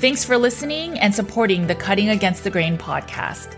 Thanks 0.00 0.24
for 0.24 0.38
listening 0.38 0.96
and 1.00 1.12
supporting 1.12 1.66
the 1.66 1.74
Cutting 1.74 2.08
Against 2.08 2.44
the 2.44 2.50
Grain 2.50 2.78
podcast. 2.78 3.56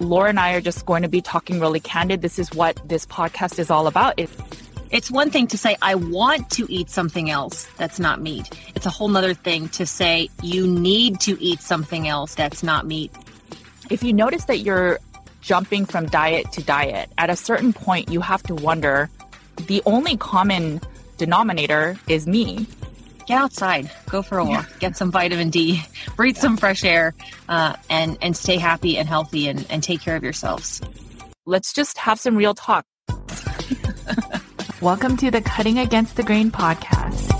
Laura 0.00 0.28
and 0.28 0.38
I 0.38 0.52
are 0.52 0.60
just 0.60 0.84
going 0.84 1.00
to 1.00 1.08
be 1.08 1.22
talking 1.22 1.60
really 1.60 1.80
candid. 1.80 2.20
This 2.20 2.38
is 2.38 2.52
what 2.52 2.78
this 2.86 3.06
podcast 3.06 3.58
is 3.58 3.70
all 3.70 3.86
about. 3.86 4.12
It's, 4.18 4.36
it's 4.90 5.10
one 5.10 5.30
thing 5.30 5.46
to 5.46 5.56
say, 5.56 5.78
I 5.80 5.94
want 5.94 6.50
to 6.50 6.70
eat 6.70 6.90
something 6.90 7.30
else 7.30 7.66
that's 7.78 7.98
not 7.98 8.20
meat. 8.20 8.50
It's 8.74 8.84
a 8.84 8.90
whole 8.90 9.08
nother 9.08 9.32
thing 9.32 9.70
to 9.70 9.86
say, 9.86 10.28
you 10.42 10.66
need 10.66 11.20
to 11.20 11.42
eat 11.42 11.62
something 11.62 12.06
else 12.06 12.34
that's 12.34 12.62
not 12.62 12.86
meat. 12.86 13.10
If 13.88 14.02
you 14.02 14.12
notice 14.12 14.44
that 14.44 14.58
you're 14.58 14.98
jumping 15.40 15.86
from 15.86 16.04
diet 16.04 16.52
to 16.52 16.62
diet, 16.62 17.08
at 17.16 17.30
a 17.30 17.36
certain 17.36 17.72
point, 17.72 18.10
you 18.10 18.20
have 18.20 18.42
to 18.42 18.54
wonder 18.54 19.08
the 19.56 19.82
only 19.86 20.16
common 20.16 20.80
denominator 21.18 21.96
is 22.08 22.26
me. 22.26 22.66
Get 23.26 23.40
outside, 23.40 23.90
go 24.10 24.22
for 24.22 24.38
a 24.38 24.44
walk, 24.44 24.68
yeah. 24.68 24.78
get 24.80 24.96
some 24.96 25.12
vitamin 25.12 25.50
D, 25.50 25.82
breathe 26.16 26.36
some 26.36 26.56
fresh 26.56 26.84
air, 26.84 27.14
uh, 27.48 27.76
and 27.88 28.18
and 28.20 28.36
stay 28.36 28.56
happy 28.56 28.98
and 28.98 29.08
healthy 29.08 29.48
and, 29.48 29.64
and 29.70 29.82
take 29.82 30.00
care 30.00 30.16
of 30.16 30.22
yourselves. 30.22 30.80
Let's 31.46 31.72
just 31.72 31.98
have 31.98 32.18
some 32.18 32.36
real 32.36 32.54
talk. 32.54 32.84
Welcome 34.80 35.16
to 35.18 35.30
the 35.30 35.40
Cutting 35.40 35.78
Against 35.78 36.16
the 36.16 36.24
Grain 36.24 36.50
podcast. 36.50 37.31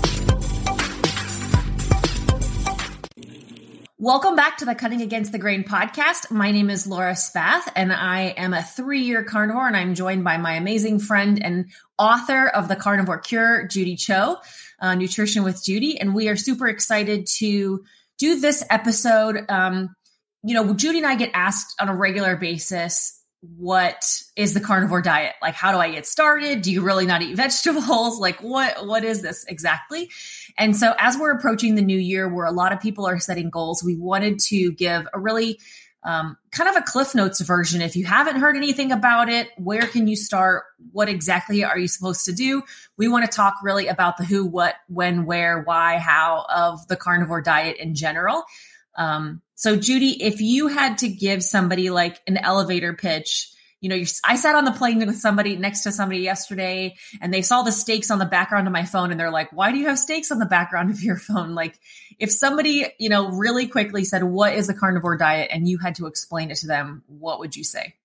Welcome 4.03 4.35
back 4.35 4.57
to 4.57 4.65
the 4.65 4.75
Cutting 4.75 5.01
Against 5.01 5.31
the 5.31 5.39
Grain 5.39 5.63
podcast. 5.63 6.29
My 6.29 6.51
name 6.51 6.69
is 6.69 6.85
Laura 6.85 7.15
Spath, 7.15 7.71
and 7.73 7.93
I 7.93 8.33
am 8.35 8.53
a 8.53 8.61
three 8.61 8.99
year 8.99 9.23
carnivore, 9.23 9.65
and 9.65 9.77
I'm 9.77 9.95
joined 9.95 10.25
by 10.25 10.35
my 10.35 10.55
amazing 10.55 10.99
friend 10.99 11.41
and 11.41 11.71
author 11.97 12.49
of 12.49 12.67
The 12.67 12.75
Carnivore 12.75 13.19
Cure, 13.19 13.65
Judy 13.65 13.95
Cho, 13.95 14.39
uh, 14.81 14.95
Nutrition 14.95 15.45
with 15.45 15.63
Judy. 15.63 15.97
And 16.01 16.13
we 16.13 16.27
are 16.27 16.35
super 16.35 16.67
excited 16.67 17.27
to 17.37 17.85
do 18.17 18.41
this 18.41 18.65
episode. 18.69 19.45
Um, 19.47 19.95
you 20.43 20.53
know, 20.53 20.73
Judy 20.73 20.97
and 20.97 21.07
I 21.07 21.15
get 21.15 21.31
asked 21.33 21.73
on 21.79 21.87
a 21.87 21.95
regular 21.95 22.35
basis 22.35 23.22
what 23.43 24.23
is 24.37 24.53
the 24.53 24.61
carnivore 24.61 25.01
diet? 25.01 25.35
Like 25.41 25.53
how 25.53 25.73
do 25.73 25.77
i 25.77 25.91
get 25.91 26.07
started? 26.07 26.61
Do 26.61 26.71
you 26.71 26.81
really 26.81 27.05
not 27.05 27.21
eat 27.21 27.35
vegetables? 27.35 28.19
Like 28.19 28.41
what 28.41 28.87
what 28.87 29.03
is 29.03 29.21
this 29.21 29.45
exactly? 29.47 30.09
And 30.57 30.75
so 30.75 30.93
as 30.97 31.17
we're 31.17 31.31
approaching 31.31 31.75
the 31.75 31.81
new 31.81 31.97
year 31.97 32.33
where 32.33 32.45
a 32.45 32.51
lot 32.51 32.71
of 32.71 32.79
people 32.79 33.05
are 33.05 33.19
setting 33.19 33.49
goals 33.49 33.83
we 33.83 33.95
wanted 33.95 34.39
to 34.39 34.71
give 34.71 35.07
a 35.13 35.19
really 35.19 35.59
um, 36.05 36.37
kind 36.51 36.69
of 36.69 36.75
a 36.75 36.81
cliff 36.81 37.15
notes 37.15 37.39
version. 37.39 37.81
If 37.81 37.95
you 37.95 38.05
haven't 38.05 38.35
heard 38.37 38.55
anything 38.55 38.91
about 38.91 39.29
it 39.29 39.49
where 39.57 39.87
can 39.87 40.07
you 40.07 40.15
start? 40.15 40.63
What 40.91 41.09
exactly 41.09 41.65
are 41.65 41.77
you 41.77 41.89
supposed 41.89 42.23
to 42.25 42.33
do? 42.33 42.63
We 42.97 43.09
want 43.09 43.29
to 43.29 43.35
talk 43.35 43.55
really 43.61 43.87
about 43.87 44.17
the 44.17 44.23
who 44.23 44.45
what 44.45 44.75
when 44.87 45.25
where 45.25 45.61
why 45.63 45.97
how 45.97 46.45
of 46.53 46.87
the 46.87 46.95
carnivore 46.95 47.41
diet 47.41 47.75
in 47.77 47.93
general 47.93 48.45
um, 48.95 49.41
so, 49.55 49.75
Judy, 49.75 50.23
if 50.23 50.41
you 50.41 50.67
had 50.67 50.97
to 50.99 51.07
give 51.07 51.43
somebody 51.43 51.89
like 51.89 52.19
an 52.27 52.37
elevator 52.37 52.93
pitch, 52.93 53.49
you 53.79 53.89
know, 53.89 54.01
I 54.23 54.37
sat 54.37 54.55
on 54.55 54.63
the 54.63 54.71
plane 54.71 55.05
with 55.05 55.17
somebody 55.17 55.57
next 55.57 55.81
to 55.81 55.91
somebody 55.91 56.21
yesterday 56.21 56.95
and 57.21 57.33
they 57.33 57.41
saw 57.41 57.63
the 57.63 57.71
steaks 57.71 58.09
on 58.09 58.17
the 58.17 58.25
background 58.25 58.65
of 58.65 58.71
my 58.71 58.85
phone 58.85 59.11
and 59.11 59.19
they're 59.19 59.29
like, 59.29 59.51
why 59.51 59.71
do 59.71 59.77
you 59.77 59.87
have 59.87 59.99
steaks 59.99 60.31
on 60.31 60.39
the 60.39 60.45
background 60.45 60.89
of 60.89 61.01
your 61.03 61.17
phone? 61.29 61.53
Like, 61.53 61.79
if 62.17 62.31
somebody, 62.31 62.85
you 62.97 63.09
know, 63.09 63.29
really 63.29 63.67
quickly 63.67 64.05
said, 64.05 64.23
what 64.23 64.53
is 64.53 64.69
a 64.69 64.73
carnivore 64.73 65.17
diet? 65.17 65.49
And 65.51 65.67
you 65.67 65.79
had 65.79 65.95
to 65.95 66.07
explain 66.07 66.49
it 66.49 66.55
to 66.57 66.67
them, 66.67 67.03
what 67.07 67.39
would 67.39 67.55
you 67.57 67.63
say? 67.65 67.95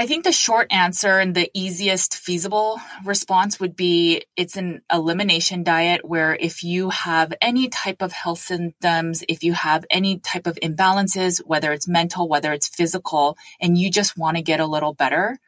I 0.00 0.06
think 0.06 0.24
the 0.24 0.32
short 0.32 0.68
answer 0.70 1.18
and 1.18 1.34
the 1.34 1.50
easiest 1.52 2.16
feasible 2.16 2.80
response 3.04 3.60
would 3.60 3.76
be 3.76 4.24
it's 4.34 4.56
an 4.56 4.80
elimination 4.90 5.62
diet 5.62 6.08
where 6.08 6.34
if 6.34 6.64
you 6.64 6.88
have 6.88 7.34
any 7.42 7.68
type 7.68 8.00
of 8.00 8.10
health 8.10 8.38
symptoms, 8.38 9.22
if 9.28 9.44
you 9.44 9.52
have 9.52 9.84
any 9.90 10.18
type 10.18 10.46
of 10.46 10.56
imbalances, 10.62 11.44
whether 11.44 11.70
it's 11.74 11.86
mental, 11.86 12.30
whether 12.30 12.50
it's 12.54 12.66
physical, 12.66 13.36
and 13.60 13.76
you 13.76 13.90
just 13.90 14.16
want 14.16 14.38
to 14.38 14.42
get 14.42 14.58
a 14.58 14.64
little 14.66 14.94
better, 14.94 15.38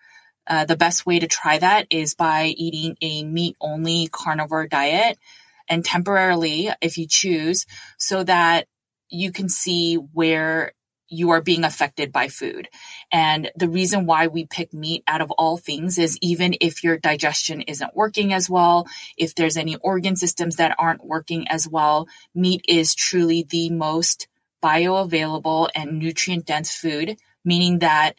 uh, 0.47 0.67
the 0.67 0.77
best 0.77 1.07
way 1.07 1.19
to 1.19 1.27
try 1.27 1.57
that 1.57 1.87
is 1.89 2.15
by 2.15 2.49
eating 2.49 2.95
a 3.01 3.25
meat 3.25 3.57
only 3.59 4.09
carnivore 4.13 4.67
diet 4.67 5.19
and 5.67 5.83
temporarily, 5.83 6.69
if 6.83 6.99
you 6.99 7.07
choose, 7.07 7.65
so 7.97 8.23
that 8.23 8.67
you 9.09 9.33
can 9.33 9.49
see 9.49 9.95
where 9.95 10.73
you 11.13 11.31
are 11.31 11.43
being 11.43 11.65
affected 11.65 12.11
by 12.11 12.29
food. 12.29 12.69
And 13.13 13.51
the 13.55 13.69
reason 13.69 14.07
why 14.07 14.27
we 14.27 14.47
pick 14.47 14.73
meat 14.73 15.05
out 15.07 15.21
of 15.21 15.31
all 15.33 15.59
things 15.59 15.99
is 15.99 16.19
even 16.23 16.55
if 16.61 16.83
your 16.83 16.97
digestion 16.97 17.61
isn't 17.63 17.95
working 17.95 18.33
as 18.33 18.49
well, 18.49 18.89
if 19.17 19.35
there's 19.35 19.57
any 19.57 19.77
organ 19.77 20.17
systems 20.17 20.57
that 20.57 20.75
aren't 20.79 21.05
working 21.05 21.47
as 21.49 21.69
well, 21.69 22.09
meat 22.35 22.65
is 22.69 22.95
truly 22.95 23.47
the 23.49 23.71
most 23.71 24.27
bioavailable 24.63 25.69
and 25.75 25.99
nutrient 25.99 26.47
dense 26.47 26.75
food, 26.75 27.17
meaning 27.45 27.81
that 27.81 28.15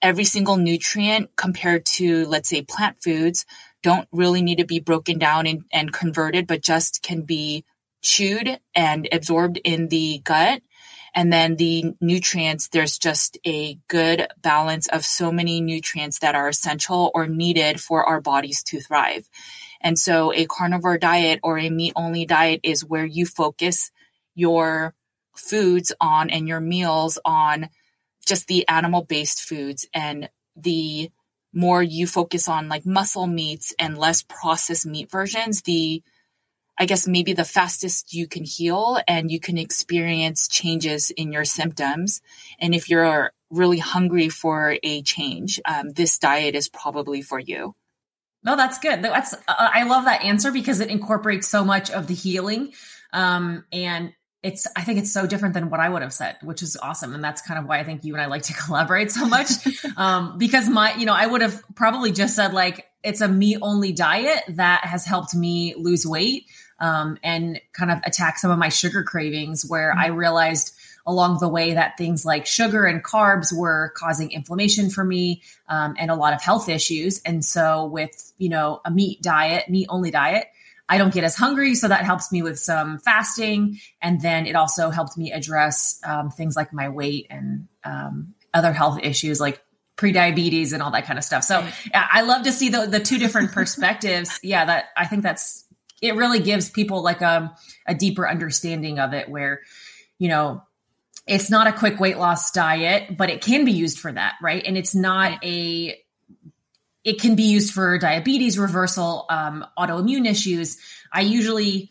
every 0.00 0.24
single 0.24 0.56
nutrient 0.56 1.36
compared 1.36 1.84
to, 1.84 2.24
let's 2.26 2.48
say, 2.48 2.62
plant 2.62 2.96
foods 3.02 3.44
don't 3.82 4.08
really 4.12 4.40
need 4.40 4.58
to 4.58 4.64
be 4.64 4.80
broken 4.80 5.18
down 5.18 5.46
and, 5.46 5.64
and 5.72 5.92
converted, 5.92 6.46
but 6.46 6.62
just 6.62 7.02
can 7.02 7.22
be 7.22 7.64
chewed 8.02 8.58
and 8.74 9.08
absorbed 9.12 9.58
in 9.62 9.88
the 9.88 10.20
gut 10.24 10.62
and 11.14 11.32
then 11.32 11.56
the 11.56 11.94
nutrients, 12.00 12.68
there's 12.68 12.98
just 12.98 13.38
a 13.46 13.78
good 13.88 14.28
balance 14.42 14.86
of 14.88 15.04
so 15.04 15.32
many 15.32 15.60
nutrients 15.60 16.20
that 16.20 16.34
are 16.34 16.48
essential 16.48 17.10
or 17.14 17.26
needed 17.26 17.80
for 17.80 18.04
our 18.04 18.20
bodies 18.20 18.62
to 18.64 18.80
thrive. 18.80 19.28
And 19.80 19.98
so 19.98 20.32
a 20.32 20.46
carnivore 20.46 20.98
diet 20.98 21.40
or 21.42 21.58
a 21.58 21.70
meat 21.70 21.92
only 21.96 22.26
diet 22.26 22.60
is 22.62 22.84
where 22.84 23.04
you 23.04 23.26
focus 23.26 23.90
your 24.34 24.94
foods 25.34 25.92
on 26.00 26.30
and 26.30 26.46
your 26.46 26.60
meals 26.60 27.18
on 27.24 27.68
just 28.26 28.46
the 28.46 28.68
animal 28.68 29.02
based 29.02 29.40
foods 29.42 29.88
and 29.94 30.28
the 30.56 31.10
more 31.52 31.82
you 31.82 32.06
focus 32.06 32.48
on 32.48 32.68
like 32.68 32.86
muscle 32.86 33.26
meats 33.26 33.74
and 33.78 33.98
less 33.98 34.22
processed 34.22 34.86
meat 34.86 35.10
versions, 35.10 35.62
the 35.62 36.02
I 36.80 36.86
guess 36.86 37.06
maybe 37.06 37.34
the 37.34 37.44
fastest 37.44 38.14
you 38.14 38.26
can 38.26 38.42
heal 38.42 38.98
and 39.06 39.30
you 39.30 39.38
can 39.38 39.58
experience 39.58 40.48
changes 40.48 41.10
in 41.10 41.30
your 41.30 41.44
symptoms. 41.44 42.22
And 42.58 42.74
if 42.74 42.88
you're 42.88 43.32
really 43.50 43.78
hungry 43.78 44.30
for 44.30 44.78
a 44.82 45.02
change, 45.02 45.60
um, 45.66 45.90
this 45.90 46.18
diet 46.18 46.54
is 46.54 46.70
probably 46.70 47.20
for 47.20 47.38
you. 47.38 47.74
No, 48.42 48.56
that's 48.56 48.78
good. 48.78 49.02
That's 49.02 49.34
uh, 49.34 49.38
I 49.58 49.82
love 49.82 50.06
that 50.06 50.24
answer 50.24 50.50
because 50.50 50.80
it 50.80 50.88
incorporates 50.88 51.46
so 51.48 51.62
much 51.62 51.90
of 51.90 52.06
the 52.06 52.14
healing, 52.14 52.72
um, 53.12 53.66
and 53.70 54.14
it's 54.42 54.66
I 54.74 54.80
think 54.80 54.98
it's 54.98 55.12
so 55.12 55.26
different 55.26 55.52
than 55.52 55.68
what 55.68 55.80
I 55.80 55.90
would 55.90 56.00
have 56.00 56.14
said, 56.14 56.38
which 56.42 56.62
is 56.62 56.74
awesome, 56.80 57.14
and 57.14 57.22
that's 57.22 57.42
kind 57.42 57.60
of 57.60 57.66
why 57.66 57.80
I 57.80 57.84
think 57.84 58.02
you 58.02 58.14
and 58.14 58.22
I 58.22 58.26
like 58.26 58.44
to 58.44 58.54
collaborate 58.64 59.10
so 59.10 59.26
much, 59.26 59.50
um, 59.98 60.38
because 60.38 60.70
my 60.70 60.94
you 60.94 61.04
know 61.04 61.12
I 61.12 61.26
would 61.26 61.42
have 61.42 61.62
probably 61.74 62.12
just 62.12 62.34
said 62.34 62.54
like 62.54 62.86
it's 63.02 63.20
a 63.20 63.28
meat 63.28 63.58
only 63.60 63.92
diet 63.92 64.42
that 64.48 64.84
has 64.84 65.04
helped 65.04 65.34
me 65.34 65.74
lose 65.76 66.06
weight 66.06 66.46
um, 66.80 67.18
and 67.22 67.60
kind 67.72 67.90
of 67.90 67.98
attack 68.04 68.38
some 68.38 68.50
of 68.50 68.58
my 68.58 68.68
sugar 68.68 69.02
cravings 69.02 69.64
where 69.66 69.90
mm-hmm. 69.90 70.00
I 70.00 70.06
realized 70.08 70.74
along 71.06 71.38
the 71.40 71.48
way 71.48 71.74
that 71.74 71.96
things 71.96 72.24
like 72.24 72.46
sugar 72.46 72.84
and 72.84 73.02
carbs 73.02 73.56
were 73.56 73.92
causing 73.96 74.30
inflammation 74.30 74.90
for 74.90 75.04
me 75.04 75.42
um, 75.68 75.94
and 75.98 76.10
a 76.10 76.14
lot 76.14 76.32
of 76.32 76.42
health 76.42 76.68
issues. 76.68 77.20
And 77.24 77.44
so 77.44 77.86
with, 77.86 78.32
you 78.38 78.48
know, 78.48 78.80
a 78.84 78.90
meat 78.90 79.22
diet, 79.22 79.68
meat 79.68 79.86
only 79.88 80.10
diet, 80.10 80.46
I 80.88 80.98
don't 80.98 81.14
get 81.14 81.24
as 81.24 81.36
hungry. 81.36 81.74
So 81.74 81.88
that 81.88 82.04
helps 82.04 82.30
me 82.32 82.42
with 82.42 82.58
some 82.58 82.98
fasting. 82.98 83.78
And 84.02 84.20
then 84.20 84.46
it 84.46 84.56
also 84.56 84.90
helped 84.90 85.16
me 85.16 85.32
address 85.32 86.00
um, 86.04 86.30
things 86.30 86.56
like 86.56 86.72
my 86.72 86.88
weight 86.88 87.28
and 87.30 87.68
um, 87.84 88.34
other 88.52 88.72
health 88.72 88.98
issues 89.02 89.40
like 89.40 89.62
pre-diabetes 89.96 90.72
and 90.72 90.82
all 90.82 90.90
that 90.90 91.06
kind 91.06 91.18
of 91.18 91.24
stuff. 91.24 91.44
So 91.44 91.66
yeah, 91.92 92.08
I 92.10 92.22
love 92.22 92.44
to 92.44 92.52
see 92.52 92.70
the, 92.70 92.86
the 92.86 93.00
two 93.00 93.18
different 93.18 93.52
perspectives. 93.52 94.40
yeah, 94.42 94.64
that 94.64 94.86
I 94.96 95.06
think 95.06 95.22
that's, 95.22 95.64
it 96.00 96.16
really 96.16 96.40
gives 96.40 96.70
people 96.70 97.02
like 97.02 97.20
a, 97.20 97.54
a 97.86 97.94
deeper 97.94 98.28
understanding 98.28 98.98
of 98.98 99.12
it 99.12 99.28
where, 99.28 99.60
you 100.18 100.28
know, 100.28 100.62
it's 101.26 101.50
not 101.50 101.66
a 101.66 101.72
quick 101.72 102.00
weight 102.00 102.18
loss 102.18 102.50
diet, 102.50 103.16
but 103.16 103.30
it 103.30 103.42
can 103.42 103.64
be 103.64 103.72
used 103.72 103.98
for 103.98 104.10
that. 104.10 104.34
Right. 104.42 104.62
And 104.64 104.76
it's 104.76 104.94
not 104.94 105.44
a, 105.44 105.98
it 107.04 107.20
can 107.20 107.34
be 107.34 107.44
used 107.44 107.72
for 107.72 107.98
diabetes 107.98 108.58
reversal, 108.58 109.26
um, 109.30 109.64
autoimmune 109.78 110.28
issues. 110.28 110.78
I 111.12 111.22
usually 111.22 111.90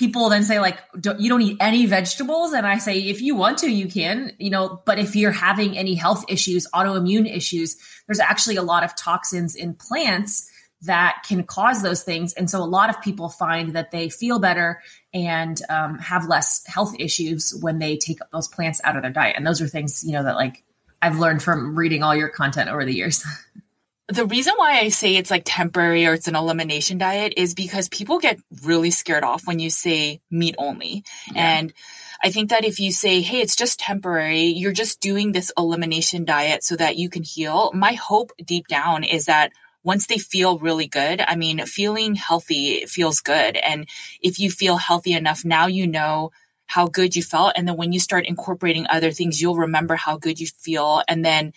people 0.00 0.30
then 0.30 0.42
say 0.42 0.58
like 0.60 0.78
don't, 0.98 1.20
you 1.20 1.28
don't 1.28 1.42
eat 1.42 1.58
any 1.60 1.84
vegetables 1.84 2.54
and 2.54 2.66
i 2.66 2.78
say 2.78 3.00
if 3.00 3.20
you 3.20 3.36
want 3.36 3.58
to 3.58 3.70
you 3.70 3.86
can 3.86 4.32
you 4.38 4.48
know 4.48 4.80
but 4.86 4.98
if 4.98 5.14
you're 5.14 5.30
having 5.30 5.76
any 5.76 5.94
health 5.94 6.24
issues 6.26 6.66
autoimmune 6.74 7.30
issues 7.30 7.76
there's 8.06 8.18
actually 8.18 8.56
a 8.56 8.62
lot 8.62 8.82
of 8.82 8.96
toxins 8.96 9.54
in 9.54 9.74
plants 9.74 10.49
that 10.82 11.22
can 11.26 11.42
cause 11.42 11.82
those 11.82 12.02
things 12.02 12.32
and 12.34 12.48
so 12.48 12.62
a 12.62 12.64
lot 12.64 12.90
of 12.90 13.00
people 13.02 13.28
find 13.28 13.74
that 13.74 13.90
they 13.90 14.08
feel 14.08 14.38
better 14.38 14.80
and 15.12 15.60
um, 15.68 15.98
have 15.98 16.26
less 16.26 16.64
health 16.66 16.94
issues 16.98 17.54
when 17.60 17.78
they 17.78 17.96
take 17.96 18.18
those 18.32 18.48
plants 18.48 18.80
out 18.84 18.96
of 18.96 19.02
their 19.02 19.10
diet 19.10 19.36
and 19.36 19.46
those 19.46 19.60
are 19.60 19.68
things 19.68 20.02
you 20.04 20.12
know 20.12 20.22
that 20.22 20.36
like 20.36 20.62
i've 21.02 21.18
learned 21.18 21.42
from 21.42 21.76
reading 21.76 22.02
all 22.02 22.14
your 22.14 22.28
content 22.28 22.70
over 22.70 22.84
the 22.84 22.94
years 22.94 23.24
the 24.10 24.26
reason 24.26 24.54
why 24.56 24.80
I 24.80 24.88
say 24.88 25.16
it's 25.16 25.30
like 25.30 25.44
temporary 25.44 26.06
or 26.06 26.14
it's 26.14 26.28
an 26.28 26.34
elimination 26.34 26.98
diet 26.98 27.34
is 27.36 27.54
because 27.54 27.88
people 27.88 28.18
get 28.18 28.40
really 28.64 28.90
scared 28.90 29.22
off 29.22 29.46
when 29.46 29.60
you 29.60 29.70
say 29.70 30.20
meat 30.30 30.56
only. 30.58 31.04
Yeah. 31.32 31.58
And 31.58 31.72
I 32.22 32.30
think 32.30 32.50
that 32.50 32.64
if 32.64 32.80
you 32.80 32.92
say, 32.92 33.20
hey, 33.20 33.40
it's 33.40 33.56
just 33.56 33.78
temporary, 33.78 34.46
you're 34.46 34.72
just 34.72 35.00
doing 35.00 35.32
this 35.32 35.52
elimination 35.56 36.24
diet 36.24 36.64
so 36.64 36.76
that 36.76 36.96
you 36.96 37.08
can 37.08 37.22
heal. 37.22 37.70
My 37.72 37.92
hope 37.92 38.32
deep 38.44 38.66
down 38.66 39.04
is 39.04 39.26
that 39.26 39.52
once 39.82 40.06
they 40.06 40.18
feel 40.18 40.58
really 40.58 40.86
good, 40.86 41.20
I 41.20 41.36
mean, 41.36 41.64
feeling 41.66 42.14
healthy 42.14 42.86
feels 42.86 43.20
good. 43.20 43.56
And 43.56 43.88
if 44.20 44.38
you 44.38 44.50
feel 44.50 44.76
healthy 44.76 45.12
enough, 45.12 45.44
now 45.44 45.66
you 45.66 45.86
know 45.86 46.32
how 46.66 46.86
good 46.86 47.16
you 47.16 47.22
felt. 47.22 47.54
And 47.56 47.66
then 47.66 47.76
when 47.76 47.92
you 47.92 47.98
start 47.98 48.26
incorporating 48.26 48.86
other 48.88 49.10
things, 49.10 49.40
you'll 49.40 49.56
remember 49.56 49.96
how 49.96 50.18
good 50.18 50.38
you 50.38 50.46
feel. 50.46 51.02
And 51.08 51.24
then 51.24 51.52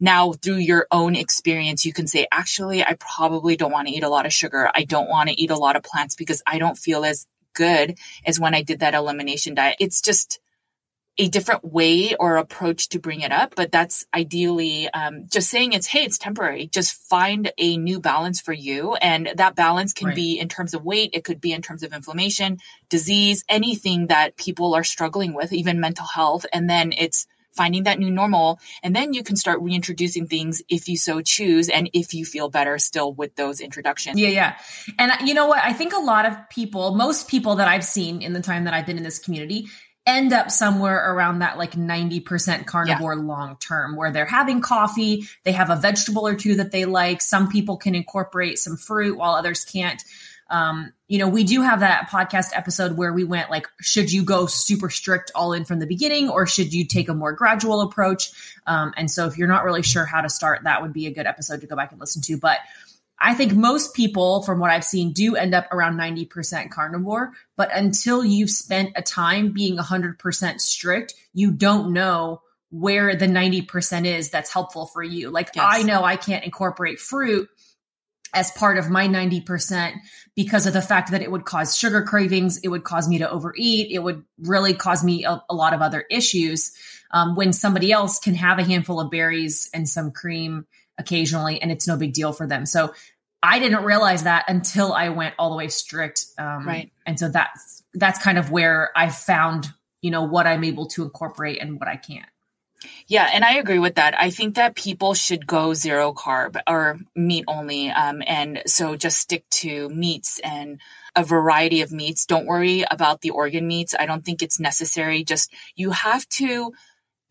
now 0.00 0.32
through 0.32 0.56
your 0.56 0.86
own 0.90 1.16
experience, 1.16 1.84
you 1.84 1.92
can 1.92 2.06
say, 2.06 2.26
actually, 2.32 2.82
I 2.82 2.96
probably 2.98 3.56
don't 3.56 3.72
want 3.72 3.88
to 3.88 3.94
eat 3.94 4.04
a 4.04 4.08
lot 4.08 4.26
of 4.26 4.32
sugar. 4.32 4.70
I 4.74 4.84
don't 4.84 5.08
want 5.08 5.28
to 5.28 5.40
eat 5.40 5.50
a 5.50 5.58
lot 5.58 5.76
of 5.76 5.82
plants 5.82 6.14
because 6.14 6.42
I 6.46 6.58
don't 6.58 6.78
feel 6.78 7.04
as 7.04 7.26
good 7.54 7.98
as 8.26 8.40
when 8.40 8.54
I 8.54 8.62
did 8.62 8.80
that 8.80 8.94
elimination 8.94 9.54
diet. 9.54 9.76
It's 9.80 10.00
just 10.00 10.40
a 11.16 11.28
different 11.28 11.64
way 11.64 12.16
or 12.16 12.36
approach 12.36 12.88
to 12.88 12.98
bring 12.98 13.20
it 13.20 13.30
up, 13.30 13.54
but 13.54 13.70
that's 13.70 14.04
ideally 14.12 14.88
um, 14.90 15.26
just 15.30 15.48
saying 15.48 15.72
it's, 15.72 15.86
hey, 15.86 16.02
it's 16.02 16.18
temporary. 16.18 16.66
Just 16.66 16.94
find 17.08 17.52
a 17.56 17.76
new 17.76 18.00
balance 18.00 18.40
for 18.40 18.52
you. 18.52 18.94
And 18.94 19.30
that 19.36 19.54
balance 19.54 19.92
can 19.92 20.08
right. 20.08 20.16
be 20.16 20.40
in 20.40 20.48
terms 20.48 20.74
of 20.74 20.84
weight, 20.84 21.10
it 21.12 21.22
could 21.22 21.40
be 21.40 21.52
in 21.52 21.62
terms 21.62 21.84
of 21.84 21.92
inflammation, 21.92 22.58
disease, 22.88 23.44
anything 23.48 24.08
that 24.08 24.36
people 24.36 24.74
are 24.74 24.84
struggling 24.84 25.34
with, 25.34 25.52
even 25.52 25.78
mental 25.78 26.06
health. 26.06 26.46
And 26.52 26.68
then 26.68 26.92
it's 26.96 27.28
finding 27.54 27.84
that 27.84 27.98
new 27.98 28.10
normal. 28.10 28.58
And 28.82 28.94
then 28.94 29.12
you 29.12 29.22
can 29.22 29.36
start 29.36 29.60
reintroducing 29.60 30.26
things 30.26 30.62
if 30.68 30.88
you 30.88 30.96
so 30.96 31.20
choose 31.20 31.68
and 31.68 31.88
if 31.92 32.12
you 32.12 32.24
feel 32.24 32.48
better 32.48 32.78
still 32.78 33.12
with 33.12 33.36
those 33.36 33.60
introductions. 33.60 34.18
Yeah, 34.18 34.28
yeah. 34.28 34.56
And 34.98 35.12
you 35.26 35.34
know 35.34 35.46
what? 35.46 35.60
I 35.62 35.72
think 35.72 35.92
a 35.92 36.00
lot 36.00 36.26
of 36.26 36.36
people, 36.50 36.94
most 36.94 37.28
people 37.28 37.56
that 37.56 37.68
I've 37.68 37.84
seen 37.84 38.22
in 38.22 38.32
the 38.32 38.42
time 38.42 38.64
that 38.64 38.74
I've 38.74 38.86
been 38.86 38.96
in 38.96 39.04
this 39.04 39.18
community, 39.18 39.68
end 40.06 40.32
up 40.32 40.50
somewhere 40.50 41.14
around 41.14 41.38
that 41.38 41.56
like 41.56 41.72
90% 41.72 42.66
carnivore 42.66 43.14
yeah. 43.14 43.20
long 43.20 43.56
term 43.58 43.96
where 43.96 44.10
they're 44.10 44.26
having 44.26 44.60
coffee, 44.60 45.26
they 45.44 45.52
have 45.52 45.70
a 45.70 45.76
vegetable 45.76 46.26
or 46.26 46.34
two 46.34 46.56
that 46.56 46.72
they 46.72 46.84
like. 46.84 47.22
Some 47.22 47.48
people 47.48 47.76
can 47.76 47.94
incorporate 47.94 48.58
some 48.58 48.76
fruit 48.76 49.16
while 49.16 49.34
others 49.34 49.64
can't. 49.64 50.02
Um, 50.50 50.92
you 51.08 51.18
know, 51.18 51.28
we 51.28 51.42
do 51.42 51.62
have 51.62 51.80
that 51.80 52.08
podcast 52.10 52.50
episode 52.54 52.98
where 52.98 53.12
we 53.12 53.24
went 53.24 53.50
like, 53.50 53.66
should 53.80 54.12
you 54.12 54.22
go 54.22 54.46
super 54.46 54.90
strict 54.90 55.30
all 55.34 55.54
in 55.54 55.64
from 55.64 55.78
the 55.78 55.86
beginning 55.86 56.28
or 56.28 56.46
should 56.46 56.74
you 56.74 56.84
take 56.84 57.08
a 57.08 57.14
more 57.14 57.32
gradual 57.32 57.80
approach? 57.80 58.30
Um, 58.66 58.92
and 58.96 59.10
so 59.10 59.26
if 59.26 59.38
you're 59.38 59.48
not 59.48 59.64
really 59.64 59.82
sure 59.82 60.04
how 60.04 60.20
to 60.20 60.28
start, 60.28 60.64
that 60.64 60.82
would 60.82 60.92
be 60.92 61.06
a 61.06 61.10
good 61.10 61.26
episode 61.26 61.62
to 61.62 61.66
go 61.66 61.76
back 61.76 61.92
and 61.92 62.00
listen 62.00 62.20
to. 62.22 62.36
But 62.36 62.58
I 63.20 63.34
think 63.34 63.54
most 63.54 63.94
people, 63.94 64.42
from 64.42 64.58
what 64.58 64.70
I've 64.70 64.84
seen, 64.84 65.12
do 65.12 65.36
end 65.36 65.54
up 65.54 65.66
around 65.72 65.96
90% 65.96 66.70
carnivore. 66.70 67.32
But 67.56 67.70
until 67.72 68.24
you've 68.24 68.50
spent 68.50 68.92
a 68.96 69.02
time 69.02 69.52
being 69.52 69.76
100% 69.78 70.60
strict, 70.60 71.14
you 71.32 71.50
don't 71.50 71.92
know 71.92 72.42
where 72.70 73.14
the 73.14 73.26
90% 73.26 74.04
is 74.04 74.30
that's 74.30 74.52
helpful 74.52 74.86
for 74.86 75.02
you. 75.02 75.30
Like, 75.30 75.50
yes. 75.54 75.64
I 75.66 75.82
know 75.82 76.02
I 76.02 76.16
can't 76.16 76.44
incorporate 76.44 76.98
fruit 76.98 77.48
as 78.34 78.50
part 78.50 78.78
of 78.78 78.90
my 78.90 79.06
90% 79.06 79.94
because 80.34 80.66
of 80.66 80.72
the 80.72 80.82
fact 80.82 81.12
that 81.12 81.22
it 81.22 81.30
would 81.30 81.44
cause 81.44 81.76
sugar 81.76 82.02
cravings. 82.02 82.58
It 82.58 82.68
would 82.68 82.82
cause 82.82 83.08
me 83.08 83.18
to 83.18 83.30
overeat. 83.30 83.92
It 83.92 84.00
would 84.00 84.24
really 84.40 84.74
cause 84.74 85.04
me 85.04 85.24
a, 85.24 85.42
a 85.48 85.54
lot 85.54 85.72
of 85.72 85.80
other 85.80 86.04
issues. 86.10 86.72
Um, 87.12 87.36
when 87.36 87.52
somebody 87.52 87.92
else 87.92 88.18
can 88.18 88.34
have 88.34 88.58
a 88.58 88.64
handful 88.64 89.00
of 89.00 89.10
berries 89.10 89.70
and 89.72 89.88
some 89.88 90.10
cream 90.10 90.66
occasionally, 90.98 91.60
and 91.60 91.70
it's 91.72 91.88
no 91.88 91.96
big 91.96 92.12
deal 92.12 92.32
for 92.32 92.46
them. 92.46 92.66
So 92.66 92.94
I 93.42 93.58
didn't 93.58 93.84
realize 93.84 94.22
that 94.24 94.44
until 94.48 94.92
I 94.92 95.10
went 95.10 95.34
all 95.38 95.50
the 95.50 95.56
way 95.56 95.68
strict. 95.68 96.26
Um, 96.38 96.66
right. 96.66 96.90
And 97.04 97.18
so 97.18 97.28
that's, 97.28 97.82
that's 97.92 98.18
kind 98.18 98.38
of 98.38 98.50
where 98.50 98.90
I 98.96 99.10
found, 99.10 99.68
you 100.00 100.10
know, 100.10 100.22
what 100.22 100.46
I'm 100.46 100.64
able 100.64 100.86
to 100.88 101.02
incorporate 101.02 101.60
and 101.60 101.78
what 101.78 101.88
I 101.88 101.96
can't. 101.96 102.26
Yeah, 103.06 103.30
and 103.32 103.44
I 103.44 103.54
agree 103.54 103.78
with 103.78 103.94
that. 103.94 104.18
I 104.20 104.28
think 104.30 104.56
that 104.56 104.74
people 104.74 105.14
should 105.14 105.46
go 105.46 105.72
zero 105.72 106.12
carb 106.12 106.60
or 106.66 106.98
meat 107.16 107.44
only. 107.48 107.90
Um, 107.90 108.22
and 108.26 108.62
so 108.66 108.96
just 108.96 109.18
stick 109.18 109.48
to 109.50 109.88
meats 109.88 110.38
and 110.44 110.80
a 111.16 111.24
variety 111.24 111.80
of 111.80 111.92
meats. 111.92 112.26
Don't 112.26 112.46
worry 112.46 112.84
about 112.90 113.22
the 113.22 113.30
organ 113.30 113.66
meats. 113.66 113.94
I 113.98 114.04
don't 114.04 114.24
think 114.24 114.42
it's 114.42 114.60
necessary. 114.60 115.24
Just 115.24 115.52
you 115.74 115.90
have 115.92 116.28
to 116.30 116.72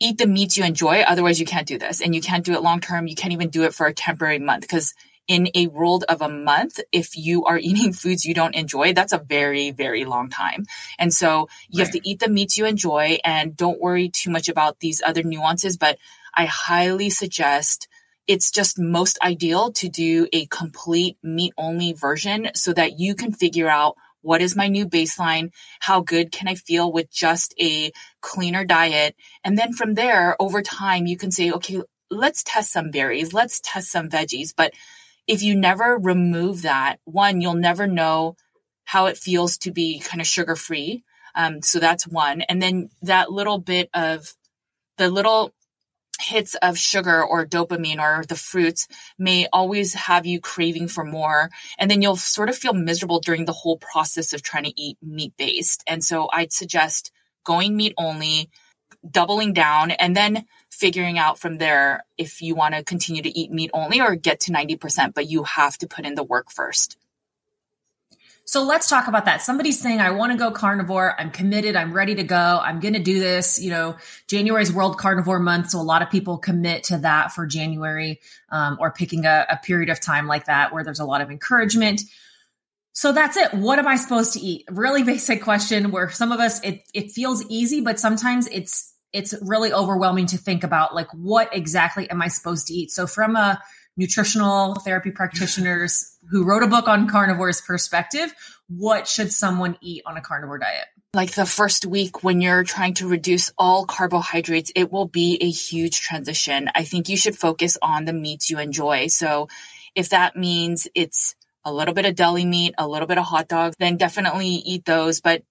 eat 0.04 0.18
the 0.18 0.28
meats 0.28 0.58
you 0.58 0.66
enjoy. 0.66 1.02
Otherwise, 1.02 1.40
you 1.40 1.46
can't 1.46 1.68
do 1.68 1.80
this. 1.80 2.02
And 2.02 2.14
you 2.14 2.22
can't 2.22 2.45
do 2.45 2.54
it 2.54 2.62
long 2.62 2.81
term. 2.81 3.07
You 3.07 3.16
can't 3.16 3.33
even 3.33 3.50
do 3.50 3.64
it 3.64 3.74
for 3.74 3.88
a 3.88 3.94
temporary 3.94 4.40
month 4.40 4.62
because 4.62 4.94
in 5.28 5.48
a 5.56 5.68
world 5.68 6.04
of 6.10 6.22
a 6.22 6.28
month, 6.28 6.80
if 6.92 7.16
you 7.16 7.45
are 7.45 7.57
eating 7.62 7.94
foods 7.94 8.26
you 8.26 8.33
don't 8.33 8.56
enjoy, 8.56 8.94
that's 8.94 9.14
a 9.14 9.18
very, 9.18 9.72
very 9.72 10.06
long 10.06 10.30
time. 10.30 10.66
And 11.00 11.14
so 11.14 11.48
you 11.69 11.80
right. 11.80 11.88
have 11.88 11.94
to 11.94 12.07
eat 12.10 12.19
the 12.19 12.30
meats 12.30 12.57
you 12.57 12.66
enjoy 12.66 13.19
and 13.24 13.56
don't 13.56 13.81
worry 13.81 14.10
too 14.10 14.30
much 14.30 14.50
about 14.50 14.80
these 14.80 15.02
other 15.06 15.24
nuances. 15.24 15.78
But 15.78 15.98
I 16.33 16.45
highly 16.45 17.10
suggest 17.10 17.88
it's 18.28 18.52
just 18.52 18.80
most 18.80 19.19
ideal 19.22 19.72
to 19.74 19.90
do 19.90 20.28
a 20.31 20.45
complete 20.48 21.18
meat 21.22 21.54
only 21.57 21.94
version 21.94 22.50
so 22.56 22.72
that 22.74 23.00
you 23.00 23.16
can 23.16 23.33
figure 23.33 23.69
out 23.69 23.95
what 24.23 24.42
is 24.42 24.56
my 24.56 24.68
new 24.68 24.87
baseline? 24.87 25.51
How 25.80 26.01
good 26.01 26.31
can 26.31 26.47
I 26.47 26.56
feel 26.56 26.92
with 26.92 27.11
just 27.11 27.53
a 27.59 27.92
cleaner 28.21 28.65
diet? 28.65 29.15
And 29.44 29.57
then 29.57 29.73
from 29.73 29.94
there, 29.94 30.35
over 30.42 30.61
time, 30.61 31.06
you 31.06 31.18
can 31.18 31.30
say, 31.30 31.51
okay, 31.51 31.81
let's 32.09 32.44
test 32.44 32.71
some 32.71 32.89
berries. 32.89 33.33
Let's 33.33 33.59
test 33.63 33.92
some 33.92 34.09
veggies. 34.09 34.53
But 34.56 34.73
if 35.27 35.44
you 35.44 35.56
never 35.56 35.97
remove 35.97 36.63
that, 36.63 36.97
one, 37.06 37.42
you'll 37.42 37.53
never 37.53 37.85
know 37.85 38.35
how 38.85 39.06
it 39.06 39.18
feels 39.18 39.57
to 39.59 39.71
be 39.71 39.99
kind 39.99 40.21
of 40.21 40.27
sugar 40.27 40.56
free. 40.56 41.03
Um, 41.35 41.61
so 41.61 41.80
that's 41.80 42.07
one. 42.07 42.42
And 42.42 42.61
then 42.61 42.89
that 43.01 43.31
little 43.31 43.57
bit 43.57 43.89
of 43.94 44.33
the 44.97 45.09
little 45.09 45.53
hits 46.23 46.56
of 46.56 46.77
sugar 46.77 47.23
or 47.23 47.45
dopamine 47.45 47.99
or 47.99 48.23
the 48.25 48.35
fruits 48.35 48.87
may 49.18 49.47
always 49.51 49.94
have 49.94 50.25
you 50.25 50.39
craving 50.39 50.87
for 50.87 51.03
more. 51.03 51.49
And 51.77 51.89
then 51.92 52.01
you'll 52.01 52.15
sort 52.15 52.49
of 52.49 52.57
feel 52.57 52.73
miserable 52.73 53.19
during 53.19 53.45
the 53.45 53.53
whole 53.53 53.77
process 53.77 54.33
of 54.33 54.42
trying 54.42 54.63
to 54.65 54.81
eat 54.81 54.97
meat 55.01 55.33
based. 55.37 55.83
And 55.87 56.03
so 56.03 56.30
I'd 56.31 56.53
suggest 56.53 57.11
going 57.44 57.75
meat 57.75 57.94
only, 57.97 58.49
doubling 59.09 59.53
down, 59.53 59.92
and 59.92 60.15
then 60.15 60.45
figuring 60.71 61.19
out 61.19 61.39
from 61.39 61.57
there 61.57 62.03
if 62.18 62.42
you 62.42 62.56
want 62.56 62.73
to 62.73 62.83
continue 62.83 63.21
to 63.21 63.37
eat 63.37 63.51
meat 63.51 63.71
only 63.73 64.01
or 64.01 64.15
get 64.15 64.39
to 64.42 64.51
90%, 64.51 65.13
but 65.13 65.30
you 65.30 65.44
have 65.44 65.77
to 65.77 65.87
put 65.87 66.06
in 66.06 66.15
the 66.15 66.23
work 66.23 66.49
first. 66.51 66.97
So 68.45 68.64
let's 68.64 68.90
talk 68.90 69.07
about 69.07 69.26
that. 69.26 69.42
Somebody's 69.42 69.80
saying, 69.80 70.02
I 70.02 70.12
want 70.12 70.33
to 70.33 70.38
go 70.38 70.52
carnivore. 70.52 71.19
I'm 71.19 71.31
committed. 71.31 71.78
I'm 71.78 71.94
ready 71.94 72.16
to 72.16 72.23
go. 72.23 72.59
I'm 72.62 72.81
going 72.81 72.94
to 72.94 73.00
do 73.00 73.19
this. 73.19 73.62
You 73.62 73.69
know, 73.69 73.95
January 74.28 74.62
is 74.62 74.71
World 74.71 74.97
Carnivore 74.97 75.40
Month. 75.40 75.69
So 75.69 75.80
a 75.80 75.81
lot 75.81 76.02
of 76.02 76.09
people 76.09 76.38
commit 76.38 76.83
to 76.85 76.97
that 77.00 77.31
for 77.31 77.45
January 77.45 78.19
um, 78.50 78.78
or 78.81 78.92
picking 78.92 79.26
a, 79.26 79.45
a 79.50 79.57
period 79.57 79.90
of 79.90 80.02
time 80.02 80.28
like 80.28 80.45
that 80.45 80.73
where 80.73 80.83
there's 80.83 81.00
a 81.00 81.06
lot 81.06 81.21
of 81.21 81.31
encouragement. 81.31 82.02
So 82.92 83.14
that's 83.14 83.38
it. 83.38 83.54
What 83.54 83.80
am 83.80 83.88
I 83.88 83.95
supposed 83.95 84.33
to 84.33 84.40
eat? 84.40 84.66
Really 84.69 85.04
basic 85.04 85.42
question 85.42 85.92
where 85.92 86.09
some 86.09 86.31
of 86.31 86.40
us, 86.40 86.62
it, 86.64 86.83
it 86.94 87.12
feels 87.12 87.45
easy, 87.50 87.81
but 87.81 88.00
sometimes 88.00 88.47
it's 88.47 88.94
it's 89.14 89.35
really 89.44 89.71
overwhelming 89.71 90.26
to 90.26 90.38
think 90.38 90.64
about 90.64 90.95
like 90.95 91.07
what 91.12 91.56
exactly 91.56 92.09
am 92.09 92.21
I 92.21 92.28
supposed 92.28 92.68
to 92.68 92.73
eat. 92.73 92.90
So 92.90 93.06
from 93.06 93.35
a 93.35 93.62
nutritional 93.97 94.76
therapy 94.76 95.12
practitioners 95.12 96.18
who 96.30 96.44
wrote 96.44 96.64
a 96.64 96.68
book 96.68 96.88
on 96.88 97.07
carnivores 97.07 97.62
perspective, 97.62 98.33
what 98.68 99.07
should 99.07 99.31
someone 99.31 99.78
eat 99.81 100.04
on 100.06 100.18
a 100.18 100.21
carnivore 100.21 100.57
diet? 100.57 100.85
Like 101.14 101.33
the 101.33 101.45
first 101.45 101.85
week 101.85 102.23
when 102.23 102.42
you're 102.42 102.64
trying 102.64 102.95
to 102.95 103.07
reduce 103.07 103.52
all 103.57 103.85
carbohydrates, 103.85 104.71
it 104.76 104.92
will 104.92 105.06
be 105.06 105.38
a 105.42 105.50
huge 105.50 106.02
transition. 106.02 106.69
I 106.73 106.83
think 106.83 107.07
you 107.07 107.18
should 107.18 107.38
focus 107.38 107.78
on 107.81 108.06
the 108.06 108.14
meats 108.14 108.50
you 108.50 108.57
enjoy. 108.57 109.07
So 109.07 109.47
if 109.94 110.09
that 110.09 110.35
means 110.35 110.88
it's 110.95 111.35
a 111.64 111.71
little 111.71 111.94
bit 111.94 112.06
of 112.06 112.16
deli 112.16 112.45
meat, 112.45 112.73
a 112.78 112.88
little 112.88 113.07
bit 113.07 113.19
of 113.19 113.26
hot 113.26 113.47
dogs, 113.47 113.76
then 113.78 113.97
definitely 113.97 114.47
eat 114.47 114.85
those, 114.85 115.21
but 115.21 115.44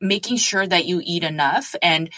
making 0.00 0.36
sure 0.36 0.66
that 0.66 0.84
you 0.84 1.00
eat 1.02 1.24
enough 1.24 1.74
and 1.80 2.10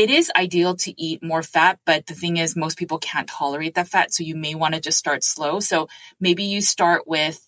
it 0.00 0.08
is 0.08 0.32
ideal 0.34 0.76
to 0.76 0.98
eat 0.98 1.22
more 1.22 1.42
fat, 1.42 1.78
but 1.84 2.06
the 2.06 2.14
thing 2.14 2.38
is, 2.38 2.56
most 2.56 2.78
people 2.78 2.96
can't 2.96 3.28
tolerate 3.28 3.74
that 3.74 3.88
fat. 3.88 4.14
So 4.14 4.22
you 4.22 4.34
may 4.34 4.54
want 4.54 4.72
to 4.72 4.80
just 4.80 4.96
start 4.96 5.22
slow. 5.22 5.60
So 5.60 5.88
maybe 6.18 6.44
you 6.44 6.62
start 6.62 7.06
with 7.06 7.46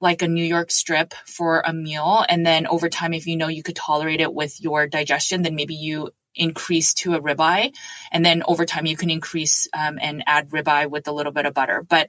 like 0.00 0.22
a 0.22 0.28
New 0.28 0.44
York 0.44 0.70
strip 0.70 1.14
for 1.26 1.64
a 1.66 1.72
meal. 1.72 2.24
And 2.28 2.46
then 2.46 2.68
over 2.68 2.88
time, 2.88 3.12
if 3.12 3.26
you 3.26 3.36
know 3.36 3.48
you 3.48 3.64
could 3.64 3.74
tolerate 3.74 4.20
it 4.20 4.32
with 4.32 4.60
your 4.60 4.86
digestion, 4.86 5.42
then 5.42 5.56
maybe 5.56 5.74
you 5.74 6.10
increase 6.36 6.94
to 6.94 7.14
a 7.14 7.20
ribeye. 7.20 7.74
And 8.12 8.24
then 8.24 8.44
over 8.46 8.64
time, 8.64 8.86
you 8.86 8.96
can 8.96 9.10
increase 9.10 9.66
um, 9.76 9.98
and 10.00 10.22
add 10.28 10.50
ribeye 10.50 10.88
with 10.88 11.08
a 11.08 11.12
little 11.12 11.32
bit 11.32 11.44
of 11.44 11.54
butter. 11.54 11.82
But 11.82 12.08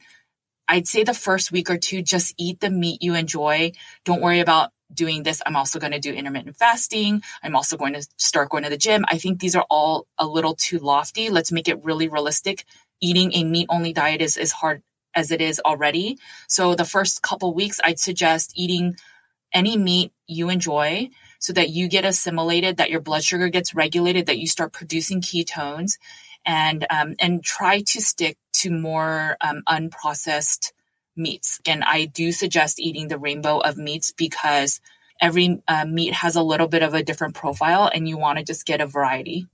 I'd 0.68 0.88
say 0.88 1.04
the 1.04 1.16
first 1.16 1.52
week 1.52 1.72
or 1.72 1.80
two, 1.80 2.04
just 2.04 2.36
eat 2.38 2.60
the 2.60 2.70
meat 2.70 3.02
you 3.02 3.16
enjoy. 3.16 3.72
Don't 4.06 4.22
worry 4.22 4.42
about 4.42 4.70
doing 4.93 5.24
this. 5.24 5.41
I'm 5.45 5.55
also 5.55 5.79
going 5.79 5.93
to 5.93 6.00
do 6.00 6.13
intermittent 6.13 6.57
fasting. 6.57 7.21
I'm 7.43 7.55
also 7.55 7.77
going 7.77 7.93
to 7.93 8.07
start 8.17 8.50
going 8.50 8.63
to 8.63 8.69
the 8.69 8.77
gym. 8.77 9.05
I 9.07 9.17
think 9.17 9.39
these 9.39 9.55
are 9.55 9.65
all 9.69 10.07
a 10.17 10.25
little 10.25 10.55
too 10.55 10.79
lofty. 10.79 11.29
Let's 11.29 11.51
make 11.51 11.67
it 11.67 11.83
really 11.83 12.07
realistic. 12.07 12.65
Eating 13.00 13.33
a 13.33 13.43
meat 13.43 13.67
only 13.69 13.93
diet 13.93 14.21
is 14.21 14.38
as 14.38 14.51
hard 14.51 14.83
as 15.13 15.31
it 15.31 15.41
is 15.41 15.60
already. 15.65 16.17
So 16.48 16.75
the 16.75 16.86
first 16.86 17.21
couple 17.21 17.53
weeks, 17.53 17.79
I'd 17.83 18.00
suggest 18.00 18.53
eating 18.55 18.98
any 19.53 19.77
meat 19.77 20.13
you 20.27 20.50
enjoy 20.50 21.10
so 21.39 21.53
that 21.53 21.69
you 21.69 21.88
get 21.88 22.05
assimilated, 22.05 22.77
that 22.77 22.89
your 22.89 23.01
blood 23.01 23.24
sugar 23.24 23.50
gets 23.50 23.75
regulated, 23.75 24.27
that 24.27 24.38
you 24.38 24.48
start 24.48 24.71
producing 24.71 25.21
ketones 25.21 25.98
and, 26.45 26.86
um, 26.89 27.15
and 27.19 27.43
try 27.43 27.81
to 27.81 28.01
stick 28.01 28.38
to 28.53 28.71
more 28.71 29.38
um, 29.41 29.63
unprocessed 29.67 30.71
meats. 31.15 31.60
And 31.65 31.84
I 31.84 32.06
do 32.06 32.32
suggest 32.32 32.80
eating 32.80 33.08
the 33.08 33.18
rainbow 33.18 33.60
of 33.60 33.77
meats 33.77 34.12
because 34.12 34.80
every 35.20 35.62
uh, 35.68 35.86
meat 35.86 36.13
has 36.13 36.36
a 36.36 36.44
little 36.44 36.68
bit 36.68 36.84
of 36.84 36.94
a 36.94 37.03
different 37.03 37.36
profile 37.36 37.89
and 37.94 38.08
you 38.08 38.18
want 38.18 38.39
to 38.39 38.44
just 38.44 38.65
get 38.65 38.82
a 38.82 38.88
variety. 38.88 39.48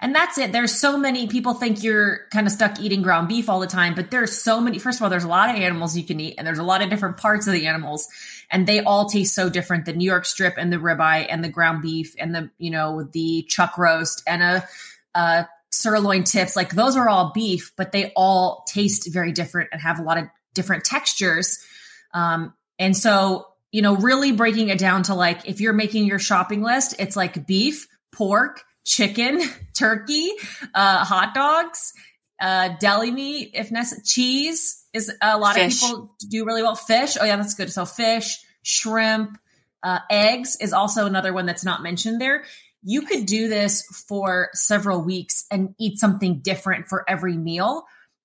And 0.00 0.14
that's 0.14 0.38
it. 0.38 0.52
There's 0.52 0.72
so 0.72 0.96
many 0.96 1.26
people 1.26 1.54
think 1.54 1.82
you're 1.82 2.28
kind 2.30 2.46
of 2.46 2.52
stuck 2.52 2.78
eating 2.78 3.02
ground 3.02 3.28
beef 3.28 3.48
all 3.48 3.58
the 3.58 3.66
time, 3.66 3.94
but 3.94 4.10
there's 4.10 4.32
so 4.32 4.60
many. 4.60 4.78
First 4.78 4.98
of 4.98 5.02
all, 5.02 5.10
there's 5.10 5.24
a 5.24 5.28
lot 5.28 5.50
of 5.50 5.56
animals 5.56 5.96
you 5.96 6.04
can 6.04 6.20
eat, 6.20 6.34
and 6.38 6.46
there's 6.46 6.60
a 6.60 6.64
lot 6.64 6.82
of 6.82 6.90
different 6.90 7.16
parts 7.16 7.48
of 7.48 7.52
the 7.52 7.66
animals, 7.66 8.06
and 8.50 8.66
they 8.66 8.80
all 8.80 9.08
taste 9.08 9.34
so 9.34 9.50
different. 9.50 9.86
The 9.86 9.92
New 9.92 10.04
York 10.04 10.24
strip 10.24 10.54
and 10.56 10.72
the 10.72 10.76
ribeye 10.76 11.26
and 11.28 11.42
the 11.42 11.48
ground 11.48 11.82
beef 11.82 12.14
and 12.18 12.32
the 12.32 12.50
you 12.58 12.70
know 12.70 13.08
the 13.12 13.44
chuck 13.48 13.76
roast 13.76 14.22
and 14.26 14.42
a, 14.42 14.68
a 15.14 15.48
sirloin 15.70 16.24
tips, 16.24 16.54
like 16.54 16.70
those 16.70 16.96
are 16.96 17.08
all 17.08 17.32
beef, 17.34 17.72
but 17.76 17.92
they 17.92 18.12
all 18.14 18.64
taste 18.68 19.12
very 19.12 19.32
different 19.32 19.70
and 19.72 19.80
have 19.80 19.98
a 19.98 20.02
lot 20.02 20.18
of 20.18 20.24
different 20.58 20.84
textures. 20.84 21.64
Um, 22.12 22.52
and 22.80 22.96
so, 22.96 23.46
you 23.70 23.80
know, 23.80 23.94
really 23.94 24.32
breaking 24.32 24.70
it 24.70 24.78
down 24.78 25.04
to 25.04 25.14
like 25.14 25.48
if 25.48 25.60
you're 25.60 25.72
making 25.72 26.06
your 26.06 26.18
shopping 26.18 26.62
list, 26.62 26.96
it's 26.98 27.14
like 27.14 27.46
beef, 27.46 27.86
pork, 28.10 28.64
chicken, 28.84 29.40
turkey, 29.78 30.32
uh, 30.74 31.04
hot 31.04 31.32
dogs, 31.32 31.92
uh, 32.40 32.70
deli 32.80 33.12
meat, 33.12 33.52
if 33.54 33.70
necessary, 33.70 34.02
cheese 34.04 34.84
is 34.92 35.12
a 35.22 35.38
lot 35.38 35.54
fish. 35.54 35.80
of 35.82 35.88
people 35.88 36.16
do 36.28 36.44
really 36.44 36.62
well. 36.62 36.74
Fish, 36.74 37.16
oh 37.20 37.24
yeah, 37.24 37.36
that's 37.36 37.54
good. 37.54 37.70
So 37.70 37.84
fish, 37.84 38.38
shrimp, 38.62 39.38
uh, 39.84 40.00
eggs 40.10 40.56
is 40.60 40.72
also 40.72 41.06
another 41.06 41.32
one 41.32 41.46
that's 41.46 41.64
not 41.64 41.82
mentioned 41.82 42.20
there. 42.20 42.44
You 42.82 43.02
could 43.02 43.26
do 43.26 43.48
this 43.48 43.82
for 44.08 44.48
several 44.54 45.02
weeks 45.02 45.44
and 45.52 45.74
eat 45.78 45.98
something 45.98 46.40
different 46.40 46.88
for 46.88 47.08
every 47.08 47.36
meal. 47.36 47.84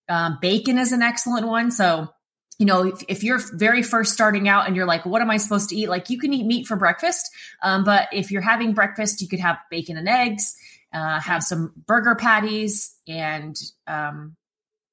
Um, 0.10 0.38
bacon 0.42 0.78
is 0.78 0.92
an 0.92 1.02
excellent 1.02 1.48
one. 1.48 1.72
So 1.72 2.10
you 2.60 2.65
know, 2.65 2.83
if, 2.83 3.03
if, 3.07 3.24
you're 3.24 3.39
very 3.53 3.81
first 3.81 4.13
starting 4.13 4.48
out 4.48 4.67
and 4.67 4.75
you're 4.75 4.86
like, 4.86 5.05
what 5.05 5.22
am 5.22 5.29
I 5.29 5.38
supposed 5.38 5.69
to 5.69 5.75
eat? 5.75 5.89
Like, 5.89 6.10
you 6.10 6.19
can 6.19 6.33
eat 6.33 6.45
meat 6.45 6.67
for 6.67 6.75
breakfast. 6.75 7.29
Um, 7.63 7.83
but 7.83 8.10
if 8.13 8.31
you're 8.31 8.41
having 8.41 8.74
breakfast, 8.74 9.22
you 9.22 9.27
could 9.27 9.39
have 9.39 9.57
bacon 9.72 9.98
and 9.98 10.07
eggs, 10.07 10.55
uh, 10.93 11.19
have 11.19 11.43
some 11.43 11.74
burger 11.88 12.15
patties 12.15 12.95
and 13.07 13.55
um, 13.88 14.36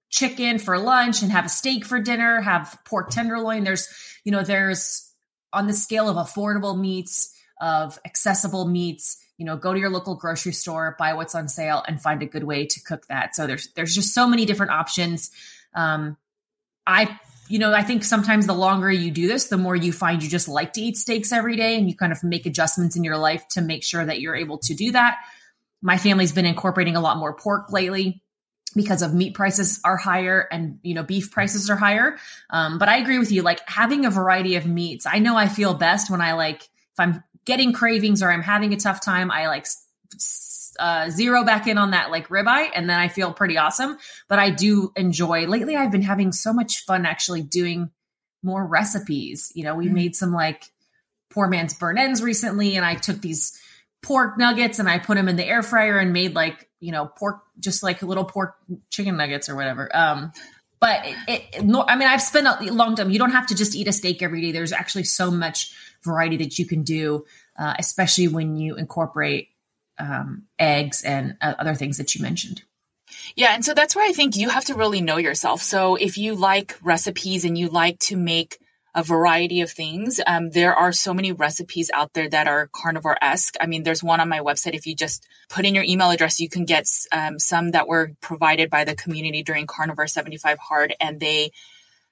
chicken 0.09 0.59
for 0.59 0.79
lunch, 0.79 1.23
and 1.23 1.31
have 1.31 1.47
a 1.47 1.51
steak 1.51 1.85
for 1.85 2.01
dinner, 2.01 2.41
have 2.41 2.79
pork 2.87 3.11
tenderloin. 3.11 3.65
There's, 3.65 3.89
you 4.25 4.33
know, 4.33 4.43
there's 4.43 5.13
on 5.53 5.67
the 5.67 5.75
scale 5.75 6.09
of 6.09 6.17
affordable 6.17 6.79
meats, 6.79 7.35
of 7.61 7.99
accessible 8.05 8.67
meats, 8.67 9.19
you 9.37 9.45
know, 9.45 9.57
go 9.57 9.73
to 9.73 9.79
your 9.79 9.91
local 9.91 10.15
grocery 10.15 10.53
store, 10.53 10.97
buy 10.99 11.15
what's 11.15 11.35
on 11.35 11.49
sale, 11.49 11.83
and 11.87 12.01
find 12.01 12.23
a 12.23 12.27
good 12.27 12.45
way 12.45 12.67
to 12.67 12.81
cook 12.83 13.07
that. 13.09 13.35
So 13.35 13.47
there's 13.47 13.69
there's 13.73 13.95
just 13.95 14.15
so 14.15 14.27
many 14.27 14.45
different 14.45 14.73
options. 14.73 15.31
Um, 15.75 16.17
I 16.87 17.19
you 17.51 17.59
know, 17.59 17.75
I 17.75 17.83
think 17.83 18.05
sometimes 18.05 18.47
the 18.47 18.55
longer 18.55 18.91
you 18.93 19.11
do 19.11 19.27
this, 19.27 19.49
the 19.49 19.59
more 19.59 19.75
you 19.75 19.93
find 19.93 20.23
you 20.23 20.29
just 20.31 20.47
like 20.47 20.73
to 20.75 20.81
eat 20.81 20.97
steaks 20.97 21.33
every 21.33 21.57
day 21.57 21.77
and 21.77 21.89
you 21.89 21.97
kind 21.97 22.13
of 22.13 22.23
make 22.23 22.47
adjustments 22.47 22.95
in 22.95 23.03
your 23.03 23.19
life 23.19 23.47
to 23.49 23.61
make 23.61 23.83
sure 23.83 24.05
that 24.05 24.21
you're 24.21 24.37
able 24.37 24.59
to 24.59 24.75
do 24.75 24.93
that. 24.93 25.19
My 25.83 25.99
family's 25.99 26.31
been 26.31 26.47
incorporating 26.47 26.95
a 26.95 27.01
lot 27.01 27.17
more 27.17 27.35
pork 27.35 27.73
lately 27.73 28.23
because 28.77 29.03
of 29.03 29.13
meat 29.13 29.35
prices 29.35 29.81
are 29.85 29.97
higher 29.97 30.47
and 30.53 30.79
you 30.83 30.95
know 30.95 31.03
beef 31.03 31.33
prices 31.33 31.69
are 31.69 31.75
higher 31.75 32.17
um, 32.51 32.79
but 32.79 32.89
i 32.89 32.99
agree 32.99 33.19
with 33.19 33.33
you 33.33 33.43
like 33.43 33.61
having 33.69 34.05
a 34.05 34.11
variety 34.11 34.55
of 34.55 34.65
meats 34.65 35.07
i 35.07 35.19
know 35.19 35.37
i 35.37 35.49
feel 35.49 35.75
best 35.75 36.09
when 36.09 36.21
i 36.21 36.35
like 36.35 36.63
if 36.63 37.01
i'm 37.01 37.25
getting 37.45 37.73
cravings 37.73 38.23
or 38.23 38.31
i'm 38.31 38.43
having 38.43 38.73
a 38.73 38.77
tough 38.77 39.05
time 39.05 39.29
i 39.33 39.49
like 39.49 39.67
uh, 40.81 41.11
zero 41.11 41.45
back 41.45 41.67
in 41.67 41.79
on 41.79 41.91
that 41.91 42.11
like 42.11 42.29
ribeye, 42.29 42.71
and 42.75 42.89
then 42.89 42.99
I 42.99 43.09
feel 43.09 43.33
pretty 43.33 43.59
awesome. 43.59 43.99
But 44.29 44.39
I 44.39 44.51
do 44.51 44.93
enjoy. 44.97 45.47
Lately, 45.47 45.77
I've 45.77 45.93
been 45.93 46.03
having 46.03 46.33
so 46.33 46.53
much 46.53 46.85
fun 46.85 47.07
actually 47.07 47.43
doing 47.43 47.91
more 48.43 48.67
recipes. 48.67 49.53
You 49.55 49.65
know, 49.65 49.75
we 49.75 49.87
mm-hmm. 49.87 49.95
made 49.95 50.17
some 50.17 50.33
like 50.33 50.65
poor 51.31 51.47
man's 51.47 51.75
burn 51.75 51.99
ends 51.99 52.23
recently, 52.23 52.77
and 52.77 52.85
I 52.85 52.95
took 52.95 53.21
these 53.21 53.61
pork 54.03 54.39
nuggets 54.39 54.79
and 54.79 54.89
I 54.89 54.99
put 54.99 55.17
them 55.17 55.29
in 55.29 55.37
the 55.37 55.47
air 55.47 55.63
fryer 55.63 55.99
and 55.99 56.13
made 56.13 56.35
like 56.35 56.69
you 56.81 56.93
know 56.93 57.07
pork, 57.07 57.43
just 57.59 57.83
like 57.83 58.03
little 58.03 58.25
pork 58.25 58.57
chicken 58.89 59.17
nuggets 59.17 59.49
or 59.49 59.57
whatever. 59.57 59.95
Um, 59.95 60.33
but 60.81 61.05
it, 61.05 61.45
it, 61.53 61.65
no, 61.65 61.85
I 61.87 61.97
mean, 61.97 62.09
I've 62.09 62.23
spent 62.23 62.47
a 62.47 62.73
long 62.73 62.97
time. 62.97 63.11
You 63.11 63.19
don't 63.19 63.33
have 63.33 63.47
to 63.49 63.55
just 63.55 63.77
eat 63.77 63.87
a 63.87 63.93
steak 63.93 64.23
every 64.23 64.41
day. 64.41 64.51
There's 64.51 64.73
actually 64.73 65.05
so 65.05 65.31
much 65.31 65.75
variety 66.03 66.39
that 66.39 66.59
you 66.59 66.65
can 66.65 66.83
do, 66.83 67.27
uh, 67.59 67.75
especially 67.79 68.29
when 68.29 68.57
you 68.57 68.77
incorporate 68.77 69.49
um, 70.01 70.45
eggs 70.59 71.03
and 71.03 71.37
uh, 71.41 71.55
other 71.59 71.75
things 71.75 71.99
that 71.99 72.15
you 72.15 72.23
mentioned. 72.23 72.63
Yeah, 73.37 73.55
and 73.55 73.65
so 73.65 73.75
that's 73.75 73.95
where 73.95 74.09
I 74.09 74.13
think 74.13 74.37
you 74.37 74.49
have 74.49 74.65
to 74.67 74.75
really 74.75 75.01
know 75.01 75.17
yourself. 75.17 75.63
So 75.63 75.97
if 75.97 76.19
you 76.19 76.35
like 76.35 76.77
recipes 76.83 77.45
and 77.45 77.57
you 77.57 77.69
like 77.69 77.99
to 78.01 78.17
make 78.17 78.59
a 78.95 79.05
variety 79.05 79.61
of 79.61 79.71
things, 79.71 80.21
um, 80.27 80.51
there 80.51 80.75
are 80.75 80.93
so 80.93 81.15
many 81.15 81.31
recipes 81.33 81.91
out 81.95 82.13
there 82.13 82.29
that 82.29 82.49
are 82.49 82.69
carnivore 82.73 83.17
esque. 83.23 83.55
I 83.61 83.67
mean, 83.67 83.85
there's 83.85 84.03
one 84.03 84.21
on 84.21 84.29
my 84.29 84.41
website. 84.41 84.75
If 84.75 84.87
you 84.87 84.97
just 84.97 85.27
put 85.49 85.65
in 85.65 85.75
your 85.75 85.85
email 85.85 86.11
address, 86.11 86.41
you 86.41 86.49
can 86.49 86.65
get 86.65 86.89
um, 87.13 87.39
some 87.39 87.71
that 87.71 87.87
were 87.87 88.13
provided 88.21 88.69
by 88.69 88.85
the 88.85 88.97
community 88.97 89.43
during 89.43 89.67
Carnivore 89.67 90.09
75 90.09 90.59
Hard, 90.59 90.95
and 91.01 91.21
they 91.21 91.53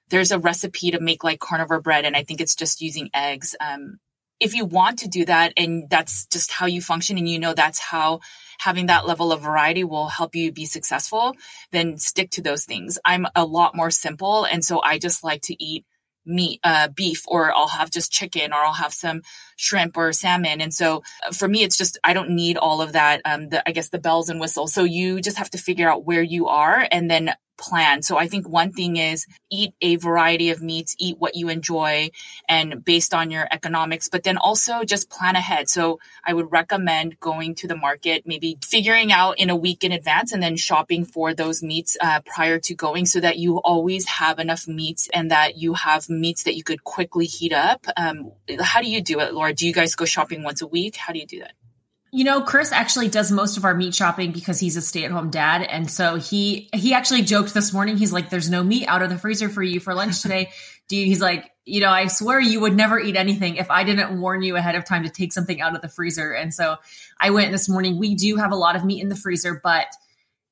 there's 0.09 0.31
a 0.31 0.39
recipe 0.39 0.91
to 0.91 0.99
make 0.99 1.23
like 1.23 1.39
carnivore 1.39 1.81
bread, 1.81 2.05
and 2.05 2.15
I 2.15 2.23
think 2.23 2.41
it's 2.41 2.55
just 2.55 2.81
using 2.81 3.09
eggs. 3.13 3.55
Um, 3.59 3.99
if 4.39 4.55
you 4.55 4.65
want 4.65 4.99
to 4.99 5.07
do 5.07 5.25
that 5.25 5.53
and 5.57 5.89
that's 5.89 6.25
just 6.27 6.51
how 6.51 6.65
you 6.65 6.81
function 6.81 7.17
and 7.17 7.27
you 7.27 7.39
know 7.39 7.53
that's 7.53 7.79
how 7.79 8.19
having 8.59 8.87
that 8.87 9.07
level 9.07 9.31
of 9.31 9.41
variety 9.41 9.83
will 9.83 10.07
help 10.07 10.35
you 10.35 10.51
be 10.51 10.65
successful, 10.65 11.35
then 11.71 11.97
stick 11.97 12.29
to 12.31 12.41
those 12.41 12.65
things. 12.65 12.99
I'm 13.03 13.25
a 13.35 13.45
lot 13.45 13.75
more 13.75 13.91
simple. 13.91 14.45
And 14.45 14.63
so 14.63 14.81
I 14.81 14.99
just 14.99 15.23
like 15.23 15.41
to 15.43 15.63
eat 15.63 15.85
meat, 16.25 16.59
uh, 16.63 16.89
beef, 16.89 17.23
or 17.27 17.51
I'll 17.53 17.69
have 17.69 17.89
just 17.89 18.11
chicken, 18.11 18.53
or 18.53 18.57
I'll 18.57 18.73
have 18.73 18.93
some 18.93 19.21
shrimp 19.55 19.97
or 19.97 20.11
salmon. 20.13 20.61
And 20.61 20.73
so 20.73 21.03
uh, 21.25 21.31
for 21.31 21.47
me, 21.47 21.63
it's 21.63 21.77
just 21.77 21.97
I 22.03 22.13
don't 22.13 22.31
need 22.31 22.57
all 22.57 22.81
of 22.81 22.93
that. 22.93 23.21
Um, 23.25 23.49
the, 23.49 23.67
I 23.67 23.71
guess 23.71 23.89
the 23.89 23.99
bells 23.99 24.29
and 24.29 24.39
whistles. 24.39 24.73
So 24.73 24.83
you 24.83 25.21
just 25.21 25.37
have 25.37 25.49
to 25.51 25.57
figure 25.57 25.89
out 25.89 26.05
where 26.05 26.21
you 26.21 26.47
are, 26.47 26.85
and 26.91 27.09
then 27.09 27.33
plan. 27.59 28.01
So 28.01 28.17
I 28.17 28.27
think 28.27 28.47
one 28.47 28.71
thing 28.71 28.97
is 28.97 29.27
eat 29.51 29.73
a 29.81 29.97
variety 29.97 30.49
of 30.49 30.61
meats, 30.61 30.95
eat 30.97 31.17
what 31.19 31.35
you 31.35 31.49
enjoy 31.49 32.09
and 32.47 32.83
based 32.83 33.13
on 33.13 33.29
your 33.29 33.47
economics, 33.51 34.07
but 34.07 34.23
then 34.23 34.37
also 34.37 34.83
just 34.83 35.09
plan 35.09 35.35
ahead. 35.35 35.69
So 35.69 35.99
I 36.25 36.33
would 36.33 36.51
recommend 36.51 37.19
going 37.19 37.55
to 37.55 37.67
the 37.67 37.75
market, 37.75 38.23
maybe 38.25 38.57
figuring 38.63 39.11
out 39.11 39.37
in 39.37 39.49
a 39.49 39.55
week 39.55 39.83
in 39.83 39.91
advance 39.91 40.31
and 40.31 40.41
then 40.41 40.55
shopping 40.55 41.05
for 41.05 41.33
those 41.33 41.61
meats 41.61 41.97
uh, 42.01 42.21
prior 42.25 42.59
to 42.59 42.73
going 42.73 43.05
so 43.05 43.19
that 43.19 43.37
you 43.37 43.57
always 43.59 44.07
have 44.07 44.39
enough 44.39 44.67
meats 44.67 45.09
and 45.13 45.29
that 45.29 45.57
you 45.57 45.73
have 45.73 46.09
meats 46.09 46.43
that 46.43 46.55
you 46.55 46.63
could 46.63 46.83
quickly 46.83 47.25
heat 47.25 47.53
up. 47.53 47.85
Um, 47.97 48.31
how 48.59 48.81
do 48.81 48.89
you 48.89 49.01
do 49.01 49.19
it, 49.19 49.33
Laura? 49.33 49.53
Do 49.53 49.67
you 49.67 49.73
guys 49.73 49.95
go 49.95 50.05
shopping 50.05 50.43
once 50.43 50.61
a 50.61 50.67
week? 50.67 50.95
How 50.95 51.13
do 51.13 51.19
you 51.19 51.27
do 51.27 51.39
that? 51.39 51.53
You 52.11 52.23
know, 52.23 52.41
Chris 52.41 52.71
actually 52.71 53.07
does 53.07 53.31
most 53.31 53.57
of 53.57 53.65
our 53.65 53.75
meat 53.75 53.93
shopping 53.93 54.31
because 54.31 54.59
he's 54.59 54.75
a 54.75 54.81
stay-at-home 54.81 55.29
dad, 55.29 55.61
and 55.61 55.89
so 55.89 56.15
he 56.15 56.69
he 56.73 56.93
actually 56.93 57.21
joked 57.21 57.53
this 57.53 57.71
morning. 57.71 57.97
He's 57.97 58.11
like, 58.11 58.29
"There's 58.29 58.49
no 58.49 58.63
meat 58.63 58.87
out 58.87 59.01
of 59.01 59.09
the 59.09 59.17
freezer 59.17 59.49
for 59.49 59.61
you 59.61 59.79
for 59.79 59.93
lunch 59.93 60.21
today." 60.21 60.51
You, 60.91 61.05
he's 61.05 61.21
like, 61.21 61.51
you 61.65 61.81
know, 61.81 61.91
I 61.91 62.07
swear 62.07 62.39
you 62.39 62.61
would 62.61 62.75
never 62.75 62.99
eat 62.99 63.15
anything 63.15 63.57
if 63.57 63.69
I 63.69 63.83
didn't 63.83 64.19
warn 64.19 64.41
you 64.41 64.55
ahead 64.55 64.73
of 64.73 64.85
time 64.85 65.03
to 65.03 65.09
take 65.11 65.31
something 65.31 65.61
out 65.61 65.75
of 65.75 65.83
the 65.83 65.87
freezer. 65.87 66.31
And 66.31 66.51
so 66.51 66.77
I 67.19 67.29
went 67.29 67.51
this 67.51 67.69
morning. 67.69 67.99
We 67.99 68.15
do 68.15 68.37
have 68.37 68.51
a 68.51 68.55
lot 68.55 68.75
of 68.75 68.83
meat 68.83 68.99
in 68.99 69.07
the 69.07 69.15
freezer, 69.15 69.61
but 69.63 69.85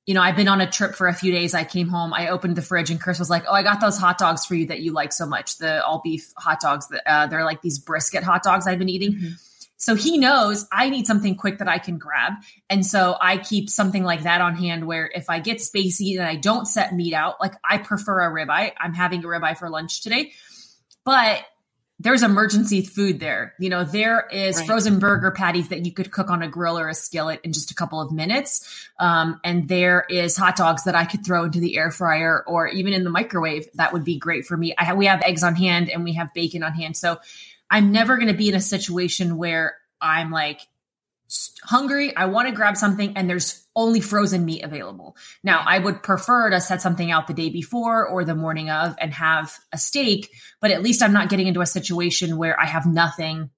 you 0.05 0.13
know, 0.13 0.21
I've 0.21 0.35
been 0.37 0.47
on 0.47 0.61
a 0.61 0.69
trip 0.69 0.95
for 0.95 1.07
a 1.07 1.13
few 1.13 1.31
days. 1.31 1.53
I 1.53 1.65
came 1.65 1.89
home, 1.89 2.13
I 2.13 2.29
opened 2.29 2.55
the 2.55 2.61
fridge, 2.61 2.89
and 2.89 3.01
Chris 3.01 3.19
was 3.19 3.29
like, 3.29 3.43
"Oh, 3.47 3.53
I 3.53 3.61
got 3.61 3.81
those 3.81 3.97
hot 3.97 4.17
dogs 4.17 4.45
for 4.45 4.55
you 4.55 4.67
that 4.67 4.79
you 4.79 4.93
like 4.93 5.11
so 5.11 5.25
much. 5.25 5.57
The 5.57 5.83
all 5.83 6.01
beef 6.01 6.31
hot 6.37 6.61
dogs. 6.61 6.87
That 6.87 7.01
uh, 7.05 7.27
they're 7.27 7.43
like 7.43 7.61
these 7.61 7.77
brisket 7.77 8.23
hot 8.23 8.41
dogs 8.41 8.67
I've 8.67 8.79
been 8.79 8.89
eating." 8.89 9.13
Mm-hmm. 9.13 9.33
So 9.77 9.95
he 9.95 10.17
knows 10.17 10.67
I 10.71 10.89
need 10.89 11.07
something 11.07 11.35
quick 11.35 11.59
that 11.59 11.67
I 11.67 11.77
can 11.77 11.97
grab. 11.97 12.33
And 12.69 12.85
so 12.85 13.15
I 13.21 13.37
keep 13.37 13.69
something 13.69 14.03
like 14.03 14.23
that 14.23 14.41
on 14.41 14.55
hand 14.55 14.85
where 14.85 15.09
if 15.13 15.29
I 15.29 15.39
get 15.39 15.59
spacey 15.59 16.17
and 16.17 16.27
I 16.27 16.35
don't 16.35 16.65
set 16.65 16.93
meat 16.93 17.13
out, 17.13 17.35
like 17.39 17.53
I 17.63 17.77
prefer 17.77 18.21
a 18.21 18.31
ribeye. 18.31 18.73
I'm 18.79 18.93
having 18.93 19.23
a 19.23 19.27
ribeye 19.27 19.57
for 19.57 19.69
lunch 19.69 20.01
today. 20.01 20.33
But 21.05 21.45
there's 21.99 22.21
emergency 22.21 22.83
food 22.83 23.19
there. 23.19 23.55
You 23.59 23.69
know, 23.69 23.83
there 23.83 24.27
is 24.31 24.57
right. 24.57 24.67
frozen 24.67 24.99
burger 24.99 25.31
patties 25.31 25.69
that 25.69 25.83
you 25.83 25.91
could 25.91 26.11
cook 26.11 26.29
on 26.29 26.43
a 26.43 26.47
grill 26.47 26.77
or 26.77 26.89
a 26.89 26.93
skillet 26.93 27.41
in 27.43 27.53
just 27.53 27.71
a 27.71 27.73
couple 27.73 27.99
of 27.99 28.11
minutes. 28.11 28.87
Um, 28.99 29.39
and 29.43 29.67
there 29.67 30.05
is 30.07 30.37
hot 30.37 30.55
dogs 30.55 30.83
that 30.83 30.93
I 30.93 31.05
could 31.05 31.25
throw 31.25 31.45
into 31.45 31.59
the 31.59 31.75
air 31.77 31.89
fryer 31.89 32.43
or 32.45 32.67
even 32.67 32.93
in 32.93 33.03
the 33.03 33.09
microwave. 33.09 33.67
That 33.75 33.93
would 33.93 34.03
be 34.03 34.19
great 34.19 34.45
for 34.45 34.55
me. 34.55 34.75
I 34.77 34.83
have, 34.83 34.97
we 34.97 35.07
have 35.07 35.23
eggs 35.23 35.43
on 35.43 35.55
hand 35.55 35.89
and 35.89 36.03
we 36.03 36.13
have 36.13 36.33
bacon 36.35 36.61
on 36.61 36.73
hand. 36.73 36.95
So 36.95 37.17
I'm 37.69 37.91
never 37.91 38.15
going 38.17 38.29
to 38.29 38.33
be 38.33 38.49
in 38.49 38.55
a 38.55 38.61
situation 38.61 39.37
where 39.37 39.75
I'm 40.01 40.31
like, 40.31 40.61
hungry, 41.63 42.15
I 42.15 42.25
want 42.25 42.47
to 42.47 42.55
grab 42.55 42.77
something, 42.77 43.17
and 43.17 43.29
there's 43.29 43.65
only 43.75 43.99
frozen 43.99 44.45
meat 44.45 44.63
available. 44.63 45.15
Now, 45.43 45.61
I 45.65 45.77
would 45.79 46.01
prefer 46.01 46.49
to 46.49 46.61
set 46.61 46.81
something 46.81 47.11
out 47.11 47.27
the 47.27 47.33
day 47.33 47.49
before 47.49 48.07
or 48.07 48.23
the 48.23 48.35
morning 48.35 48.69
of 48.69 48.95
and 48.99 49.13
have 49.13 49.57
a 49.71 49.77
steak, 49.77 50.31
but 50.61 50.71
at 50.71 50.81
least 50.81 51.03
I'm 51.03 51.13
not 51.13 51.29
getting 51.29 51.47
into 51.47 51.61
a 51.61 51.65
situation 51.65 52.37
where 52.37 52.59
I 52.59 52.65
have 52.65 52.85
nothing 52.85 53.49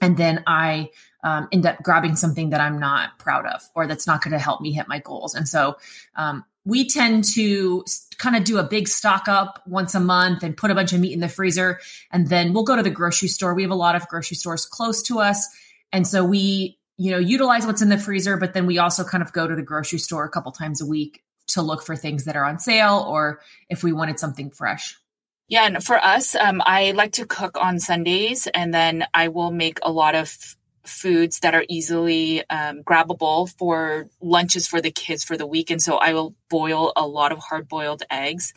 and 0.00 0.16
then 0.16 0.42
I 0.46 0.88
um, 1.22 1.48
end 1.52 1.66
up 1.66 1.82
grabbing 1.82 2.16
something 2.16 2.50
that 2.50 2.60
I'm 2.60 2.78
not 2.78 3.18
proud 3.18 3.46
of 3.46 3.62
or 3.74 3.86
that's 3.86 4.06
not 4.06 4.22
going 4.22 4.32
to 4.32 4.38
help 4.38 4.60
me 4.60 4.72
hit 4.72 4.88
my 4.88 4.98
goals. 4.98 5.34
And 5.34 5.46
so, 5.46 5.76
um, 6.16 6.44
we 6.64 6.86
tend 6.86 7.24
to 7.34 7.84
kind 8.18 8.36
of 8.36 8.44
do 8.44 8.58
a 8.58 8.64
big 8.64 8.86
stock 8.86 9.28
up 9.28 9.62
once 9.66 9.94
a 9.94 10.00
month 10.00 10.42
and 10.42 10.56
put 10.56 10.70
a 10.70 10.74
bunch 10.74 10.92
of 10.92 11.00
meat 11.00 11.12
in 11.12 11.20
the 11.20 11.28
freezer. 11.28 11.80
And 12.10 12.28
then 12.28 12.52
we'll 12.52 12.64
go 12.64 12.76
to 12.76 12.82
the 12.82 12.90
grocery 12.90 13.28
store. 13.28 13.54
We 13.54 13.62
have 13.62 13.70
a 13.70 13.76
lot 13.76 13.96
of 13.96 14.06
grocery 14.08 14.36
stores 14.36 14.66
close 14.66 15.02
to 15.04 15.20
us. 15.20 15.48
And 15.92 16.06
so 16.06 16.24
we 16.24 16.78
you 17.00 17.10
know, 17.10 17.18
utilize 17.18 17.66
what's 17.66 17.80
in 17.80 17.88
the 17.88 17.96
freezer, 17.96 18.36
but 18.36 18.52
then 18.52 18.66
we 18.66 18.76
also 18.76 19.04
kind 19.04 19.22
of 19.22 19.32
go 19.32 19.46
to 19.46 19.56
the 19.56 19.62
grocery 19.62 19.98
store 19.98 20.26
a 20.26 20.28
couple 20.28 20.52
times 20.52 20.82
a 20.82 20.86
week 20.86 21.22
to 21.46 21.62
look 21.62 21.82
for 21.82 21.96
things 21.96 22.26
that 22.26 22.36
are 22.36 22.44
on 22.44 22.58
sale 22.58 23.06
or 23.08 23.40
if 23.70 23.82
we 23.82 23.90
wanted 23.90 24.18
something 24.18 24.50
fresh. 24.50 24.98
Yeah, 25.48 25.64
and 25.64 25.82
for 25.82 25.96
us, 25.96 26.34
um, 26.34 26.60
I 26.64 26.90
like 26.90 27.12
to 27.12 27.24
cook 27.24 27.56
on 27.58 27.80
Sundays, 27.80 28.46
and 28.48 28.72
then 28.74 29.06
I 29.14 29.28
will 29.28 29.50
make 29.50 29.78
a 29.82 29.90
lot 29.90 30.14
of 30.14 30.36
foods 30.84 31.40
that 31.40 31.54
are 31.54 31.64
easily 31.68 32.48
um, 32.50 32.82
grabbable 32.82 33.52
for 33.58 34.08
lunches 34.20 34.66
for 34.66 34.80
the 34.80 34.90
kids 34.90 35.24
for 35.24 35.36
the 35.36 35.46
week. 35.46 35.70
And 35.70 35.80
so 35.80 35.96
I 35.96 36.12
will 36.12 36.34
boil 36.48 36.92
a 36.96 37.06
lot 37.06 37.32
of 37.32 37.38
hard 37.38 37.68
boiled 37.68 38.02
eggs 38.10 38.52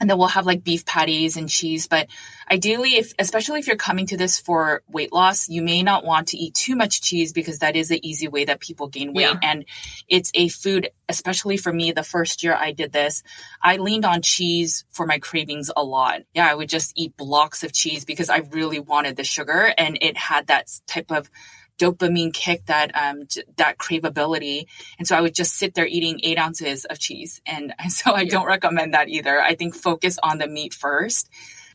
and 0.00 0.08
then 0.08 0.18
we'll 0.18 0.28
have 0.28 0.46
like 0.46 0.64
beef 0.64 0.84
patties 0.84 1.36
and 1.36 1.48
cheese. 1.48 1.86
But 1.86 2.08
ideally 2.50 2.96
if 2.96 3.12
especially 3.18 3.60
if 3.60 3.66
you're 3.66 3.76
coming 3.76 4.06
to 4.06 4.16
this 4.16 4.40
for 4.40 4.82
weight 4.88 5.12
loss 5.12 5.48
you 5.48 5.62
may 5.62 5.82
not 5.82 6.04
want 6.04 6.28
to 6.28 6.36
eat 6.36 6.54
too 6.54 6.76
much 6.76 7.02
cheese 7.02 7.32
because 7.32 7.58
that 7.58 7.76
is 7.76 7.88
the 7.88 8.08
easy 8.08 8.28
way 8.28 8.44
that 8.44 8.60
people 8.60 8.88
gain 8.88 9.12
weight. 9.12 9.22
Yeah. 9.22 9.38
and 9.42 9.64
it's 10.08 10.30
a 10.34 10.48
food 10.48 10.90
especially 11.08 11.56
for 11.56 11.72
me 11.72 11.92
the 11.92 12.02
first 12.02 12.42
year 12.42 12.54
i 12.54 12.72
did 12.72 12.92
this 12.92 13.22
i 13.62 13.76
leaned 13.76 14.04
on 14.04 14.22
cheese 14.22 14.84
for 14.90 15.06
my 15.06 15.18
cravings 15.18 15.70
a 15.76 15.82
lot. 15.82 16.22
Yeah 16.34 16.50
i 16.50 16.54
would 16.54 16.68
just 16.68 16.92
eat 16.96 17.16
blocks 17.16 17.62
of 17.62 17.72
cheese 17.72 18.04
because 18.04 18.30
i 18.30 18.38
really 18.50 18.80
wanted 18.80 19.16
the 19.16 19.24
sugar 19.24 19.72
and 19.76 19.98
it 20.00 20.16
had 20.16 20.46
that 20.46 20.68
type 20.86 21.10
of 21.10 21.30
dopamine 21.78 22.32
kick, 22.32 22.66
that 22.66 22.90
um, 22.94 23.26
that 23.56 23.78
craveability. 23.78 24.66
And 24.98 25.06
so 25.06 25.16
I 25.16 25.20
would 25.20 25.34
just 25.34 25.54
sit 25.54 25.74
there 25.74 25.86
eating 25.86 26.20
eight 26.22 26.38
ounces 26.38 26.84
of 26.84 26.98
cheese. 26.98 27.40
And 27.46 27.74
so 27.88 28.12
I 28.12 28.22
yeah. 28.22 28.30
don't 28.30 28.46
recommend 28.46 28.94
that 28.94 29.08
either. 29.08 29.40
I 29.40 29.54
think 29.54 29.74
focus 29.74 30.18
on 30.22 30.38
the 30.38 30.48
meat 30.48 30.74
first 30.74 31.30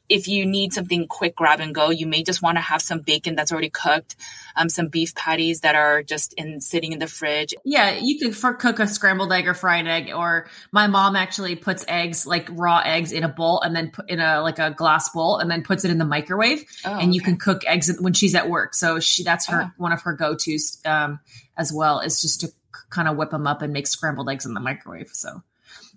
if 0.09 0.27
you 0.27 0.45
need 0.45 0.73
something 0.73 1.07
quick 1.07 1.35
grab 1.35 1.59
and 1.59 1.73
go, 1.73 1.89
you 1.89 2.05
may 2.05 2.23
just 2.23 2.41
want 2.41 2.57
to 2.57 2.61
have 2.61 2.81
some 2.81 2.99
bacon 2.99 3.35
that's 3.35 3.51
already 3.51 3.69
cooked, 3.69 4.15
um, 4.55 4.69
some 4.69 4.87
beef 4.87 5.15
patties 5.15 5.61
that 5.61 5.75
are 5.75 6.03
just 6.03 6.33
in 6.33 6.59
sitting 6.59 6.91
in 6.91 6.99
the 6.99 7.07
fridge. 7.07 7.53
Yeah, 7.63 7.97
you 8.01 8.19
could 8.19 8.35
for, 8.35 8.53
cook 8.53 8.79
a 8.79 8.87
scrambled 8.87 9.31
egg 9.31 9.47
or 9.47 9.53
fried 9.53 9.87
egg. 9.87 10.11
Or 10.13 10.47
my 10.71 10.87
mom 10.87 11.15
actually 11.15 11.55
puts 11.55 11.85
eggs 11.87 12.27
like 12.27 12.47
raw 12.51 12.81
eggs 12.83 13.11
in 13.11 13.23
a 13.23 13.29
bowl 13.29 13.61
and 13.61 13.75
then 13.75 13.91
put 13.91 14.09
in 14.09 14.19
a 14.19 14.41
like 14.41 14.59
a 14.59 14.71
glass 14.71 15.09
bowl 15.09 15.37
and 15.37 15.49
then 15.49 15.63
puts 15.63 15.85
it 15.85 15.91
in 15.91 15.97
the 15.97 16.05
microwave. 16.05 16.65
Oh, 16.85 16.99
and 16.99 17.15
you 17.15 17.21
can 17.21 17.37
cook 17.37 17.63
eggs 17.65 17.91
when 17.99 18.13
she's 18.13 18.35
at 18.35 18.49
work. 18.49 18.75
So 18.75 18.99
she 18.99 19.23
that's 19.23 19.47
her 19.47 19.63
oh. 19.63 19.71
one 19.77 19.93
of 19.93 20.01
her 20.01 20.13
go 20.13 20.35
tos 20.35 20.79
um, 20.85 21.19
as 21.57 21.71
well 21.73 21.99
is 22.01 22.21
just 22.21 22.41
to 22.41 22.49
kind 22.89 23.07
of 23.07 23.15
whip 23.15 23.31
them 23.31 23.47
up 23.47 23.61
and 23.61 23.71
make 23.71 23.87
scrambled 23.87 24.29
eggs 24.29 24.45
in 24.45 24.53
the 24.53 24.59
microwave. 24.59 25.09
So. 25.13 25.43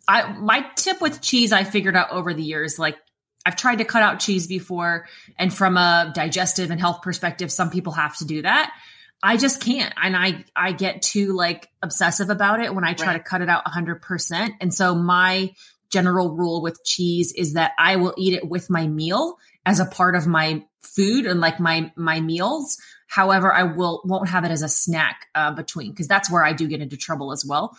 I 0.09 0.33
my 0.35 0.65
tip 0.77 1.01
with 1.01 1.21
cheese 1.21 1.53
I 1.53 1.65
figured 1.65 1.97
out 1.97 2.13
over 2.13 2.33
the 2.33 2.43
years 2.43 2.79
like 2.79 2.97
I've 3.47 3.57
tried 3.57 3.79
to 3.79 3.85
cut 3.85 4.03
out 4.03 4.19
cheese 4.19 4.49
before, 4.49 5.07
and 5.39 5.55
from 5.55 5.77
a 5.77 6.11
digestive 6.15 6.73
and 6.73 6.81
health 6.81 7.01
perspective, 7.01 7.53
some 7.53 7.71
people 7.71 7.93
have 7.93 8.17
to 8.17 8.25
do 8.25 8.43
that. 8.43 8.75
I 9.23 9.37
just 9.37 9.63
can't. 9.63 9.95
And 10.03 10.17
I, 10.17 10.45
I 10.55 10.73
get 10.73 11.01
too 11.01 11.33
like 11.33 11.71
obsessive 11.83 12.29
about 12.29 12.61
it 12.61 12.75
when 12.75 12.85
I 12.85 12.93
try 12.93 13.09
right. 13.09 13.17
to 13.19 13.23
cut 13.23 13.41
it 13.41 13.49
out 13.49 13.65
100%. 13.65 14.51
And 14.61 14.75
so 14.75 14.95
my 14.95 15.55
general 15.91 16.35
rule 16.35 16.61
with 16.61 16.85
cheese 16.85 17.33
is 17.33 17.55
that 17.55 17.73
I 17.79 17.97
will 17.97 18.15
eat 18.19 18.35
it 18.35 18.49
with 18.49 18.69
my 18.69 18.87
meal 18.87 19.39
as 19.65 19.81
a 19.81 19.87
part 19.87 20.17
of 20.17 20.27
my 20.27 20.65
food 20.81 21.27
and 21.27 21.41
like 21.41 21.59
my, 21.61 21.93
my 21.97 22.21
meals. 22.21 22.79
However, 23.07 23.53
I 23.53 23.63
will, 23.63 24.03
won't 24.05 24.29
have 24.29 24.45
it 24.45 24.51
as 24.51 24.63
a 24.63 24.69
snack 24.69 25.27
uh, 25.35 25.53
between 25.53 25.91
because 25.93 26.09
that's 26.09 26.31
where 26.31 26.45
I 26.45 26.53
do 26.53 26.67
get 26.67 26.83
into 26.83 26.97
trouble 26.97 27.33
as 27.33 27.45
well. 27.47 27.77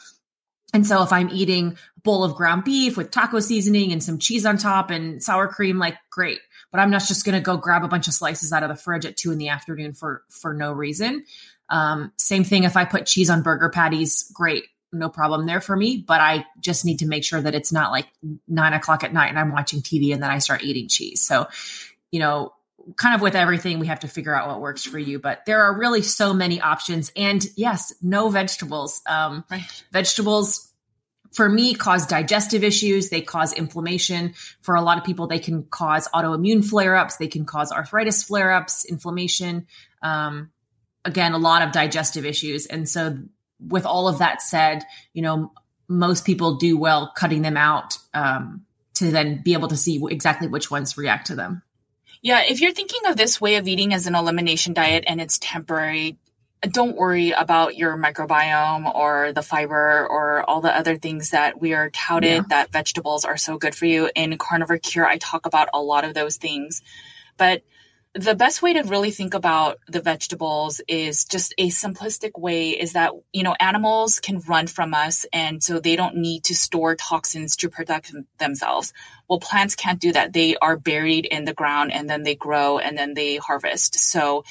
And 0.73 0.85
so 0.85 1.01
if 1.01 1.13
I'm 1.13 1.29
eating 1.29 1.77
a 1.97 2.01
bowl 2.01 2.23
of 2.23 2.35
ground 2.35 2.63
beef 2.63 2.97
with 2.97 3.11
taco 3.11 3.39
seasoning 3.39 3.91
and 3.91 4.03
some 4.03 4.19
cheese 4.19 4.45
on 4.45 4.57
top 4.57 4.89
and 4.91 5.23
sour 5.23 5.47
cream, 5.47 5.77
like 5.77 5.95
great. 6.09 6.39
But 6.71 6.81
I'm 6.81 6.91
not 6.91 7.05
just 7.07 7.25
going 7.25 7.35
to 7.35 7.41
go 7.41 7.55
grab 7.55 7.83
a 7.83 7.87
bunch 7.87 8.07
of 8.07 8.13
slices 8.13 8.51
out 8.51 8.63
of 8.63 8.69
the 8.69 8.75
fridge 8.75 9.05
at 9.05 9.15
two 9.15 9.31
in 9.31 9.37
the 9.37 9.49
afternoon 9.49 9.93
for 9.93 10.23
for 10.29 10.53
no 10.53 10.73
reason. 10.73 11.23
Um, 11.69 12.11
same 12.17 12.43
thing 12.43 12.63
if 12.63 12.75
I 12.75 12.85
put 12.85 13.05
cheese 13.05 13.29
on 13.29 13.41
burger 13.41 13.69
patties, 13.69 14.29
great, 14.33 14.65
no 14.91 15.09
problem 15.09 15.45
there 15.45 15.61
for 15.61 15.75
me. 15.75 16.03
But 16.05 16.21
I 16.21 16.45
just 16.59 16.85
need 16.85 16.99
to 16.99 17.07
make 17.07 17.23
sure 17.23 17.41
that 17.41 17.55
it's 17.55 17.71
not 17.71 17.91
like 17.91 18.07
nine 18.47 18.73
o'clock 18.73 19.03
at 19.03 19.13
night 19.13 19.29
and 19.29 19.39
I'm 19.39 19.51
watching 19.51 19.81
TV 19.81 20.13
and 20.13 20.21
then 20.21 20.31
I 20.31 20.39
start 20.39 20.63
eating 20.63 20.87
cheese. 20.89 21.25
So, 21.25 21.47
you 22.11 22.19
know, 22.19 22.53
kind 22.95 23.15
of 23.15 23.21
with 23.21 23.35
everything, 23.35 23.79
we 23.79 23.87
have 23.87 23.99
to 24.01 24.07
figure 24.07 24.35
out 24.35 24.47
what 24.47 24.61
works 24.61 24.83
for 24.83 24.97
you. 24.97 25.19
But 25.19 25.45
there 25.45 25.61
are 25.63 25.77
really 25.77 26.01
so 26.01 26.33
many 26.33 26.61
options. 26.61 27.11
And 27.15 27.45
yes, 27.55 27.93
no 28.01 28.29
vegetables. 28.29 29.01
Um, 29.07 29.43
right. 29.51 29.83
Vegetables 29.91 30.71
for 31.33 31.49
me 31.49 31.75
cause 31.75 32.07
digestive 32.07 32.63
issues. 32.63 33.09
They 33.09 33.21
cause 33.21 33.53
inflammation. 33.53 34.33
For 34.61 34.75
a 34.75 34.81
lot 34.81 34.97
of 34.97 35.03
people, 35.03 35.27
they 35.27 35.39
can 35.39 35.63
cause 35.63 36.07
autoimmune 36.09 36.63
flare 36.63 36.95
ups. 36.95 37.17
They 37.17 37.27
can 37.27 37.45
cause 37.45 37.71
arthritis 37.71 38.23
flare 38.23 38.51
ups, 38.51 38.85
inflammation. 38.85 39.67
Um, 40.01 40.51
again, 41.03 41.33
a 41.33 41.37
lot 41.37 41.61
of 41.61 41.71
digestive 41.71 42.25
issues. 42.25 42.65
And 42.65 42.87
so, 42.87 43.17
with 43.59 43.85
all 43.85 44.07
of 44.07 44.19
that 44.19 44.41
said, 44.41 44.83
you 45.13 45.21
know, 45.21 45.51
most 45.87 46.25
people 46.25 46.55
do 46.55 46.77
well 46.77 47.11
cutting 47.15 47.41
them 47.41 47.57
out 47.57 47.97
um, 48.13 48.65
to 48.95 49.11
then 49.11 49.41
be 49.43 49.53
able 49.53 49.67
to 49.69 49.77
see 49.77 50.01
exactly 50.09 50.47
which 50.47 50.69
ones 50.69 50.97
react 50.97 51.27
to 51.27 51.35
them. 51.35 51.63
Yeah, 52.21 52.43
if 52.47 52.61
you're 52.61 52.73
thinking 52.73 53.01
of 53.05 53.15
this 53.15 53.39
way 53.39 53.55
of 53.55 53.67
eating 53.67 53.93
as 53.93 54.07
an 54.07 54.15
elimination 54.15 54.73
diet 54.73 55.03
and 55.07 55.21
it's 55.21 55.37
temporary, 55.37 56.17
don't 56.61 56.97
worry 56.97 57.31
about 57.31 57.75
your 57.75 57.95
microbiome 57.95 58.93
or 58.93 59.31
the 59.31 59.43
fiber 59.43 60.07
or 60.09 60.43
all 60.49 60.61
the 60.61 60.75
other 60.75 60.97
things 60.97 61.29
that 61.29 61.61
we 61.61 61.73
are 61.73 61.89
touted 61.91 62.29
yeah. 62.29 62.43
that 62.49 62.71
vegetables 62.71 63.25
are 63.25 63.37
so 63.37 63.57
good 63.57 63.75
for 63.75 63.85
you. 63.85 64.09
In 64.15 64.37
Carnivore 64.37 64.79
Cure, 64.79 65.05
I 65.05 65.17
talk 65.17 65.45
about 65.45 65.69
a 65.73 65.81
lot 65.81 66.03
of 66.03 66.13
those 66.13 66.37
things. 66.37 66.81
But 67.37 67.61
the 68.17 68.35
best 68.35 68.61
way 68.61 68.73
to 68.73 68.81
really 68.81 69.11
think 69.11 69.33
about 69.33 69.77
the 69.87 70.01
vegetables 70.01 70.81
is 70.87 71.23
just 71.23 71.53
a 71.57 71.69
simplistic 71.69 72.31
way 72.37 72.71
is 72.71 72.93
that 72.93 73.11
you 73.31 73.43
know 73.43 73.55
animals 73.59 74.19
can 74.19 74.39
run 74.41 74.65
from 74.65 74.93
us 74.93 75.25
and 75.31 75.61
so 75.61 75.79
they 75.79 75.95
don't 75.95 76.15
need 76.15 76.43
to 76.43 76.55
store 76.55 76.95
toxins 76.95 77.55
to 77.55 77.69
protect 77.69 78.11
themselves 78.39 78.91
well 79.29 79.39
plants 79.39 79.75
can't 79.75 79.99
do 79.99 80.11
that 80.11 80.33
they 80.33 80.55
are 80.57 80.77
buried 80.77 81.25
in 81.25 81.45
the 81.45 81.53
ground 81.53 81.93
and 81.93 82.09
then 82.09 82.23
they 82.23 82.35
grow 82.35 82.79
and 82.79 82.97
then 82.97 83.13
they 83.13 83.37
harvest 83.37 83.95
so 83.95 84.43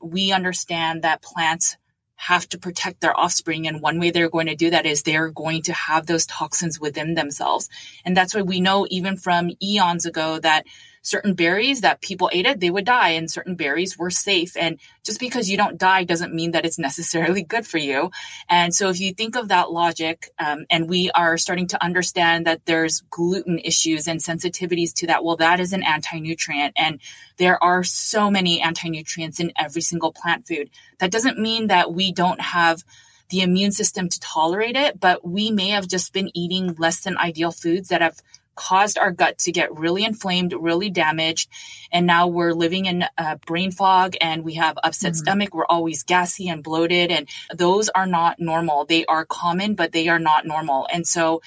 we 0.00 0.32
understand 0.32 1.02
that 1.02 1.22
plants 1.22 1.76
have 2.16 2.48
to 2.48 2.56
protect 2.56 3.00
their 3.00 3.18
offspring. 3.18 3.66
And 3.66 3.82
one 3.82 3.98
way 3.98 4.12
they're 4.12 4.30
going 4.30 4.46
to 4.46 4.54
do 4.54 4.70
that 4.70 4.86
is 4.86 5.02
they're 5.02 5.30
going 5.30 5.62
to 5.62 5.72
have 5.72 6.06
those 6.06 6.24
toxins 6.24 6.78
within 6.78 7.14
themselves. 7.14 7.68
And 8.04 8.16
that's 8.16 8.32
why 8.32 8.42
we 8.42 8.60
know 8.60 8.86
even 8.90 9.16
from 9.16 9.50
eons 9.60 10.06
ago 10.06 10.38
that 10.38 10.64
certain 11.02 11.34
berries 11.34 11.80
that 11.80 12.00
people 12.00 12.30
ate 12.32 12.46
it, 12.46 12.60
they 12.60 12.70
would 12.70 12.84
die, 12.84 13.10
and 13.10 13.30
certain 13.30 13.56
berries 13.56 13.98
were 13.98 14.10
safe. 14.10 14.56
And 14.56 14.78
just 15.04 15.20
because 15.20 15.50
you 15.50 15.56
don't 15.56 15.76
die 15.76 16.04
doesn't 16.04 16.34
mean 16.34 16.52
that 16.52 16.64
it's 16.64 16.78
necessarily 16.78 17.42
good 17.52 17.66
for 17.66 17.78
you. 17.78 18.10
And 18.48 18.74
so 18.74 18.88
if 18.88 19.00
you 19.00 19.12
think 19.12 19.36
of 19.36 19.48
that 19.48 19.72
logic, 19.72 20.30
um, 20.38 20.64
and 20.70 20.88
we 20.88 21.10
are 21.10 21.36
starting 21.36 21.66
to 21.68 21.84
understand 21.84 22.46
that 22.46 22.64
there's 22.64 23.02
gluten 23.10 23.58
issues 23.58 24.06
and 24.06 24.20
sensitivities 24.20 24.94
to 24.94 25.08
that, 25.08 25.24
well, 25.24 25.36
that 25.36 25.60
is 25.60 25.72
an 25.72 25.82
anti 25.82 26.20
nutrient. 26.20 26.74
And 26.76 27.00
there 27.36 27.62
are 27.62 27.82
so 27.82 28.30
many 28.30 28.60
anti 28.60 28.88
nutrients 28.88 29.40
in 29.40 29.52
every 29.58 29.82
single 29.82 30.12
plant 30.12 30.46
food. 30.46 30.70
That 30.98 31.10
doesn't 31.10 31.38
mean 31.38 31.66
that 31.66 31.92
we 31.92 32.12
don't 32.12 32.40
have 32.40 32.84
the 33.32 33.40
immune 33.40 33.72
system 33.72 34.08
to 34.10 34.20
tolerate 34.20 34.76
it, 34.76 35.00
but 35.00 35.26
we 35.26 35.50
may 35.50 35.70
have 35.70 35.88
just 35.88 36.12
been 36.12 36.30
eating 36.34 36.74
less 36.74 37.00
than 37.00 37.16
ideal 37.16 37.50
foods 37.50 37.88
that 37.88 38.02
have 38.02 38.20
caused 38.54 38.98
our 38.98 39.10
gut 39.10 39.38
to 39.38 39.52
get 39.52 39.76
really 39.76 40.04
inflamed, 40.04 40.52
really 40.52 40.90
damaged. 40.90 41.48
And 41.90 42.06
now 42.06 42.28
we're 42.28 42.54
living 42.54 42.86
in 42.86 43.04
a 43.18 43.36
brain 43.38 43.70
fog 43.70 44.14
and 44.20 44.44
we 44.44 44.54
have 44.54 44.78
upset 44.82 45.12
mm-hmm. 45.12 45.18
stomach. 45.18 45.54
We're 45.54 45.66
always 45.66 46.02
gassy 46.02 46.48
and 46.48 46.62
bloated. 46.62 47.10
And 47.10 47.28
those 47.54 47.88
are 47.88 48.06
not 48.06 48.38
normal. 48.38 48.84
They 48.84 49.04
are 49.06 49.24
common, 49.24 49.74
but 49.74 49.92
they 49.92 50.08
are 50.08 50.18
not 50.18 50.46
normal. 50.46 50.86
And 50.92 51.06
so 51.06 51.42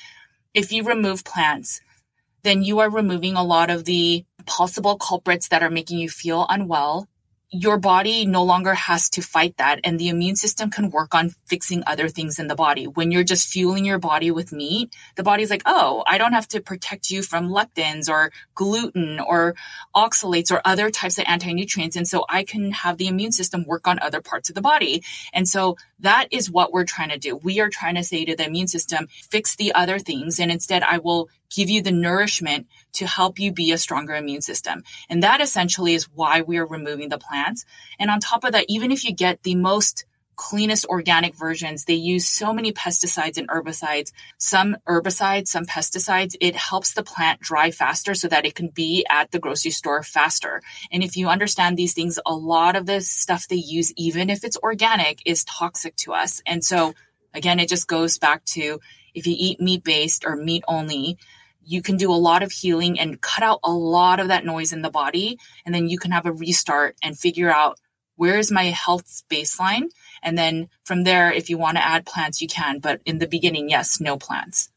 if 0.53 0.71
you 0.71 0.83
remove 0.83 1.23
plants, 1.23 1.81
then 2.43 2.63
you 2.63 2.79
are 2.79 2.89
removing 2.89 3.35
a 3.35 3.43
lot 3.43 3.69
of 3.69 3.85
the 3.85 4.25
possible 4.45 4.97
culprits 4.97 5.49
that 5.49 5.63
are 5.63 5.69
making 5.69 5.99
you 5.99 6.09
feel 6.09 6.45
unwell 6.49 7.07
your 7.55 7.77
body 7.77 8.25
no 8.25 8.43
longer 8.43 8.73
has 8.73 9.09
to 9.09 9.21
fight 9.21 9.55
that 9.57 9.79
and 9.83 9.97
the 9.97 10.09
immune 10.09 10.35
system 10.35 10.69
can 10.69 10.89
work 10.89 11.15
on 11.15 11.33
fixing 11.45 11.83
other 11.87 12.09
things 12.09 12.37
in 12.37 12.47
the 12.47 12.55
body. 12.55 12.85
When 12.85 13.11
you're 13.11 13.23
just 13.23 13.47
fueling 13.47 13.85
your 13.85 13.97
body 13.97 14.29
with 14.29 14.51
meat, 14.51 14.93
the 15.15 15.23
body's 15.23 15.49
like, 15.49 15.61
"Oh, 15.65 16.03
I 16.05 16.17
don't 16.17 16.33
have 16.33 16.47
to 16.49 16.59
protect 16.59 17.09
you 17.09 17.23
from 17.23 17.49
lectins 17.49 18.09
or 18.09 18.31
gluten 18.55 19.19
or 19.19 19.55
oxalates 19.95 20.51
or 20.51 20.61
other 20.65 20.89
types 20.89 21.17
of 21.17 21.25
anti-nutrients 21.27 21.95
and 21.95 22.07
so 22.07 22.25
I 22.27 22.43
can 22.43 22.71
have 22.71 22.97
the 22.97 23.07
immune 23.07 23.31
system 23.31 23.63
work 23.65 23.87
on 23.87 23.99
other 23.99 24.21
parts 24.21 24.49
of 24.49 24.55
the 24.55 24.61
body." 24.61 25.03
And 25.33 25.47
so 25.47 25.77
that 25.99 26.27
is 26.31 26.51
what 26.51 26.73
we're 26.73 26.83
trying 26.83 27.09
to 27.09 27.17
do. 27.17 27.37
We 27.37 27.61
are 27.61 27.69
trying 27.69 27.95
to 27.95 28.03
say 28.03 28.25
to 28.25 28.35
the 28.35 28.45
immune 28.45 28.67
system, 28.67 29.07
"Fix 29.29 29.55
the 29.55 29.73
other 29.73 29.97
things 29.97 30.39
and 30.39 30.51
instead 30.51 30.83
I 30.83 30.97
will 30.97 31.29
give 31.55 31.69
you 31.69 31.81
the 31.81 31.91
nourishment 31.91 32.67
to 32.93 33.07
help 33.07 33.39
you 33.39 33.51
be 33.51 33.71
a 33.71 33.77
stronger 33.77 34.13
immune 34.13 34.41
system. 34.41 34.83
And 35.09 35.23
that 35.23 35.41
essentially 35.41 35.93
is 35.93 36.09
why 36.13 36.41
we 36.41 36.57
are 36.57 36.65
removing 36.65 37.09
the 37.09 37.17
plants. 37.17 37.65
And 37.99 38.09
on 38.09 38.19
top 38.19 38.43
of 38.43 38.51
that, 38.51 38.65
even 38.67 38.91
if 38.91 39.03
you 39.03 39.13
get 39.13 39.43
the 39.43 39.55
most 39.55 40.05
cleanest 40.35 40.85
organic 40.87 41.33
versions, 41.33 41.85
they 41.85 41.93
use 41.93 42.27
so 42.27 42.53
many 42.53 42.73
pesticides 42.73 43.37
and 43.37 43.47
herbicides, 43.47 44.11
some 44.37 44.75
herbicides, 44.87 45.47
some 45.47 45.65
pesticides. 45.65 46.35
It 46.41 46.55
helps 46.55 46.93
the 46.93 47.03
plant 47.03 47.39
dry 47.39 47.71
faster 47.71 48.13
so 48.13 48.27
that 48.27 48.45
it 48.45 48.53
can 48.55 48.67
be 48.67 49.05
at 49.09 49.31
the 49.31 49.39
grocery 49.39 49.71
store 49.71 50.03
faster. 50.03 50.61
And 50.91 51.03
if 51.03 51.15
you 51.15 51.29
understand 51.29 51.77
these 51.77 51.93
things, 51.93 52.19
a 52.25 52.35
lot 52.35 52.75
of 52.75 52.85
the 52.85 52.99
stuff 53.01 53.47
they 53.47 53.55
use, 53.55 53.93
even 53.95 54.29
if 54.29 54.43
it's 54.43 54.57
organic, 54.57 55.21
is 55.25 55.45
toxic 55.45 55.95
to 55.97 56.13
us. 56.13 56.41
And 56.45 56.63
so 56.63 56.93
again, 57.33 57.59
it 57.59 57.69
just 57.69 57.87
goes 57.87 58.17
back 58.17 58.43
to 58.45 58.79
if 59.13 59.25
you 59.27 59.35
eat 59.37 59.61
meat 59.61 59.83
based 59.83 60.25
or 60.25 60.35
meat 60.35 60.63
only, 60.67 61.17
you 61.65 61.81
can 61.81 61.97
do 61.97 62.11
a 62.11 62.15
lot 62.15 62.43
of 62.43 62.51
healing 62.51 62.99
and 62.99 63.19
cut 63.21 63.43
out 63.43 63.59
a 63.63 63.71
lot 63.71 64.19
of 64.19 64.27
that 64.27 64.45
noise 64.45 64.71
in 64.71 64.81
the 64.81 64.89
body. 64.89 65.39
And 65.65 65.73
then 65.73 65.89
you 65.89 65.97
can 65.97 66.11
have 66.11 66.25
a 66.25 66.31
restart 66.31 66.95
and 67.01 67.17
figure 67.17 67.51
out 67.51 67.79
where 68.15 68.37
is 68.37 68.51
my 68.51 68.65
health 68.65 69.23
baseline. 69.29 69.89
And 70.23 70.37
then 70.37 70.69
from 70.83 71.03
there, 71.03 71.31
if 71.31 71.49
you 71.49 71.57
want 71.57 71.77
to 71.77 71.85
add 71.85 72.05
plants, 72.05 72.41
you 72.41 72.47
can. 72.47 72.79
But 72.79 73.01
in 73.05 73.19
the 73.19 73.27
beginning, 73.27 73.69
yes, 73.69 73.99
no 73.99 74.17
plants. 74.17 74.69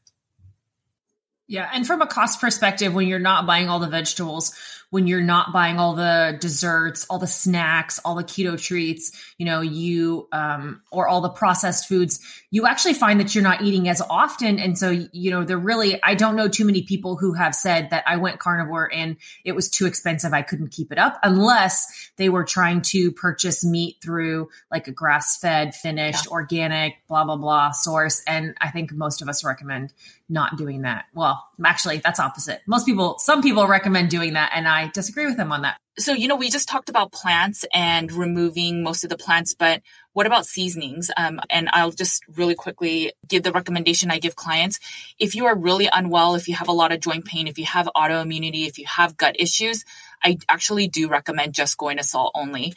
Yeah. 1.47 1.71
And 1.73 1.87
from 1.87 2.03
a 2.03 2.07
cost 2.07 2.41
perspective, 2.41 2.93
when 2.95 3.09
you're 3.09 3.19
not 3.19 3.47
buying 3.47 3.69
all 3.69 3.79
the 3.79 3.89
vegetables, 3.89 4.55
when 4.91 5.07
you're 5.07 5.21
not 5.21 5.53
buying 5.53 5.79
all 5.79 5.95
the 5.95 6.37
desserts, 6.41 7.07
all 7.11 7.19
the 7.19 7.27
snacks, 7.27 7.99
all 8.05 8.15
the 8.15 8.25
keto 8.25 8.61
treats, 8.61 9.13
you 9.37 9.45
know, 9.45 9.61
you, 9.61 10.27
um, 10.33 10.81
or 10.91 11.07
all 11.07 11.21
the 11.21 11.29
processed 11.29 11.87
foods, 11.89 12.21
you 12.51 12.67
actually 12.67 12.95
find 12.95 13.21
that 13.21 13.35
you're 13.35 13.45
not 13.45 13.61
eating 13.61 13.89
as 13.89 14.01
often. 14.09 14.59
And 14.59 14.79
so, 14.79 14.91
you 15.13 15.31
know, 15.31 15.45
they're 15.45 15.59
really, 15.59 16.03
I 16.03 16.15
don't 16.15 16.37
know 16.37 16.49
too 16.49 16.65
many 16.65 16.83
people 16.83 17.17
who 17.17 17.35
have 17.35 17.55
said 17.55 17.91
that 17.91 18.05
I 18.07 18.17
went 18.17 18.39
carnivore 18.39 18.91
and 18.93 19.17
it 19.45 19.53
was 19.53 19.69
too 19.69 19.85
expensive. 19.85 20.33
I 20.33 20.43
couldn't 20.43 20.71
keep 20.71 20.91
it 20.91 20.99
up 20.99 21.19
unless 21.23 22.11
they 22.17 22.31
were 22.31 22.45
trying 22.45 22.81
to 22.83 23.13
purchase 23.13 23.65
meat 23.65 23.97
through 24.03 24.49
like 24.71 24.89
a 24.89 24.93
grass 24.93 25.37
fed, 25.37 25.75
finished, 25.75 26.27
yeah. 26.27 26.33
organic, 26.33 26.95
blah, 27.09 27.25
blah, 27.25 27.37
blah 27.37 27.73
source. 27.73 28.23
And 28.27 28.55
I 28.61 28.71
think 28.71 28.93
most 28.93 29.21
of 29.21 29.29
us 29.29 29.45
recommend 29.45 29.93
not 30.31 30.57
doing 30.57 30.83
that. 30.83 31.07
Well, 31.15 31.47
actually, 31.65 31.99
that's 31.99 32.21
opposite. 32.21 32.61
Most 32.67 32.87
people, 32.87 33.17
some 33.19 33.43
people 33.43 33.67
recommend 33.67 34.11
doing 34.11 34.35
that. 34.35 34.53
And 34.55 34.69
I 34.69 34.78
I 34.79 34.89
disagree 34.89 35.27
with 35.27 35.39
him 35.39 35.53
on 35.53 35.63
that. 35.63 35.79
So, 35.99 36.13
you 36.13 36.29
know, 36.29 36.37
we 36.37 36.49
just 36.49 36.69
talked 36.69 36.89
about 36.89 37.11
plants 37.11 37.65
and 37.75 38.11
removing 38.13 38.85
most 38.85 39.03
of 39.03 39.11
the 39.11 39.17
plants, 39.17 39.53
but 39.53 39.83
what 40.13 40.27
about 40.27 40.47
seasonings? 40.47 41.11
Um, 41.17 41.41
and 41.51 41.69
I'll 41.73 41.91
just 41.91 42.23
really 42.29 42.55
quickly 42.55 43.13
give 43.27 43.43
the 43.43 43.51
recommendation 43.51 44.11
I 44.11 44.21
give 44.21 44.37
clients. 44.37 44.79
If 45.19 45.35
you 45.35 45.47
are 45.47 45.59
really 45.59 45.89
unwell, 45.93 46.37
if 46.37 46.47
you 46.49 46.55
have 46.55 46.69
a 46.69 46.73
lot 46.73 46.93
of 46.93 47.01
joint 47.01 47.25
pain, 47.25 47.49
if 47.49 47.59
you 47.59 47.65
have 47.65 47.89
autoimmunity, 47.97 48.69
if 48.69 48.79
you 48.79 48.87
have 48.87 49.17
gut 49.17 49.37
issues, 49.41 49.85
I 50.23 50.39
actually 50.49 50.87
do 50.87 51.09
recommend 51.09 51.55
just 51.55 51.77
going 51.77 51.97
to 51.97 52.05
salt 52.05 52.33
only. 52.35 52.75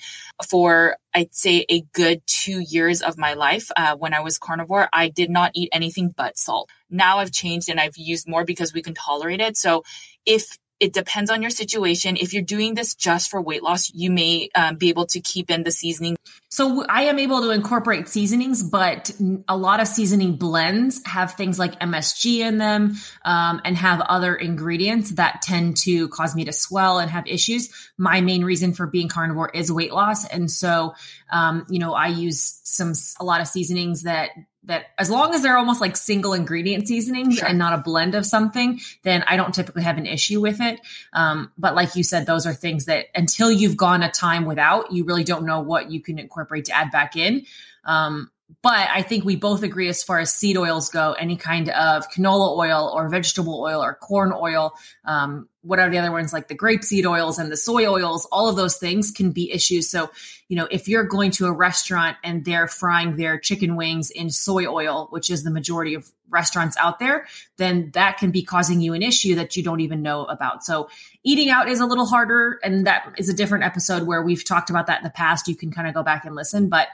For 0.49 0.97
I'd 1.13 1.33
say 1.33 1.65
a 1.69 1.81
good 1.93 2.21
two 2.25 2.59
years 2.59 3.01
of 3.01 3.17
my 3.17 3.33
life, 3.33 3.69
uh, 3.75 3.95
when 3.95 4.13
I 4.13 4.21
was 4.21 4.39
carnivore, 4.39 4.89
I 4.91 5.09
did 5.09 5.29
not 5.29 5.51
eat 5.53 5.69
anything 5.71 6.13
but 6.15 6.37
salt. 6.37 6.69
Now 6.89 7.19
I've 7.19 7.31
changed 7.31 7.69
and 7.69 7.79
I've 7.79 7.97
used 7.97 8.27
more 8.27 8.45
because 8.45 8.73
we 8.73 8.81
can 8.81 8.93
tolerate 8.95 9.41
it. 9.41 9.57
So 9.57 9.83
if 10.25 10.57
it 10.81 10.93
depends 10.93 11.29
on 11.29 11.43
your 11.43 11.51
situation. 11.51 12.17
If 12.17 12.33
you're 12.33 12.41
doing 12.41 12.73
this 12.73 12.95
just 12.95 13.29
for 13.29 13.39
weight 13.39 13.61
loss, 13.61 13.93
you 13.93 14.09
may 14.09 14.49
um, 14.55 14.77
be 14.77 14.89
able 14.89 15.05
to 15.05 15.19
keep 15.19 15.51
in 15.51 15.61
the 15.61 15.69
seasoning. 15.69 16.17
So 16.49 16.83
I 16.89 17.03
am 17.03 17.19
able 17.19 17.39
to 17.41 17.51
incorporate 17.51 18.09
seasonings, 18.09 18.63
but 18.63 19.11
a 19.47 19.55
lot 19.55 19.79
of 19.79 19.87
seasoning 19.87 20.37
blends 20.37 20.99
have 21.05 21.35
things 21.35 21.59
like 21.59 21.79
MSG 21.79 22.39
in 22.39 22.57
them 22.57 22.95
um, 23.23 23.61
and 23.63 23.77
have 23.77 24.01
other 24.01 24.35
ingredients 24.35 25.11
that 25.11 25.43
tend 25.43 25.77
to 25.77 26.09
cause 26.09 26.35
me 26.35 26.45
to 26.45 26.51
swell 26.51 26.97
and 26.97 27.11
have 27.11 27.27
issues. 27.27 27.69
My 27.99 28.19
main 28.21 28.43
reason 28.43 28.73
for 28.73 28.87
being 28.87 29.07
carnivore 29.07 29.51
is 29.53 29.71
weight 29.71 29.93
loss, 29.93 30.27
and 30.27 30.49
so 30.49 30.95
um, 31.31 31.65
you 31.69 31.77
know 31.77 31.93
I 31.93 32.07
use 32.07 32.59
some 32.63 32.93
a 33.19 33.23
lot 33.23 33.39
of 33.39 33.47
seasonings 33.47 34.03
that 34.03 34.31
that 34.63 34.87
as 34.97 35.09
long 35.09 35.33
as 35.33 35.41
they're 35.41 35.57
almost 35.57 35.81
like 35.81 35.97
single 35.97 36.33
ingredient 36.33 36.87
seasonings 36.87 37.37
sure. 37.37 37.47
and 37.47 37.57
not 37.57 37.73
a 37.73 37.79
blend 37.79 38.13
of 38.13 38.25
something, 38.25 38.79
then 39.03 39.23
I 39.27 39.35
don't 39.35 39.53
typically 39.53 39.83
have 39.83 39.97
an 39.97 40.05
issue 40.05 40.39
with 40.39 40.61
it. 40.61 40.79
Um, 41.13 41.51
but 41.57 41.73
like 41.73 41.95
you 41.95 42.03
said, 42.03 42.25
those 42.25 42.45
are 42.45 42.53
things 42.53 42.85
that 42.85 43.07
until 43.15 43.51
you've 43.51 43.77
gone 43.77 44.03
a 44.03 44.11
time 44.11 44.45
without, 44.45 44.91
you 44.91 45.03
really 45.03 45.23
don't 45.23 45.45
know 45.45 45.61
what 45.61 45.89
you 45.89 45.99
can 45.99 46.19
incorporate 46.19 46.65
to 46.65 46.75
add 46.75 46.91
back 46.91 47.15
in. 47.15 47.45
Um, 47.85 48.29
but 48.61 48.89
I 48.89 49.01
think 49.01 49.23
we 49.23 49.35
both 49.35 49.63
agree 49.63 49.87
as 49.87 50.03
far 50.03 50.19
as 50.19 50.33
seed 50.33 50.57
oils 50.57 50.89
go, 50.89 51.13
any 51.13 51.35
kind 51.35 51.69
of 51.69 52.09
canola 52.09 52.57
oil 52.57 52.91
or 52.93 53.07
vegetable 53.09 53.61
oil 53.61 53.83
or 53.83 53.95
corn 53.95 54.33
oil, 54.33 54.73
um, 55.05 55.47
what 55.61 55.79
are 55.79 55.89
the 55.89 55.97
other 55.97 56.11
ones 56.11 56.33
like 56.33 56.47
the 56.47 56.57
grapeseed 56.57 57.05
oils 57.05 57.37
and 57.37 57.51
the 57.51 57.57
soy 57.57 57.85
oils, 57.85 58.27
all 58.31 58.49
of 58.49 58.55
those 58.55 58.77
things 58.77 59.11
can 59.11 59.31
be 59.31 59.51
issues. 59.51 59.89
So, 59.89 60.09
you 60.49 60.55
know, 60.55 60.67
if 60.71 60.87
you're 60.87 61.03
going 61.03 61.31
to 61.31 61.45
a 61.45 61.51
restaurant 61.51 62.17
and 62.23 62.43
they're 62.43 62.67
frying 62.67 63.15
their 63.15 63.37
chicken 63.39 63.75
wings 63.75 64.09
in 64.09 64.31
soy 64.31 64.65
oil, 64.65 65.07
which 65.11 65.29
is 65.29 65.43
the 65.43 65.51
majority 65.51 65.93
of 65.93 66.11
restaurants 66.29 66.75
out 66.77 66.97
there, 66.99 67.27
then 67.57 67.91
that 67.93 68.17
can 68.17 68.31
be 68.31 68.41
causing 68.41 68.81
you 68.81 68.93
an 68.93 69.03
issue 69.03 69.35
that 69.35 69.55
you 69.55 69.61
don't 69.61 69.81
even 69.81 70.01
know 70.01 70.25
about. 70.25 70.63
So, 70.63 70.89
eating 71.23 71.49
out 71.49 71.69
is 71.69 71.79
a 71.79 71.85
little 71.85 72.07
harder. 72.07 72.59
And 72.63 72.87
that 72.87 73.13
is 73.17 73.29
a 73.29 73.33
different 73.33 73.63
episode 73.63 74.07
where 74.07 74.23
we've 74.23 74.43
talked 74.43 74.71
about 74.71 74.87
that 74.87 74.99
in 74.99 75.03
the 75.03 75.11
past. 75.11 75.47
You 75.47 75.55
can 75.55 75.71
kind 75.71 75.87
of 75.87 75.93
go 75.93 76.01
back 76.01 76.25
and 76.25 76.35
listen. 76.35 76.69
But 76.69 76.87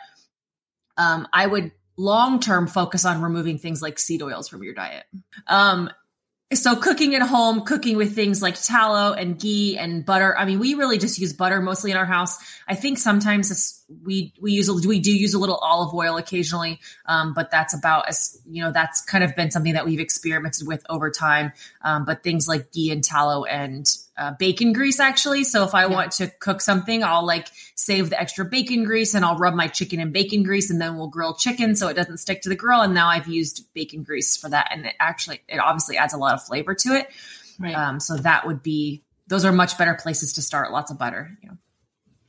um, 0.98 1.28
I 1.34 1.46
would 1.46 1.72
long 1.98 2.40
term 2.40 2.68
focus 2.68 3.06
on 3.06 3.22
removing 3.22 3.58
things 3.58 3.82
like 3.82 4.00
seed 4.00 4.22
oils 4.22 4.48
from 4.48 4.64
your 4.64 4.74
diet. 4.74 5.06
Um, 5.48 5.90
so 6.54 6.76
cooking 6.76 7.14
at 7.16 7.22
home, 7.22 7.62
cooking 7.62 7.98
with 7.98 8.16
things 8.16 8.42
like 8.42 8.56
tallow 8.62 9.14
and 9.14 9.38
ghee 9.40 9.78
and 9.78 10.06
butter. 10.06 10.38
I 10.38 10.46
mean, 10.46 10.60
we 10.60 10.76
really 10.76 10.98
just 10.98 11.20
use 11.20 11.34
butter 11.34 11.62
mostly 11.62 11.92
in 11.92 11.98
our 11.98 12.06
house. 12.06 12.38
I 12.68 12.76
think 12.76 12.98
sometimes 12.98 13.77
we 14.04 14.34
we 14.42 14.52
use 14.52 14.70
we 14.86 15.00
do 15.00 15.16
use 15.16 15.34
a 15.34 15.40
little 15.40 15.56
olive 15.58 15.94
oil 15.94 16.18
occasionally, 16.18 16.80
um, 17.06 17.34
but 17.34 17.52
that's 17.52 17.74
about 17.74 18.08
as 18.10 18.40
you 18.46 18.64
know 18.64 18.72
that's 18.72 19.02
kind 19.02 19.24
of 19.24 19.36
been 19.36 19.52
something 19.52 19.74
that 19.74 19.86
we've 19.86 20.00
experimented 20.00 20.68
with 20.68 20.86
over 20.90 21.10
time. 21.10 21.54
Um, 21.82 22.06
but 22.06 22.24
things 22.24 22.48
like 22.48 22.72
ghee 22.72 22.92
and 22.92 23.04
tallow 23.04 23.46
and 23.46 23.88
uh, 24.18 24.34
bacon 24.40 24.74
grease 24.74 25.00
actually. 25.00 25.44
So 25.44 25.64
if 25.64 25.74
I 25.74 25.84
yeah. 25.84 25.94
want 25.94 26.12
to 26.14 26.28
cook 26.28 26.62
something, 26.62 27.04
I'll 27.04 27.26
like 27.26 27.48
save 27.76 28.10
the 28.10 28.20
extra 28.20 28.46
bacon 28.46 28.84
grease 28.84 29.14
and 29.14 29.24
I'll 29.24 29.38
rub 29.38 29.54
my 29.54 29.68
chicken 29.68 30.00
in 30.00 30.12
bacon 30.12 30.44
grease 30.44 30.70
and 30.70 30.82
then 30.82 30.98
we'll 30.98 31.08
grill 31.08 31.36
chicken 31.36 31.76
so 31.76 31.88
it 31.88 31.94
doesn't 31.94 32.18
stick 32.18 32.42
to 32.42 32.50
the 32.50 32.56
grill. 32.56 32.82
And 32.82 32.94
now 32.94 33.08
I've 33.08 33.28
used 33.28 33.72
bacon 33.74 34.04
grease 34.04 34.36
for 34.36 34.50
that. 34.50 34.70
And 34.72 34.86
it 34.88 34.96
actually, 35.00 35.42
it 35.48 35.60
obviously 35.60 35.98
adds 35.98 36.14
a 36.14 36.18
lot 36.18 36.34
of 36.34 36.44
flavor 36.44 36.74
to 36.76 36.90
it. 36.96 37.08
Right. 37.60 37.76
Um, 37.76 38.00
so 38.00 38.18
that 38.18 38.46
would 38.46 38.64
be, 38.64 39.04
those 39.28 39.46
are 39.46 39.52
much 39.52 39.78
better 39.78 39.94
places 39.94 40.34
to 40.34 40.42
start. 40.42 40.72
Lots 40.72 40.90
of 40.90 40.98
butter. 40.98 41.38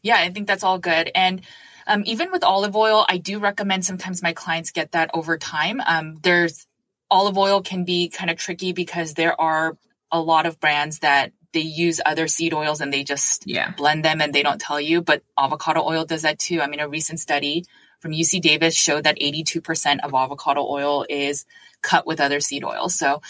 Yeah, 0.09 0.17
I 0.17 0.31
think 0.31 0.47
that's 0.47 0.65
all 0.65 0.79
good. 0.79 1.11
And 1.15 1.43
um, 1.87 2.03
even 2.07 2.31
with 2.33 2.43
olive 2.45 2.75
oil, 2.77 3.05
I 3.09 3.19
do 3.19 3.39
recommend 3.39 3.85
sometimes 3.85 4.23
my 4.23 4.33
clients 4.33 4.71
get 4.71 4.93
that 4.93 5.11
over 5.13 5.37
time. 5.37 5.83
Um, 5.87 6.17
there's 6.23 6.67
olive 7.11 7.37
oil 7.37 7.61
can 7.63 7.85
be 7.85 8.09
kind 8.09 8.31
of 8.31 8.37
tricky 8.39 8.73
because 8.73 9.15
there 9.15 9.39
are 9.41 9.77
a 10.11 10.21
lot 10.21 10.47
of 10.47 10.59
brands 10.61 11.01
that 11.01 11.33
they 11.53 11.61
use 11.61 12.01
other 12.05 12.27
seed 12.29 12.53
oils 12.55 12.81
and 12.81 12.91
they 12.93 13.05
just 13.05 13.45
Yeah. 13.47 13.71
blend 13.77 14.03
them 14.05 14.21
and 14.23 14.33
they 14.35 14.43
don't 14.43 14.61
tell 14.61 14.81
you. 14.81 15.03
But 15.03 15.23
avocado 15.39 15.83
oil 15.83 16.05
does 16.07 16.23
that 16.23 16.39
too. 16.39 16.61
I 16.63 16.67
mean, 16.69 16.81
a 16.81 16.89
recent 16.89 17.21
study 17.21 17.65
from 18.01 18.13
UC 18.13 18.41
Davis 18.41 18.75
showed 18.77 19.05
that 19.05 19.19
82% 19.21 20.01
of 20.05 20.15
avocado 20.15 20.63
oil 20.67 21.05
is 21.09 21.45
cut 21.83 22.07
with 22.07 22.21
other 22.21 22.41
seed 22.41 22.65
oils. 22.65 22.95
So 22.95 23.21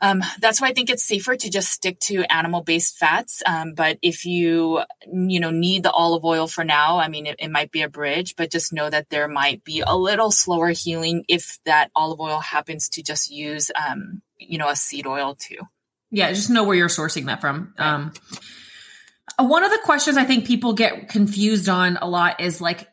um, 0.00 0.22
that's 0.40 0.60
why 0.60 0.68
I 0.68 0.74
think 0.74 0.90
it's 0.90 1.06
safer 1.06 1.36
to 1.36 1.50
just 1.50 1.70
stick 1.70 1.98
to 2.00 2.24
animal-based 2.30 2.98
fats. 2.98 3.42
Um, 3.46 3.72
but 3.74 3.98
if 4.02 4.24
you 4.26 4.82
you 5.06 5.40
know 5.40 5.50
need 5.50 5.82
the 5.82 5.90
olive 5.90 6.24
oil 6.24 6.46
for 6.46 6.64
now, 6.64 6.98
I 6.98 7.08
mean 7.08 7.26
it, 7.26 7.36
it 7.38 7.50
might 7.50 7.70
be 7.70 7.82
a 7.82 7.88
bridge, 7.88 8.34
but 8.36 8.50
just 8.50 8.72
know 8.72 8.90
that 8.90 9.08
there 9.08 9.28
might 9.28 9.64
be 9.64 9.82
a 9.86 9.96
little 9.96 10.30
slower 10.30 10.70
healing 10.70 11.24
if 11.28 11.58
that 11.64 11.90
olive 11.94 12.20
oil 12.20 12.40
happens 12.40 12.88
to 12.90 13.02
just 13.02 13.30
use 13.30 13.70
um, 13.74 14.22
you 14.38 14.58
know 14.58 14.68
a 14.68 14.76
seed 14.76 15.06
oil 15.06 15.34
too. 15.34 15.58
Yeah, 16.10 16.32
just 16.32 16.50
know 16.50 16.64
where 16.64 16.76
you're 16.76 16.88
sourcing 16.88 17.26
that 17.26 17.40
from. 17.40 17.74
Um, 17.78 18.12
uh, 18.14 18.36
one 19.38 19.64
of 19.64 19.70
the 19.70 19.78
questions 19.84 20.16
I 20.16 20.24
think 20.24 20.46
people 20.46 20.72
get 20.72 21.08
confused 21.08 21.68
on 21.68 21.98
a 22.00 22.08
lot 22.08 22.40
is 22.40 22.60
like, 22.60 22.88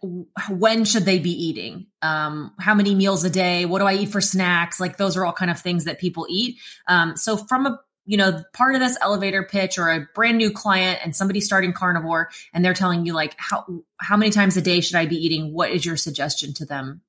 when 0.50 0.84
should 0.84 1.06
they 1.06 1.20
be 1.20 1.32
eating? 1.32 1.88
Um, 2.02 2.54
how 2.60 2.76
many 2.76 2.96
meals 2.96 3.24
a 3.24 3.30
day? 3.30 3.66
What 3.66 3.80
do 3.80 3.86
I 3.86 3.94
eat 3.94 4.10
for 4.10 4.20
snacks? 4.20 4.80
Like 4.80 4.98
those 4.98 5.16
are 5.16 5.26
all 5.26 5.32
kind 5.32 5.50
of 5.50 5.60
things 5.60 5.86
that 5.86 6.00
people 6.00 6.28
eat. 6.30 6.60
Um, 6.88 7.16
so 7.16 7.38
from 7.38 7.66
a 7.66 7.80
you 8.06 8.18
know 8.18 8.44
part 8.54 8.76
of 8.76 8.82
this 8.82 8.98
elevator 9.02 9.44
pitch 9.44 9.78
or 9.78 9.90
a 9.90 10.08
brand 10.14 10.38
new 10.38 10.52
client 10.52 11.00
and 11.04 11.16
somebody 11.16 11.40
starting 11.40 11.72
carnivore 11.72 12.30
and 12.54 12.64
they're 12.64 12.74
telling 12.74 13.06
you 13.06 13.14
like 13.14 13.34
how 13.38 13.66
how 13.96 14.18
many 14.18 14.30
times 14.30 14.58
a 14.58 14.62
day 14.62 14.82
should 14.82 14.98
I 14.98 15.06
be 15.06 15.16
eating? 15.16 15.54
What 15.54 15.72
is 15.72 15.86
your 15.86 15.96
suggestion 15.96 16.54
to 16.56 16.66
them 16.66 17.02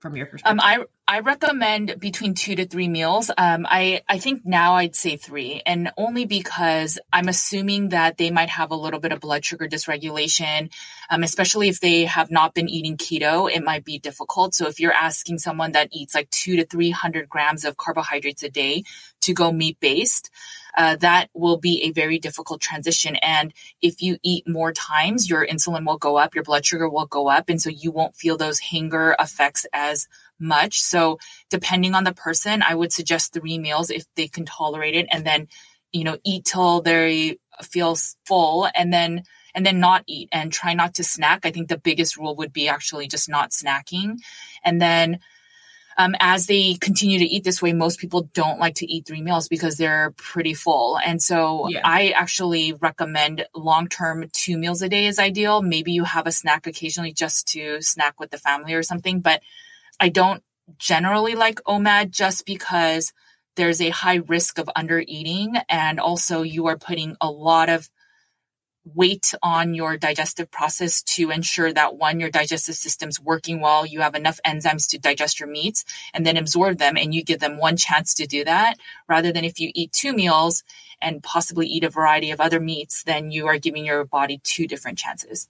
from 0.00 0.14
your 0.16 0.26
perspective? 0.26 0.60
Um, 0.60 0.60
I 0.60 0.84
I 1.10 1.20
recommend 1.20 1.98
between 1.98 2.34
two 2.34 2.54
to 2.56 2.66
three 2.66 2.86
meals. 2.86 3.30
Um, 3.38 3.66
I 3.66 4.02
I 4.10 4.18
think 4.18 4.44
now 4.44 4.74
I'd 4.74 4.94
say 4.94 5.16
three, 5.16 5.62
and 5.64 5.90
only 5.96 6.26
because 6.26 6.98
I'm 7.10 7.28
assuming 7.28 7.88
that 7.88 8.18
they 8.18 8.30
might 8.30 8.50
have 8.50 8.70
a 8.70 8.76
little 8.76 9.00
bit 9.00 9.12
of 9.12 9.20
blood 9.20 9.42
sugar 9.42 9.66
dysregulation, 9.66 10.70
um, 11.08 11.22
especially 11.22 11.70
if 11.70 11.80
they 11.80 12.04
have 12.04 12.30
not 12.30 12.52
been 12.52 12.68
eating 12.68 12.98
keto. 12.98 13.50
It 13.50 13.64
might 13.64 13.86
be 13.86 13.98
difficult. 13.98 14.54
So 14.54 14.68
if 14.68 14.78
you're 14.78 14.92
asking 14.92 15.38
someone 15.38 15.72
that 15.72 15.88
eats 15.92 16.14
like 16.14 16.28
two 16.28 16.56
to 16.56 16.66
three 16.66 16.90
hundred 16.90 17.26
grams 17.30 17.64
of 17.64 17.78
carbohydrates 17.78 18.42
a 18.42 18.50
day 18.50 18.84
to 19.22 19.32
go 19.32 19.50
meat 19.50 19.80
based, 19.80 20.30
uh, 20.76 20.96
that 20.96 21.30
will 21.32 21.56
be 21.56 21.84
a 21.84 21.90
very 21.90 22.18
difficult 22.18 22.60
transition. 22.60 23.16
And 23.16 23.54
if 23.80 24.02
you 24.02 24.18
eat 24.22 24.46
more 24.46 24.74
times, 24.74 25.30
your 25.30 25.46
insulin 25.46 25.86
will 25.86 25.96
go 25.96 26.18
up, 26.18 26.34
your 26.34 26.44
blood 26.44 26.66
sugar 26.66 26.90
will 26.90 27.06
go 27.06 27.28
up, 27.30 27.48
and 27.48 27.62
so 27.62 27.70
you 27.70 27.92
won't 27.92 28.14
feel 28.14 28.36
those 28.36 28.58
hanger 28.58 29.16
effects 29.18 29.64
as 29.72 30.06
much. 30.38 30.80
So 30.80 31.18
depending 31.50 31.94
on 31.94 32.04
the 32.04 32.14
person, 32.14 32.62
I 32.66 32.74
would 32.74 32.92
suggest 32.92 33.32
three 33.32 33.58
meals 33.58 33.90
if 33.90 34.04
they 34.16 34.28
can 34.28 34.44
tolerate 34.44 34.94
it, 34.94 35.06
and 35.10 35.24
then 35.24 35.48
you 35.92 36.04
know 36.04 36.18
eat 36.24 36.44
till 36.44 36.80
they 36.82 37.38
feel 37.62 37.96
full, 38.26 38.68
and 38.74 38.92
then 38.92 39.22
and 39.54 39.64
then 39.66 39.80
not 39.80 40.04
eat 40.06 40.28
and 40.32 40.52
try 40.52 40.74
not 40.74 40.94
to 40.94 41.04
snack. 41.04 41.44
I 41.44 41.50
think 41.50 41.68
the 41.68 41.78
biggest 41.78 42.16
rule 42.16 42.36
would 42.36 42.52
be 42.52 42.68
actually 42.68 43.08
just 43.08 43.28
not 43.28 43.50
snacking, 43.50 44.18
and 44.64 44.80
then. 44.80 45.20
Um, 46.00 46.14
as 46.20 46.46
they 46.46 46.74
continue 46.74 47.18
to 47.18 47.24
eat 47.24 47.42
this 47.42 47.60
way, 47.60 47.72
most 47.72 47.98
people 47.98 48.30
don't 48.32 48.60
like 48.60 48.76
to 48.76 48.86
eat 48.86 49.04
three 49.04 49.20
meals 49.20 49.48
because 49.48 49.78
they're 49.78 50.12
pretty 50.16 50.54
full. 50.54 50.96
And 50.96 51.20
so 51.20 51.68
Yeah. 51.68 51.80
I 51.82 52.10
actually 52.10 52.72
recommend 52.74 53.44
long 53.52 53.88
term 53.88 54.28
two 54.32 54.58
meals 54.58 54.80
a 54.80 54.88
day 54.88 55.06
is 55.06 55.18
ideal. 55.18 55.60
Maybe 55.60 55.90
you 55.90 56.04
have 56.04 56.28
a 56.28 56.30
snack 56.30 56.68
occasionally 56.68 57.12
just 57.12 57.48
to 57.48 57.82
snack 57.82 58.20
with 58.20 58.30
the 58.30 58.38
family 58.38 58.74
or 58.74 58.84
something, 58.84 59.18
but 59.18 59.42
I 60.00 60.08
don't 60.08 60.42
generally 60.78 61.34
like 61.34 61.62
OMAD 61.64 62.10
just 62.10 62.46
because 62.46 63.12
there's 63.56 63.80
a 63.80 63.90
high 63.90 64.20
risk 64.26 64.58
of 64.58 64.70
under 64.76 65.02
eating 65.06 65.56
and 65.68 65.98
also 65.98 66.42
you 66.42 66.66
are 66.66 66.78
putting 66.78 67.16
a 67.20 67.30
lot 67.30 67.68
of 67.68 67.90
weight 68.94 69.34
on 69.42 69.74
your 69.74 69.96
digestive 69.96 70.50
process 70.50 71.02
to 71.02 71.30
ensure 71.30 71.72
that 71.72 71.96
one 71.96 72.20
your 72.20 72.30
digestive 72.30 72.74
system's 72.74 73.20
working 73.20 73.60
well 73.60 73.84
you 73.84 74.00
have 74.00 74.14
enough 74.14 74.40
enzymes 74.46 74.88
to 74.88 74.98
digest 74.98 75.40
your 75.40 75.48
meats 75.48 75.84
and 76.14 76.24
then 76.24 76.36
absorb 76.36 76.78
them 76.78 76.96
and 76.96 77.14
you 77.14 77.22
give 77.22 77.40
them 77.40 77.58
one 77.58 77.76
chance 77.76 78.14
to 78.14 78.26
do 78.26 78.44
that. 78.44 78.76
Rather 79.08 79.32
than 79.32 79.44
if 79.44 79.58
you 79.58 79.70
eat 79.74 79.92
two 79.92 80.12
meals 80.12 80.62
and 81.02 81.22
possibly 81.22 81.66
eat 81.66 81.84
a 81.84 81.90
variety 81.90 82.30
of 82.30 82.40
other 82.40 82.60
meats 82.60 83.02
then 83.02 83.30
you 83.30 83.46
are 83.46 83.58
giving 83.58 83.84
your 83.84 84.04
body 84.04 84.40
two 84.44 84.66
different 84.66 84.98
chances 84.98 85.48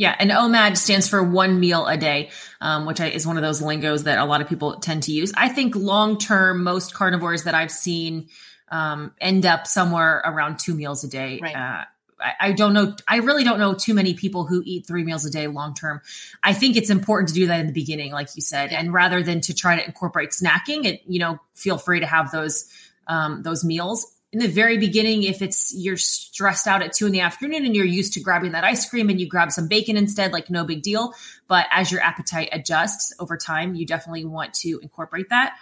Yeah, 0.00 0.16
and 0.18 0.30
OMAD 0.30 0.78
stands 0.78 1.10
for 1.10 1.22
one 1.22 1.60
meal 1.60 1.86
a 1.86 1.98
day, 1.98 2.30
um, 2.62 2.86
which 2.86 3.02
I, 3.02 3.08
is 3.08 3.26
one 3.26 3.36
of 3.36 3.42
those 3.42 3.60
lingos 3.60 4.04
that 4.04 4.16
a 4.16 4.24
lot 4.24 4.40
of 4.40 4.48
people 4.48 4.76
tend 4.76 5.02
to 5.02 5.12
use. 5.12 5.30
I 5.36 5.50
think 5.50 5.76
long 5.76 6.16
term, 6.16 6.64
most 6.64 6.94
carnivores 6.94 7.42
that 7.42 7.54
I've 7.54 7.70
seen 7.70 8.30
um, 8.70 9.12
end 9.20 9.44
up 9.44 9.66
somewhere 9.66 10.22
around 10.24 10.58
two 10.58 10.74
meals 10.74 11.04
a 11.04 11.08
day. 11.08 11.38
Right. 11.42 11.54
Uh, 11.54 11.84
I, 12.18 12.32
I 12.48 12.52
don't 12.52 12.72
know. 12.72 12.96
I 13.06 13.18
really 13.18 13.44
don't 13.44 13.58
know 13.58 13.74
too 13.74 13.92
many 13.92 14.14
people 14.14 14.46
who 14.46 14.62
eat 14.64 14.86
three 14.86 15.04
meals 15.04 15.26
a 15.26 15.30
day 15.30 15.48
long 15.48 15.74
term. 15.74 16.00
I 16.42 16.54
think 16.54 16.78
it's 16.78 16.88
important 16.88 17.28
to 17.28 17.34
do 17.34 17.48
that 17.48 17.60
in 17.60 17.66
the 17.66 17.74
beginning, 17.74 18.10
like 18.10 18.34
you 18.36 18.40
said, 18.40 18.72
and 18.72 18.94
rather 18.94 19.22
than 19.22 19.42
to 19.42 19.54
try 19.54 19.76
to 19.76 19.84
incorporate 19.84 20.30
snacking, 20.30 20.86
it 20.86 21.02
you 21.06 21.18
know 21.18 21.40
feel 21.52 21.76
free 21.76 22.00
to 22.00 22.06
have 22.06 22.30
those 22.30 22.72
um, 23.06 23.42
those 23.42 23.64
meals 23.66 24.10
in 24.32 24.38
the 24.38 24.48
very 24.48 24.78
beginning, 24.78 25.24
if 25.24 25.42
it's 25.42 25.74
you're 25.76 25.96
stressed 25.96 26.66
out 26.66 26.82
at 26.82 26.92
two 26.92 27.06
in 27.06 27.12
the 27.12 27.20
afternoon 27.20 27.64
and 27.64 27.74
you're 27.74 27.84
used 27.84 28.12
to 28.12 28.20
grabbing 28.20 28.52
that 28.52 28.62
ice 28.62 28.88
cream 28.88 29.10
and 29.10 29.20
you 29.20 29.28
grab 29.28 29.50
some 29.50 29.66
bacon 29.66 29.96
instead, 29.96 30.32
like 30.32 30.50
no 30.50 30.64
big 30.64 30.82
deal. 30.82 31.12
But 31.48 31.66
as 31.70 31.90
your 31.90 32.00
appetite 32.00 32.50
adjusts 32.52 33.12
over 33.18 33.36
time, 33.36 33.74
you 33.74 33.86
definitely 33.86 34.24
want 34.24 34.54
to 34.54 34.78
incorporate 34.82 35.30
that. 35.30 35.56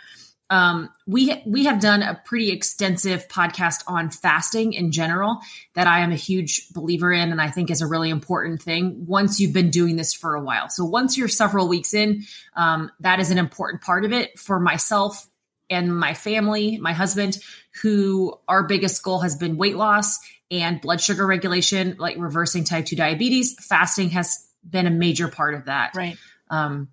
Um, 0.50 0.88
we 1.06 1.42
we 1.46 1.64
have 1.64 1.78
done 1.78 2.02
a 2.02 2.20
pretty 2.24 2.50
extensive 2.50 3.28
podcast 3.28 3.84
on 3.86 4.08
fasting 4.10 4.72
in 4.72 4.92
general 4.92 5.40
that 5.74 5.86
I 5.86 6.00
am 6.00 6.10
a 6.10 6.16
huge 6.16 6.70
believer 6.70 7.12
in, 7.12 7.30
and 7.32 7.40
I 7.40 7.50
think 7.50 7.70
is 7.70 7.82
a 7.82 7.86
really 7.86 8.08
important 8.08 8.62
thing 8.62 9.04
once 9.06 9.40
you've 9.40 9.52
been 9.52 9.70
doing 9.70 9.96
this 9.96 10.14
for 10.14 10.34
a 10.34 10.40
while. 10.40 10.70
So 10.70 10.86
once 10.86 11.18
you're 11.18 11.28
several 11.28 11.68
weeks 11.68 11.92
in, 11.92 12.24
um, 12.56 12.90
that 13.00 13.20
is 13.20 13.30
an 13.30 13.36
important 13.36 13.82
part 13.82 14.06
of 14.06 14.12
it 14.12 14.38
for 14.38 14.58
myself 14.58 15.26
and 15.70 15.96
my 15.96 16.14
family, 16.14 16.78
my 16.78 16.92
husband, 16.92 17.38
who 17.82 18.38
our 18.48 18.62
biggest 18.62 19.02
goal 19.02 19.20
has 19.20 19.36
been 19.36 19.56
weight 19.56 19.76
loss 19.76 20.18
and 20.50 20.80
blood 20.80 21.00
sugar 21.00 21.26
regulation, 21.26 21.96
like 21.98 22.16
reversing 22.18 22.64
type 22.64 22.86
2 22.86 22.96
diabetes. 22.96 23.54
Fasting 23.66 24.10
has 24.10 24.48
been 24.68 24.86
a 24.86 24.90
major 24.90 25.28
part 25.28 25.54
of 25.54 25.66
that. 25.66 25.94
right 25.94 26.16
Um, 26.50 26.88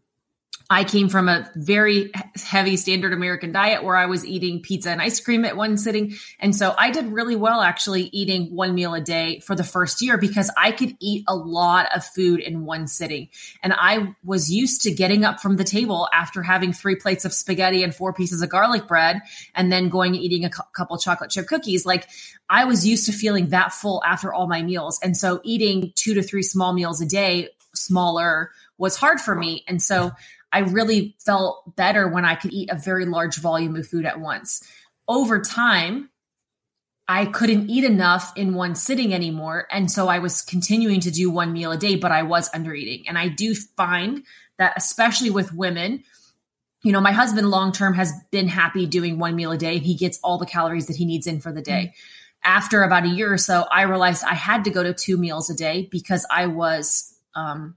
I 0.67 0.83
came 0.83 1.09
from 1.09 1.29
a 1.29 1.47
very 1.55 2.11
heavy 2.35 2.75
standard 2.75 3.13
American 3.13 3.51
diet 3.51 3.83
where 3.83 3.95
I 3.95 4.07
was 4.07 4.25
eating 4.25 4.61
pizza 4.63 4.89
and 4.89 4.99
ice 4.99 5.19
cream 5.19 5.45
at 5.45 5.55
one 5.55 5.77
sitting. 5.77 6.15
And 6.39 6.55
so 6.55 6.73
I 6.75 6.89
did 6.89 7.11
really 7.11 7.35
well 7.35 7.61
actually 7.61 8.09
eating 8.11 8.55
one 8.55 8.73
meal 8.73 8.95
a 8.95 9.01
day 9.01 9.41
for 9.41 9.55
the 9.55 9.63
first 9.63 10.01
year 10.01 10.17
because 10.17 10.49
I 10.57 10.71
could 10.71 10.97
eat 10.99 11.23
a 11.27 11.35
lot 11.35 11.95
of 11.95 12.03
food 12.03 12.39
in 12.39 12.65
one 12.65 12.87
sitting. 12.87 13.29
And 13.61 13.73
I 13.77 14.15
was 14.23 14.51
used 14.51 14.81
to 14.83 14.91
getting 14.91 15.23
up 15.23 15.39
from 15.39 15.57
the 15.57 15.63
table 15.63 16.09
after 16.11 16.41
having 16.41 16.73
three 16.73 16.95
plates 16.95 17.25
of 17.25 17.33
spaghetti 17.33 17.83
and 17.83 17.93
four 17.93 18.11
pieces 18.11 18.41
of 18.41 18.49
garlic 18.49 18.87
bread 18.87 19.21
and 19.53 19.71
then 19.71 19.89
going 19.89 20.15
and 20.15 20.23
eating 20.23 20.45
a 20.45 20.49
cou- 20.49 20.63
couple 20.75 20.97
chocolate 20.97 21.29
chip 21.29 21.45
cookies. 21.45 21.85
Like 21.85 22.07
I 22.49 22.65
was 22.65 22.87
used 22.87 23.05
to 23.05 23.11
feeling 23.11 23.49
that 23.49 23.71
full 23.71 24.03
after 24.03 24.33
all 24.33 24.47
my 24.47 24.63
meals. 24.63 24.99
And 25.03 25.15
so 25.15 25.41
eating 25.43 25.93
two 25.95 26.15
to 26.15 26.23
three 26.23 26.43
small 26.43 26.73
meals 26.73 27.01
a 27.01 27.05
day, 27.05 27.49
smaller, 27.75 28.49
was 28.79 28.97
hard 28.97 29.21
for 29.21 29.35
me. 29.35 29.63
And 29.67 29.81
so 29.81 30.11
I 30.55 30.59
really 30.59 31.17
felt 31.19 31.75
better 31.75 32.07
when 32.07 32.23
I 32.23 32.35
could 32.35 32.53
eat 32.53 32.69
a 32.71 32.77
very 32.77 33.05
large 33.05 33.35
volume 33.35 33.75
of 33.75 33.85
food 33.85 34.05
at 34.05 34.21
once. 34.21 34.63
Over 35.05 35.41
time, 35.41 36.11
I 37.09 37.25
couldn't 37.25 37.69
eat 37.69 37.83
enough 37.83 38.31
in 38.37 38.55
one 38.55 38.73
sitting 38.73 39.13
anymore. 39.13 39.67
And 39.69 39.91
so 39.91 40.07
I 40.07 40.19
was 40.19 40.41
continuing 40.41 41.01
to 41.01 41.11
do 41.11 41.29
one 41.29 41.51
meal 41.51 41.73
a 41.73 41.77
day, 41.77 41.97
but 41.97 42.13
I 42.13 42.23
was 42.23 42.49
under 42.53 42.73
eating. 42.73 43.05
And 43.05 43.17
I 43.17 43.27
do 43.27 43.53
find 43.53 44.23
that, 44.57 44.75
especially 44.77 45.29
with 45.29 45.51
women, 45.51 46.05
you 46.83 46.93
know, 46.93 47.01
my 47.01 47.11
husband 47.11 47.49
long 47.49 47.73
term 47.73 47.93
has 47.95 48.13
been 48.31 48.47
happy 48.47 48.85
doing 48.85 49.19
one 49.19 49.35
meal 49.35 49.51
a 49.51 49.57
day. 49.57 49.79
He 49.79 49.93
gets 49.93 50.19
all 50.23 50.37
the 50.37 50.45
calories 50.45 50.87
that 50.87 50.95
he 50.95 51.03
needs 51.03 51.27
in 51.27 51.41
for 51.41 51.51
the 51.51 51.61
day. 51.61 51.93
After 52.45 52.81
about 52.81 53.03
a 53.03 53.09
year 53.09 53.33
or 53.33 53.37
so, 53.37 53.65
I 53.69 53.81
realized 53.81 54.23
I 54.23 54.35
had 54.35 54.63
to 54.63 54.69
go 54.69 54.83
to 54.83 54.93
two 54.93 55.17
meals 55.17 55.49
a 55.49 55.53
day 55.53 55.89
because 55.91 56.25
I 56.31 56.45
was, 56.45 57.13
um, 57.35 57.75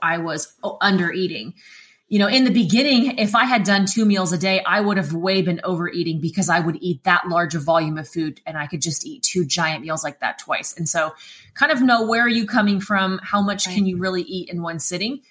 I 0.00 0.18
was 0.18 0.54
under 0.80 1.10
eating 1.10 1.54
you 2.08 2.20
know, 2.20 2.28
in 2.28 2.44
the 2.44 2.52
beginning, 2.52 3.18
if 3.18 3.34
I 3.34 3.44
had 3.44 3.64
done 3.64 3.84
two 3.84 4.04
meals 4.04 4.32
a 4.32 4.38
day, 4.38 4.62
I 4.64 4.80
would 4.80 4.96
have 4.96 5.12
way 5.12 5.42
been 5.42 5.60
overeating 5.64 6.20
because 6.20 6.48
I 6.48 6.60
would 6.60 6.78
eat 6.80 7.02
that 7.02 7.26
large 7.26 7.56
a 7.56 7.58
volume 7.58 7.98
of 7.98 8.08
food 8.08 8.40
and 8.46 8.56
I 8.56 8.68
could 8.68 8.80
just 8.80 9.04
eat 9.04 9.24
two 9.24 9.44
giant 9.44 9.82
meals 9.82 10.04
like 10.04 10.20
that 10.20 10.38
twice. 10.38 10.76
And 10.76 10.88
so, 10.88 11.14
kind 11.54 11.72
of 11.72 11.82
know 11.82 12.06
where 12.06 12.22
are 12.22 12.28
you 12.28 12.46
coming 12.46 12.80
from? 12.80 13.18
How 13.24 13.42
much 13.42 13.66
Right. 13.66 13.74
can 13.74 13.86
you 13.86 13.98
really 13.98 14.22
eat 14.22 14.50
in 14.50 14.62
one 14.62 14.78
sitting? 14.78 15.22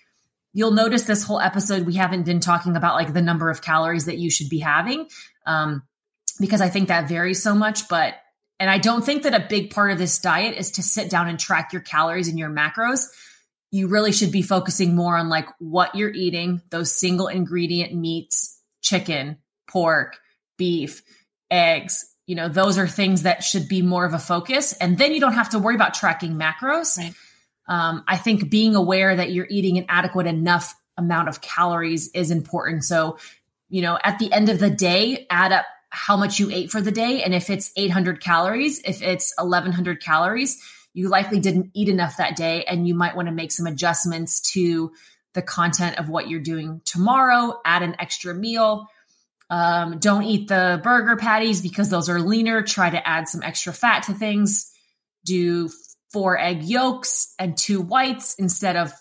You'll 0.52 0.72
notice 0.72 1.04
this 1.04 1.24
whole 1.24 1.40
episode, 1.40 1.86
we 1.86 1.96
haven't 1.96 2.24
been 2.24 2.40
talking 2.42 2.76
about 2.76 2.96
like 2.96 3.14
the 3.14 3.22
number 3.22 3.50
of 3.50 3.62
calories 3.62 4.06
that 4.06 4.18
you 4.18 4.30
should 4.30 4.50
be 4.50 4.60
having 4.60 5.08
um, 5.46 5.84
because 6.42 6.60
I 6.60 6.70
think 6.70 6.90
that 6.90 7.08
varies 7.08 7.42
so 7.42 7.56
much. 7.56 7.88
But, 7.88 8.16
and 8.60 8.70
I 8.70 8.80
don't 8.80 9.06
think 9.06 9.24
that 9.24 9.34
a 9.34 9.46
big 9.48 9.72
part 9.72 9.92
of 9.92 9.98
this 9.98 10.20
diet 10.20 10.58
is 10.58 10.72
to 10.72 10.84
sit 10.84 11.10
down 11.10 11.30
and 11.30 11.40
track 11.40 11.72
your 11.72 11.82
calories 11.82 12.28
and 12.28 12.40
your 12.40 12.50
macros 12.50 13.08
you 13.72 13.88
really 13.88 14.12
should 14.12 14.32
be 14.32 14.42
focusing 14.42 14.96
more 14.96 15.18
on 15.18 15.30
like 15.30 15.48
what 15.60 15.96
you're 15.96 16.14
eating, 16.14 16.62
those 16.70 16.92
single 16.92 17.28
ingredient 17.28 17.94
meats, 17.94 18.62
chicken, 18.82 19.38
pork, 19.68 20.18
beef, 20.58 21.02
eggs, 21.52 22.06
you 22.26 22.36
know, 22.36 22.48
those 22.50 22.78
are 22.78 22.88
things 22.88 23.24
that 23.24 23.44
should 23.44 23.68
be 23.68 23.82
more 23.82 24.06
of 24.06 24.14
a 24.14 24.20
focus. 24.20 24.74
And 24.74 24.98
then 24.98 25.14
you 25.14 25.20
don't 25.20 25.34
have 25.34 25.50
to 25.50 25.60
worry 25.60 25.76
about 25.76 25.94
tracking 25.94 26.34
macros. 26.34 26.98
Right. 26.98 27.14
Um, 27.68 28.04
I 28.08 28.18
think 28.18 28.50
being 28.50 28.76
aware 28.76 29.16
that 29.16 29.32
you're 29.32 29.48
eating 29.50 29.78
an 29.78 29.86
adequate 29.90 30.28
enough 30.28 30.76
amount 30.98 31.30
of 31.30 31.42
calories 31.42 32.10
is 32.14 32.32
important. 32.32 32.84
So, 32.84 33.18
you 33.70 33.82
know, 33.82 34.00
at 34.04 34.20
the 34.20 34.32
end 34.32 34.50
of 34.50 34.60
the 34.60 34.70
day, 34.70 35.28
add 35.30 35.52
up 35.52 35.66
how 35.90 36.18
much 36.18 36.40
you 36.40 36.50
ate 36.52 36.72
for 36.72 36.82
the 36.82 36.92
day. 36.92 37.24
And 37.24 37.34
if 37.34 37.50
it's 37.50 37.72
800 37.76 38.22
calories, 38.22 38.82
if 38.84 39.02
it's 39.02 39.34
1100 39.38 40.02
calories, 40.02 40.62
you 40.96 41.10
likely 41.10 41.42
didn't 41.42 41.72
eat 41.74 41.90
enough 41.90 42.18
that 42.18 42.38
day. 42.38 42.64
And 42.64 42.88
you 42.88 42.96
might 42.96 43.18
want 43.18 43.28
to 43.28 43.34
make 43.34 43.52
some 43.52 43.68
adjustments 43.68 44.40
to 44.54 44.94
the 45.34 45.42
content 45.42 46.00
of 46.00 46.08
what 46.08 46.30
you're 46.30 46.40
doing 46.40 46.82
tomorrow, 46.86 47.60
add 47.66 47.84
an 47.84 47.98
extra 48.00 48.34
meal. 48.34 48.88
Um, 49.50 50.00
don't 50.00 50.24
eat 50.24 50.48
the 50.48 50.80
burger 50.82 51.18
patties 51.18 51.62
because 51.62 51.90
those 51.90 52.08
are 52.08 52.22
leaner. 52.22 52.62
Try 52.62 52.90
to 52.90 53.08
add 53.08 53.28
some 53.28 53.44
extra 53.44 53.74
fat 53.74 54.04
to 54.04 54.14
things. 54.14 54.72
Do 55.26 55.70
four 56.14 56.40
egg 56.40 56.64
yolks 56.64 57.34
and 57.38 57.58
two 57.58 57.82
whites 57.82 58.36
instead 58.40 58.78
of 58.78 58.94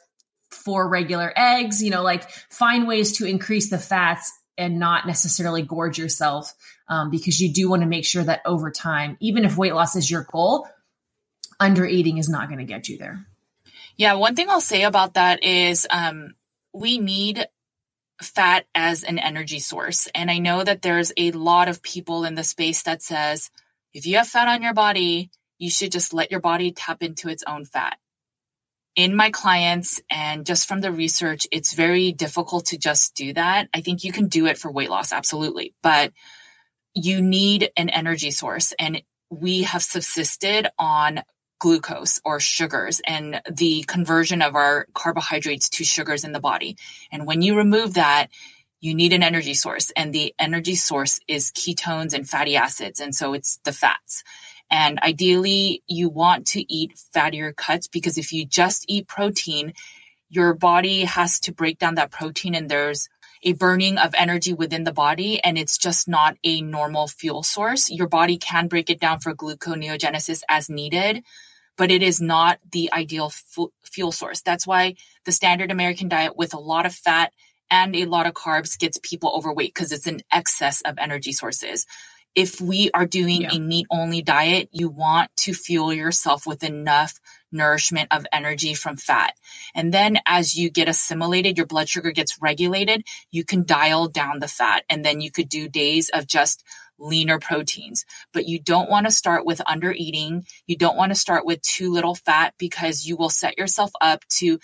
four 0.50 0.88
regular 0.88 1.32
eggs. 1.36 1.80
You 1.80 1.90
know, 1.90 2.02
like 2.02 2.28
find 2.50 2.88
ways 2.88 3.18
to 3.18 3.24
increase 3.24 3.70
the 3.70 3.78
fats 3.78 4.32
and 4.58 4.80
not 4.80 5.06
necessarily 5.06 5.62
gorge 5.62 5.96
yourself 5.96 6.52
um, 6.88 7.10
because 7.10 7.40
you 7.40 7.52
do 7.52 7.70
want 7.70 7.82
to 7.82 7.88
make 7.88 8.04
sure 8.04 8.24
that 8.24 8.40
over 8.44 8.72
time, 8.72 9.16
even 9.20 9.44
if 9.44 9.56
weight 9.56 9.74
loss 9.74 9.94
is 9.94 10.10
your 10.10 10.26
goal, 10.32 10.66
under 11.60 11.84
eating 11.84 12.18
is 12.18 12.28
not 12.28 12.48
going 12.48 12.58
to 12.58 12.64
get 12.64 12.88
you 12.88 12.98
there. 12.98 13.26
Yeah, 13.96 14.14
one 14.14 14.34
thing 14.34 14.50
I'll 14.50 14.60
say 14.60 14.82
about 14.82 15.14
that 15.14 15.44
is 15.44 15.86
um, 15.90 16.34
we 16.72 16.98
need 16.98 17.46
fat 18.20 18.66
as 18.74 19.04
an 19.04 19.18
energy 19.18 19.58
source. 19.58 20.08
And 20.14 20.30
I 20.30 20.38
know 20.38 20.64
that 20.64 20.82
there's 20.82 21.12
a 21.16 21.32
lot 21.32 21.68
of 21.68 21.82
people 21.82 22.24
in 22.24 22.34
the 22.34 22.44
space 22.44 22.82
that 22.82 23.02
says 23.02 23.50
if 23.92 24.06
you 24.06 24.16
have 24.16 24.28
fat 24.28 24.48
on 24.48 24.62
your 24.62 24.74
body, 24.74 25.30
you 25.58 25.70
should 25.70 25.92
just 25.92 26.12
let 26.12 26.30
your 26.30 26.40
body 26.40 26.72
tap 26.72 27.02
into 27.02 27.28
its 27.28 27.44
own 27.46 27.64
fat. 27.64 27.98
In 28.96 29.16
my 29.16 29.30
clients 29.30 30.00
and 30.08 30.46
just 30.46 30.68
from 30.68 30.80
the 30.80 30.92
research, 30.92 31.46
it's 31.50 31.74
very 31.74 32.12
difficult 32.12 32.66
to 32.66 32.78
just 32.78 33.14
do 33.14 33.32
that. 33.32 33.68
I 33.74 33.80
think 33.80 34.04
you 34.04 34.12
can 34.12 34.28
do 34.28 34.46
it 34.46 34.58
for 34.58 34.70
weight 34.70 34.90
loss, 34.90 35.12
absolutely, 35.12 35.74
but 35.82 36.12
you 36.94 37.20
need 37.20 37.70
an 37.76 37.88
energy 37.88 38.30
source. 38.30 38.72
And 38.78 39.02
we 39.30 39.62
have 39.62 39.82
subsisted 39.82 40.68
on 40.78 41.22
glucose 41.64 42.20
or 42.26 42.40
sugars 42.40 43.00
and 43.06 43.40
the 43.50 43.82
conversion 43.88 44.42
of 44.42 44.54
our 44.54 44.86
carbohydrates 44.92 45.70
to 45.70 45.82
sugars 45.82 46.22
in 46.22 46.32
the 46.32 46.38
body. 46.38 46.76
And 47.10 47.26
when 47.26 47.40
you 47.40 47.56
remove 47.56 47.94
that, 47.94 48.28
you 48.82 48.94
need 48.94 49.14
an 49.14 49.22
energy 49.22 49.54
source 49.54 49.90
and 49.96 50.12
the 50.12 50.34
energy 50.38 50.74
source 50.74 51.20
is 51.26 51.50
ketones 51.52 52.12
and 52.12 52.28
fatty 52.28 52.54
acids. 52.54 53.00
And 53.00 53.14
so 53.14 53.32
it's 53.32 53.60
the 53.64 53.72
fats. 53.72 54.24
And 54.70 54.98
ideally 54.98 55.82
you 55.88 56.10
want 56.10 56.46
to 56.48 56.70
eat 56.70 57.00
fattier 57.16 57.56
cuts 57.56 57.88
because 57.88 58.18
if 58.18 58.30
you 58.30 58.44
just 58.44 58.84
eat 58.86 59.08
protein, 59.08 59.72
your 60.28 60.52
body 60.52 61.04
has 61.04 61.40
to 61.40 61.52
break 61.54 61.78
down 61.78 61.94
that 61.94 62.10
protein 62.10 62.54
and 62.54 62.68
there's 62.68 63.08
a 63.42 63.54
burning 63.54 63.96
of 63.96 64.14
energy 64.18 64.52
within 64.52 64.84
the 64.84 64.92
body 64.92 65.42
and 65.42 65.56
it's 65.56 65.78
just 65.78 66.08
not 66.08 66.36
a 66.44 66.60
normal 66.60 67.08
fuel 67.08 67.42
source. 67.42 67.90
Your 67.90 68.08
body 68.08 68.36
can 68.36 68.68
break 68.68 68.90
it 68.90 69.00
down 69.00 69.20
for 69.20 69.34
gluconeogenesis 69.34 70.42
as 70.46 70.68
needed, 70.68 71.22
but 71.76 71.90
it 71.90 72.02
is 72.02 72.20
not 72.20 72.58
the 72.70 72.92
ideal 72.92 73.26
f- 73.26 73.66
fuel 73.84 74.12
source. 74.12 74.40
That's 74.42 74.66
why 74.66 74.94
the 75.24 75.32
standard 75.32 75.70
American 75.70 76.08
diet 76.08 76.36
with 76.36 76.54
a 76.54 76.60
lot 76.60 76.86
of 76.86 76.94
fat 76.94 77.32
and 77.70 77.96
a 77.96 78.04
lot 78.06 78.26
of 78.26 78.34
carbs 78.34 78.78
gets 78.78 78.98
people 79.02 79.32
overweight 79.34 79.74
because 79.74 79.92
it's 79.92 80.06
an 80.06 80.20
excess 80.30 80.80
of 80.82 80.96
energy 80.98 81.32
sources. 81.32 81.86
If 82.34 82.60
we 82.60 82.90
are 82.92 83.06
doing 83.06 83.42
yeah. 83.42 83.54
a 83.54 83.58
meat 83.60 83.86
only 83.90 84.20
diet, 84.20 84.68
you 84.72 84.88
want 84.88 85.30
to 85.38 85.54
fuel 85.54 85.92
yourself 85.92 86.46
with 86.46 86.64
enough 86.64 87.20
nourishment 87.52 88.08
of 88.10 88.26
energy 88.32 88.74
from 88.74 88.96
fat. 88.96 89.34
And 89.74 89.94
then 89.94 90.18
as 90.26 90.56
you 90.56 90.68
get 90.68 90.88
assimilated, 90.88 91.56
your 91.56 91.66
blood 91.66 91.88
sugar 91.88 92.10
gets 92.10 92.42
regulated, 92.42 93.04
you 93.30 93.44
can 93.44 93.64
dial 93.64 94.08
down 94.08 94.40
the 94.40 94.48
fat. 94.48 94.82
And 94.90 95.04
then 95.04 95.20
you 95.20 95.30
could 95.30 95.48
do 95.48 95.68
days 95.68 96.10
of 96.10 96.26
just 96.26 96.64
leaner 96.98 97.38
proteins. 97.38 98.04
But 98.32 98.46
you 98.46 98.58
don't 98.60 98.90
want 98.90 99.06
to 99.06 99.12
start 99.12 99.44
with 99.44 99.60
under 99.66 99.92
eating. 99.92 100.44
You 100.66 100.76
don't 100.76 100.96
want 100.96 101.10
to 101.10 101.18
start 101.18 101.44
with 101.44 101.62
too 101.62 101.92
little 101.92 102.14
fat 102.14 102.54
because 102.58 103.06
you 103.06 103.16
will 103.16 103.30
set 103.30 103.58
yourself 103.58 103.90
up 104.00 104.24
to 104.38 104.58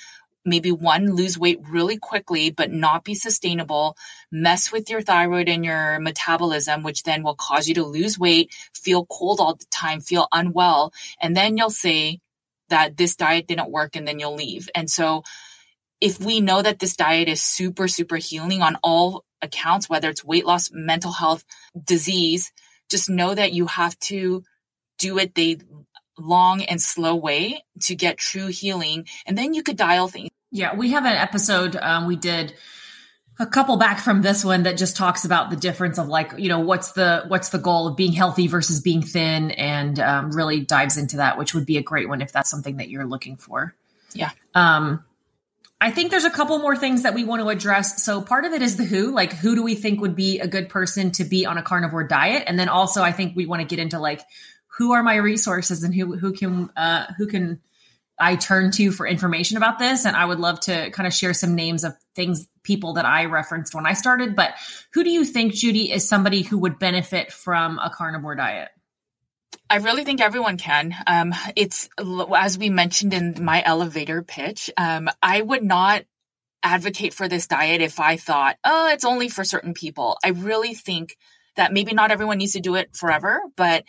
maybe 0.45 0.73
one 0.73 1.15
lose 1.15 1.39
weight 1.39 1.59
really 1.69 1.99
quickly 1.99 2.51
but 2.51 2.73
not 2.73 3.05
be 3.05 3.15
sustainable 3.15 3.97
mess 4.31 4.73
with 4.73 4.89
your 4.89 5.03
thyroid 5.03 5.49
and 5.49 5.65
your 5.65 5.99
metabolism 6.01 6.83
which 6.83 7.03
then 7.03 7.23
will 7.23 7.35
cause 7.35 7.69
you 7.69 7.75
to 7.75 7.85
lose 7.85 8.19
weight 8.19 8.51
feel 8.75 9.05
cold 9.07 9.39
all 9.41 9.55
the 9.55 9.67
time 9.71 10.01
feel 10.01 10.29
unwell 10.33 10.93
and 11.21 11.37
then 11.37 11.57
you'll 11.57 11.71
say 11.71 12.19
that 12.69 12.97
this 12.97 13.17
diet 13.17 13.47
didn't 13.47 13.71
work 13.71 13.97
and 13.97 14.09
then 14.09 14.19
you'll 14.19 14.35
leave 14.35 14.69
and 14.75 14.91
so 14.91 15.23
if 16.01 16.19
we 16.19 16.41
know 16.41 16.63
that 16.63 16.79
this 16.79 16.97
diet 16.97 17.29
is 17.29 17.43
super 17.43 17.87
super 17.87 18.17
healing 18.17 18.63
on 18.63 18.77
all 18.83 19.25
accounts, 19.43 19.89
whether 19.89 20.09
it's 20.09 20.25
weight 20.25 20.47
loss, 20.47 20.71
mental 20.73 21.13
health, 21.13 21.45
disease, 21.85 22.53
just 22.91 23.09
know 23.09 23.35
that 23.35 23.53
you 23.53 23.67
have 23.67 23.99
to 24.01 24.45
do 24.99 25.19
it 25.19 25.35
the 25.35 25.61
long 26.19 26.63
and 26.63 26.81
slow 26.81 27.15
way 27.15 27.65
to 27.83 27.95
get 27.95 28.19
true 28.19 28.49
healing. 28.49 29.07
And 29.27 29.39
then 29.39 29.55
you 29.55 29.63
could 29.63 29.77
dial 29.77 30.09
things. 30.09 30.31
Yeah, 30.51 30.75
we 30.75 30.91
have 30.91 31.05
an 31.05 31.17
episode 31.17 31.77
um, 31.77 32.07
we 32.07 32.17
did 32.17 32.55
a 33.41 33.47
couple 33.47 33.79
back 33.79 33.99
from 33.99 34.21
this 34.21 34.45
one 34.45 34.65
that 34.65 34.77
just 34.77 34.97
talks 34.97 35.25
about 35.25 35.49
the 35.49 35.57
difference 35.57 35.99
of 35.99 36.09
like 36.09 36.33
you 36.37 36.49
know 36.49 36.61
what's 36.61 36.93
the 36.93 37.25
what's 37.29 37.49
the 37.49 37.59
goal 37.59 37.89
of 37.89 37.97
being 37.97 38.13
healthy 38.13 38.47
versus 38.47 38.81
being 38.81 39.01
thin 39.01 39.51
and 39.53 39.99
um, 39.99 40.31
really 40.31 40.61
dives 40.61 40.99
into 40.99 41.17
that 41.17 41.39
which 41.39 41.55
would 41.55 41.65
be 41.65 41.79
a 41.79 41.83
great 41.83 42.09
one 42.09 42.21
if 42.21 42.33
that's 42.33 42.51
something 42.51 42.77
that 42.77 42.91
you're 42.91 43.07
looking 43.07 43.37
for 43.37 43.75
yeah 44.13 44.31
um 44.55 45.03
I 45.81 45.91
think 45.91 46.11
there's 46.11 46.25
a 46.25 46.31
couple 46.31 46.59
more 46.59 46.77
things 46.77 47.05
that 47.05 47.15
we 47.15 47.25
want 47.25 47.41
to 47.43 47.49
address. 47.49 48.05
So 48.05 48.21
part 48.21 48.45
of 48.45 48.53
it 48.53 48.61
is 48.61 48.77
the 48.77 48.85
who, 48.85 49.13
like 49.13 49.33
who 49.33 49.55
do 49.55 49.63
we 49.63 49.75
think 49.75 50.01
would 50.01 50.15
be 50.15 50.39
a 50.39 50.47
good 50.47 50.69
person 50.69 51.11
to 51.13 51.25
be 51.25 51.47
on 51.47 51.57
a 51.57 51.63
carnivore 51.63 52.05
diet? 52.05 52.45
And 52.47 52.59
then 52.59 52.69
also 52.69 53.03
I 53.03 53.13
think 53.13 53.35
we 53.35 53.47
want 53.47 53.61
to 53.63 53.67
get 53.67 53.79
into 53.79 53.99
like 53.99 54.21
who 54.77 54.93
are 54.93 55.03
my 55.03 55.17
resources 55.17 55.83
and 55.83 55.95
who 55.95 56.17
who 56.17 56.33
can 56.33 56.71
uh 56.77 57.07
who 57.17 57.27
can 57.27 57.61
I 58.19 58.37
turn 58.37 58.71
to 58.73 58.93
for 58.93 59.07
information 59.07 59.57
about 59.57 59.79
this 59.79 60.05
and 60.05 60.15
I 60.15 60.27
would 60.27 60.39
love 60.39 60.61
to 60.61 60.91
kind 60.91 61.07
of 61.07 61.15
share 61.15 61.33
some 61.33 61.55
names 61.55 61.85
of 61.85 61.95
things 62.15 62.47
people 62.63 62.95
that 62.95 63.07
I 63.07 63.25
referenced 63.25 63.75
when 63.75 63.87
I 63.87 63.95
started, 63.95 64.37
but 64.37 64.55
who 64.93 65.03
do 65.03 65.11
you 65.11 65.25
think 65.25 65.55
Judy 65.55 65.91
is 65.91 66.07
somebody 66.07 66.43
who 66.43 66.59
would 66.59 66.79
benefit 66.79 67.33
from 67.33 67.79
a 67.79 67.89
carnivore 67.89 68.35
diet? 68.35 68.69
I 69.71 69.77
really 69.77 70.05
think 70.05 70.21
everyone 70.21 70.59
can. 70.59 70.95
Um, 71.07 71.33
it's 71.55 71.89
as 72.37 72.59
we 72.59 72.71
mentioned 72.71 73.15
in 73.15 73.45
my 73.45 73.63
elevator 73.65 74.23
pitch. 74.23 74.69
Um, 74.77 75.09
I 75.23 75.41
would 75.41 75.63
not 75.63 76.03
advocate 76.63 77.15
for 77.15 77.29
this 77.29 77.47
diet 77.47 77.81
if 77.81 78.01
I 78.01 78.17
thought, 78.17 78.57
oh, 78.65 78.89
it's 78.89 79.05
only 79.05 79.29
for 79.29 79.45
certain 79.45 79.73
people. 79.73 80.19
I 80.25 80.31
really 80.31 80.75
think 80.75 81.17
that 81.55 81.73
maybe 81.73 81.93
not 81.93 82.11
everyone 82.11 82.39
needs 82.39 82.55
to 82.55 82.61
do 82.61 82.75
it 82.75 82.97
forever, 82.97 83.41
but 83.57 83.85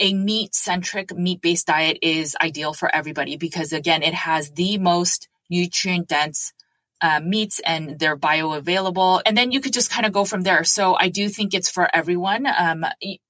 a 0.00 0.14
meat 0.14 0.54
centric, 0.54 1.12
meat 1.12 1.40
based 1.40 1.66
diet 1.66 1.98
is 2.00 2.36
ideal 2.40 2.72
for 2.72 2.94
everybody 2.94 3.36
because, 3.36 3.72
again, 3.72 4.04
it 4.04 4.14
has 4.14 4.52
the 4.52 4.78
most 4.78 5.28
nutrient 5.50 6.06
dense 6.06 6.52
uh, 7.00 7.20
meats 7.20 7.60
and 7.60 7.98
they're 7.98 8.16
bioavailable. 8.16 9.22
And 9.26 9.36
then 9.36 9.50
you 9.50 9.60
could 9.60 9.72
just 9.72 9.90
kind 9.90 10.06
of 10.06 10.12
go 10.12 10.24
from 10.24 10.42
there. 10.42 10.62
So 10.62 10.94
I 10.94 11.08
do 11.08 11.28
think 11.28 11.54
it's 11.54 11.70
for 11.70 11.88
everyone. 11.92 12.46
Um, 12.46 12.86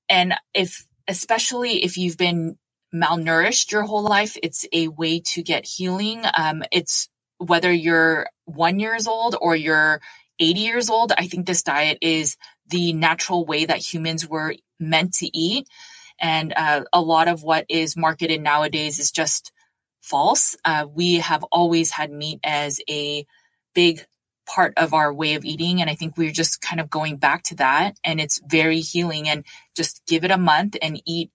and 0.08 0.34
if 0.52 0.86
especially 1.08 1.84
if 1.84 1.98
you've 1.98 2.18
been 2.18 2.58
malnourished 2.94 3.72
your 3.72 3.84
whole 3.84 4.04
life, 4.04 4.36
it's 4.42 4.66
a 4.72 4.88
way 4.88 5.20
to 5.20 5.42
get 5.42 5.66
healing. 5.66 6.24
Um, 6.36 6.64
it's 6.72 7.08
whether 7.38 7.72
you're 7.72 8.28
one 8.46 8.80
years 8.80 9.08
old 9.08 9.36
or 9.40 9.56
you're 9.56 10.00
80 10.40 10.60
years 10.60 10.90
old. 10.90 11.12
I 11.18 11.28
think 11.28 11.46
this 11.46 11.64
diet 11.64 11.98
is 12.02 12.36
the 12.68 12.94
natural 12.94 13.46
way 13.46 13.66
that 13.66 13.78
humans 13.78 14.28
were 14.28 14.56
meant 14.80 15.14
to 15.16 15.36
eat. 15.38 15.68
And 16.20 16.54
uh, 16.56 16.84
a 16.92 17.02
lot 17.02 17.28
of 17.28 17.44
what 17.44 17.66
is 17.68 17.96
marketed 17.96 18.42
nowadays 18.42 19.00
is 19.00 19.12
just 19.12 19.52
false. 20.02 20.56
Uh, 20.64 20.86
we 20.92 21.16
have 21.16 21.44
always 21.44 21.92
had 21.92 22.12
meat 22.12 22.40
as 22.44 22.80
a 22.90 23.26
big 23.74 24.06
part 24.48 24.72
of 24.76 24.94
our 24.94 25.12
way 25.12 25.34
of 25.34 25.44
eating. 25.44 25.80
And 25.80 25.90
I 25.90 25.94
think 25.94 26.16
we're 26.16 26.32
just 26.32 26.60
kind 26.60 26.80
of 26.80 26.90
going 26.90 27.18
back 27.18 27.42
to 27.44 27.54
that. 27.56 27.96
And 28.02 28.20
it's 28.20 28.40
very 28.46 28.80
healing. 28.80 29.28
And 29.28 29.44
just 29.76 30.02
give 30.06 30.24
it 30.24 30.30
a 30.30 30.38
month 30.38 30.76
and 30.82 31.00
eat 31.04 31.30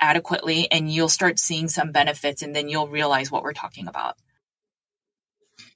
adequately, 0.00 0.70
and 0.70 0.92
you'll 0.92 1.08
start 1.08 1.38
seeing 1.38 1.68
some 1.68 1.92
benefits. 1.92 2.42
And 2.42 2.54
then 2.54 2.68
you'll 2.68 2.88
realize 2.88 3.30
what 3.30 3.42
we're 3.42 3.52
talking 3.52 3.88
about. 3.88 4.16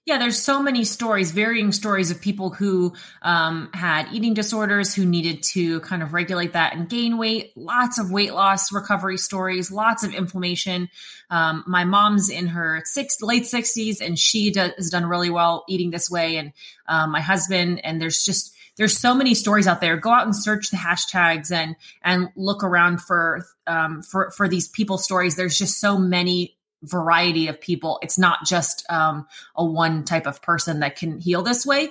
Yeah, 0.04 0.18
there's 0.18 0.42
so 0.42 0.60
many 0.60 0.82
stories, 0.84 1.30
varying 1.30 1.70
stories 1.70 2.10
of 2.10 2.20
people 2.20 2.50
who 2.50 2.92
um, 3.22 3.70
had 3.72 4.08
eating 4.12 4.34
disorders, 4.34 4.92
who 4.92 5.06
needed 5.06 5.44
to 5.52 5.78
kind 5.82 6.02
of 6.02 6.12
regulate 6.12 6.54
that 6.54 6.74
and 6.74 6.88
gain 6.88 7.18
weight. 7.18 7.52
Lots 7.56 8.00
of 8.00 8.10
weight 8.10 8.34
loss 8.34 8.72
recovery 8.72 9.16
stories, 9.16 9.70
lots 9.70 10.02
of 10.02 10.12
inflammation. 10.12 10.88
Um, 11.30 11.62
my 11.68 11.84
mom's 11.84 12.30
in 12.30 12.48
her 12.48 12.82
six, 12.84 13.22
late 13.22 13.44
60s, 13.44 14.00
and 14.00 14.18
she 14.18 14.50
does, 14.50 14.72
has 14.76 14.90
done 14.90 15.06
really 15.06 15.30
well 15.30 15.64
eating 15.68 15.92
this 15.92 16.10
way. 16.10 16.36
And 16.36 16.52
um, 16.88 17.12
my 17.12 17.20
husband, 17.20 17.80
and 17.84 18.00
there's 18.02 18.24
just 18.24 18.52
there's 18.76 18.98
so 18.98 19.14
many 19.14 19.34
stories 19.34 19.68
out 19.68 19.80
there. 19.80 19.96
Go 19.96 20.10
out 20.10 20.24
and 20.24 20.34
search 20.34 20.70
the 20.70 20.78
hashtags 20.78 21.52
and 21.52 21.76
and 22.02 22.28
look 22.34 22.64
around 22.64 23.00
for 23.02 23.46
um, 23.68 24.02
for 24.02 24.32
for 24.32 24.48
these 24.48 24.66
people 24.66 24.98
stories. 24.98 25.36
There's 25.36 25.56
just 25.56 25.78
so 25.78 25.96
many 25.96 26.56
variety 26.82 27.48
of 27.48 27.60
people. 27.60 27.98
It's 28.02 28.18
not 28.18 28.44
just 28.44 28.84
um, 28.90 29.26
a 29.54 29.64
one 29.64 30.04
type 30.04 30.26
of 30.26 30.42
person 30.42 30.80
that 30.80 30.96
can 30.96 31.18
heal 31.18 31.42
this 31.42 31.64
way. 31.64 31.90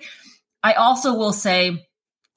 I 0.63 0.73
also 0.73 1.15
will 1.15 1.33
say 1.33 1.87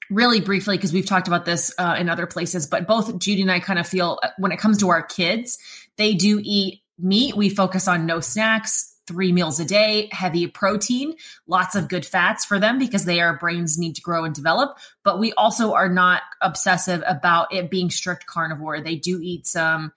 really 0.09 0.39
briefly 0.39 0.77
because 0.77 0.93
we've 0.93 1.05
talked 1.05 1.27
about 1.27 1.45
this 1.45 1.73
uh, 1.77 1.95
in 1.97 2.09
other 2.09 2.27
places 2.27 2.67
but 2.67 2.87
both 2.87 3.17
judy 3.17 3.41
and 3.41 3.51
i 3.51 3.59
kind 3.59 3.79
of 3.79 3.87
feel 3.87 4.19
uh, 4.23 4.29
when 4.37 4.51
it 4.51 4.59
comes 4.59 4.77
to 4.77 4.89
our 4.89 5.01
kids 5.01 5.57
they 5.97 6.13
do 6.13 6.39
eat 6.43 6.81
meat 6.99 7.35
we 7.35 7.49
focus 7.49 7.87
on 7.87 8.05
no 8.05 8.19
snacks 8.19 8.95
three 9.07 9.31
meals 9.31 9.59
a 9.59 9.65
day 9.65 10.07
heavy 10.11 10.47
protein 10.47 11.15
lots 11.47 11.75
of 11.75 11.89
good 11.89 12.05
fats 12.05 12.45
for 12.45 12.59
them 12.59 12.77
because 12.77 13.05
they 13.05 13.19
brains 13.39 13.77
need 13.77 13.95
to 13.95 14.01
grow 14.01 14.23
and 14.23 14.35
develop 14.35 14.77
but 15.03 15.19
we 15.19 15.33
also 15.33 15.73
are 15.73 15.89
not 15.89 16.21
obsessive 16.41 17.03
about 17.07 17.51
it 17.53 17.69
being 17.69 17.89
strict 17.89 18.25
carnivore 18.25 18.81
they 18.81 18.95
do 18.95 19.19
eat 19.21 19.47
some 19.47 19.91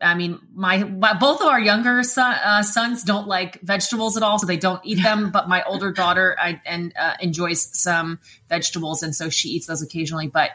I 0.00 0.14
mean, 0.14 0.38
my, 0.54 0.84
my, 0.84 1.14
both 1.14 1.40
of 1.40 1.46
our 1.46 1.60
younger 1.60 2.02
son, 2.02 2.36
uh, 2.44 2.62
sons 2.62 3.02
don't 3.02 3.26
like 3.26 3.60
vegetables 3.62 4.16
at 4.16 4.22
all, 4.22 4.38
so 4.38 4.46
they 4.46 4.58
don't 4.58 4.80
eat 4.84 5.02
them. 5.02 5.30
But 5.30 5.48
my 5.48 5.62
older 5.62 5.90
daughter 5.92 6.36
I, 6.38 6.60
and 6.66 6.92
uh, 6.98 7.14
enjoys 7.20 7.62
some 7.78 8.18
vegetables, 8.48 9.02
and 9.02 9.14
so 9.14 9.30
she 9.30 9.50
eats 9.50 9.66
those 9.66 9.82
occasionally. 9.82 10.28
But 10.28 10.50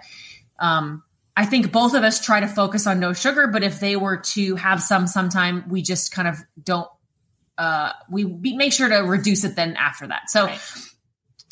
um, 0.60 1.04
I 1.36 1.46
think 1.46 1.72
both 1.72 1.96
of 1.96 2.04
us 2.04 2.24
try 2.24 2.40
to 2.40 2.48
focus 2.48 2.86
on 2.86 3.00
no 3.00 3.14
sugar. 3.14 3.48
But 3.48 3.64
if 3.64 3.80
they 3.80 3.96
were 3.96 4.18
to 4.18 4.56
have 4.58 4.82
some 4.82 5.08
sometime, 5.08 5.66
we 5.70 5.82
just 5.82 6.14
kind 6.14 6.28
of 6.28 6.38
don't. 6.64 6.90
Uh, 7.58 7.94
we 8.10 8.26
be, 8.26 8.56
make 8.56 8.74
sure 8.74 8.90
to 8.90 8.98
reduce 8.98 9.44
it 9.44 9.56
then 9.56 9.76
after 9.76 10.08
that. 10.08 10.30
So. 10.30 10.46
Right 10.46 10.60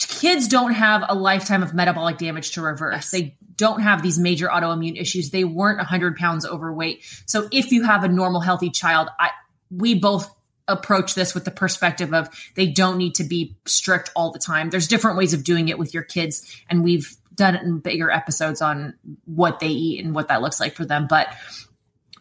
kids 0.08 0.48
don't 0.48 0.74
have 0.74 1.04
a 1.08 1.14
lifetime 1.16 1.62
of 1.62 1.74
metabolic 1.74 2.18
damage 2.18 2.52
to 2.52 2.62
reverse. 2.62 2.96
Yes. 2.96 3.12
They 3.12 3.38
don't 3.60 3.82
have 3.82 4.02
these 4.02 4.18
major 4.18 4.48
autoimmune 4.48 5.00
issues. 5.00 5.30
They 5.30 5.44
weren't 5.44 5.78
100 5.78 6.16
pounds 6.16 6.46
overweight. 6.46 7.04
So 7.26 7.50
if 7.52 7.72
you 7.72 7.84
have 7.84 8.06
a 8.06 8.08
normal, 8.08 8.40
healthy 8.40 8.70
child, 8.70 9.10
I, 9.20 9.32
we 9.70 9.94
both 9.94 10.34
approach 10.70 11.14
this 11.14 11.36
with 11.36 11.44
the 11.44 11.52
perspective 11.52 12.14
of 12.14 12.30
they 12.56 12.68
don't 12.68 12.98
need 12.98 13.16
to 13.16 13.26
be 13.26 13.58
strict 13.66 14.12
all 14.16 14.32
the 14.32 14.40
time. 14.40 14.70
There's 14.70 14.88
different 14.88 15.18
ways 15.18 15.34
of 15.34 15.44
doing 15.44 15.68
it 15.68 15.78
with 15.78 15.94
your 15.94 16.04
kids, 16.04 16.64
and 16.70 16.84
we've 16.84 17.16
done 17.36 17.56
it 17.56 17.64
in 17.64 17.80
bigger 17.80 18.10
episodes 18.10 18.62
on 18.62 18.94
what 19.26 19.60
they 19.60 19.68
eat 19.68 20.04
and 20.04 20.16
what 20.16 20.30
that 20.30 20.42
looks 20.42 20.60
like 20.60 20.76
for 20.76 20.86
them. 20.86 21.08
But 21.10 21.28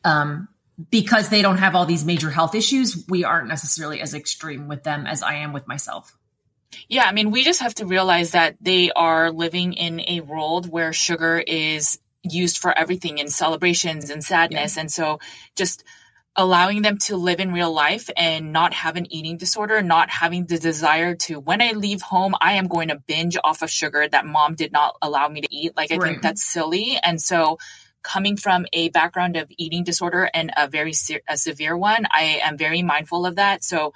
um, 0.05 0.49
because 0.91 1.29
they 1.29 1.43
don't 1.43 1.59
have 1.59 1.77
all 1.77 1.87
these 1.87 2.05
major 2.05 2.31
health 2.31 2.57
issues, 2.57 3.05
we 3.09 3.23
aren't 3.23 3.49
necessarily 3.49 4.01
as 4.01 4.13
extreme 4.13 4.67
with 4.67 4.83
them 4.83 5.07
as 5.07 5.23
I 5.23 5.37
am 5.37 5.53
with 5.53 5.69
myself. 5.69 6.18
Yeah, 6.89 7.05
I 7.05 7.13
mean, 7.13 7.31
we 7.31 7.45
just 7.45 7.61
have 7.61 7.75
to 7.77 7.87
realize 7.87 8.33
that 8.33 8.57
they 8.61 8.91
are 8.93 9.31
living 9.31 9.73
in 9.73 10.01
a 10.07 10.21
world 10.21 10.71
where 10.71 10.93
sugar 10.93 11.39
is 11.39 11.99
used 12.23 12.59
for 12.59 12.77
everything 12.77 13.19
in 13.19 13.29
celebrations 13.29 14.11
and 14.11 14.23
sadness. 14.23 14.77
Yeah. 14.77 14.83
And 14.83 14.93
so 14.93 15.19
just 15.57 15.85
allowing 16.37 16.83
them 16.83 16.97
to 16.97 17.17
live 17.17 17.41
in 17.41 17.53
real 17.53 17.73
life 17.73 18.09
and 18.17 18.53
not 18.53 18.73
have 18.73 18.97
an 18.97 19.13
eating 19.13 19.37
disorder, 19.37 19.83
not 19.83 20.09
having 20.09 20.47
the 20.47 20.59
desire 20.59 21.15
to, 21.15 21.41
when 21.41 21.61
I 21.61 21.73
leave 21.73 22.01
home, 22.01 22.35
I 22.41 22.53
am 22.53 22.69
going 22.69 22.89
to 22.89 23.03
binge 23.07 23.37
off 23.43 23.63
of 23.63 23.71
sugar 23.71 24.07
that 24.09 24.25
mom 24.25 24.55
did 24.55 24.71
not 24.71 24.97
allow 25.03 25.29
me 25.29 25.41
to 25.41 25.55
eat. 25.55 25.77
Like, 25.77 25.91
I 25.91 25.97
right. 25.97 26.11
think 26.11 26.23
that's 26.23 26.45
silly. 26.45 26.99
And 27.03 27.21
so, 27.21 27.59
coming 28.05 28.37
from 28.37 28.65
a 28.73 28.89
background 28.91 29.37
of 29.37 29.51
eating 29.59 29.83
disorder 29.83 30.31
and 30.33 30.53
a 30.57 30.69
very 30.69 30.93
se- 30.93 31.23
a 31.29 31.37
severe 31.37 31.77
one, 31.77 32.07
I 32.13 32.41
am 32.45 32.57
very 32.57 32.83
mindful 32.83 33.27
of 33.27 33.35
that. 33.37 33.65
So, 33.65 33.93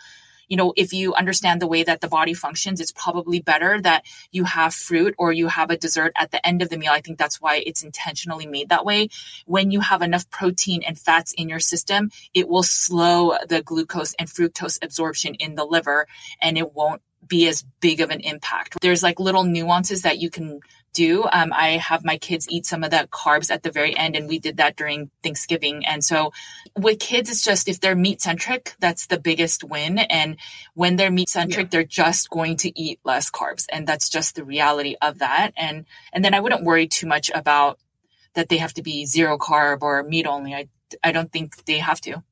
you 0.53 0.57
know, 0.59 0.75
if 0.77 0.93
you 0.93 1.15
understand 1.15 1.63
the 1.63 1.67
way 1.67 1.83
that 1.83 2.03
the 2.03 2.09
body 2.09 2.35
functions, 2.35 2.79
it's 2.79 2.93
probably 2.93 3.41
better 3.41 3.81
that 3.81 4.05
you 4.33 4.45
have 4.45 4.75
fruit 4.75 5.15
or 5.17 5.33
you 5.33 5.49
have 5.49 5.71
a 5.71 5.79
dessert 5.79 6.13
at 6.15 6.31
the 6.31 6.47
end 6.47 6.61
of 6.61 6.69
the 6.69 6.77
meal. 6.77 6.93
I 6.93 7.01
think 7.01 7.17
that's 7.17 7.41
why 7.41 7.63
it's 7.65 7.83
intentionally 7.83 8.45
made 8.45 8.69
that 8.69 8.85
way. 8.85 9.09
When 9.47 9.71
you 9.71 9.81
have 9.81 10.03
enough 10.03 10.29
protein 10.29 10.83
and 10.87 10.99
fats 10.99 11.33
in 11.33 11.49
your 11.49 11.59
system, 11.59 12.11
it 12.35 12.51
will 12.51 12.63
slow 12.63 13.39
the 13.49 13.63
glucose 13.63 14.13
and 14.19 14.29
fructose 14.29 14.79
absorption 14.85 15.37
in 15.37 15.55
the 15.55 15.65
liver 15.65 16.07
and 16.43 16.59
it 16.59 16.75
won't 16.75 17.01
be 17.27 17.49
as 17.49 17.65
big 17.81 18.01
of 18.01 18.11
an 18.11 18.21
impact. 18.21 18.79
There's 18.81 19.03
like 19.03 19.21
little 19.21 19.45
nuances 19.45 20.03
that 20.03 20.19
you 20.19 20.31
can 20.31 20.61
do. 20.93 21.25
Um, 21.33 21.53
I 21.53 21.71
have 21.71 22.05
my 22.05 22.19
kids 22.19 22.47
eat 22.51 22.67
some 22.67 22.85
of 22.85 22.91
the 22.91 23.09
carbs 23.11 23.51
at 23.51 23.63
the 23.63 23.71
very 23.71 23.97
end, 23.97 24.17
and 24.17 24.29
we 24.29 24.39
did 24.39 24.59
that 24.59 24.77
during 24.77 25.11
Thanksgiving. 25.23 25.87
And 25.87 26.05
so 26.05 26.33
with 26.77 26.99
kids, 26.99 27.31
it's 27.31 27.43
just 27.43 27.69
if 27.69 27.81
they're 27.81 27.97
meat 27.97 28.21
centric, 28.21 28.75
that's 28.79 29.07
the 29.07 29.19
biggest 29.19 29.65
win. 29.65 29.99
And 29.99 30.37
when 30.75 30.97
they're 30.97 31.11
meat 31.11 31.29
centric, 31.29 31.67
yeah. 31.67 31.69
they're 31.71 31.85
just 31.85 32.31
going 32.31 32.57
to 32.59 32.79
eat 32.79 33.01
less 33.05 33.31
carbs, 33.31 33.67
and 33.71 33.87
that's 33.87 34.09
just 34.09 34.35
the 34.35 34.45
reality 34.45 34.97
of 35.01 35.19
that. 35.19 35.53
And 35.57 35.87
and 36.13 36.25
then 36.25 36.35
I 36.35 36.41
wouldn't 36.41 36.65
worry 36.65 36.87
too 36.87 37.07
much 37.07 37.31
about 37.35 37.79
that 38.35 38.49
they 38.49 38.59
have 38.59 38.75
to 38.75 38.83
be 38.83 39.07
zero 39.07 39.39
carb 39.39 39.83
or 39.83 40.03
meat 40.03 40.27
only. 40.27 40.55
I 40.55 40.69
I 41.03 41.13
don't 41.13 41.33
think 41.33 41.65
they 41.65 41.79
have 41.79 42.01
to. 42.03 42.23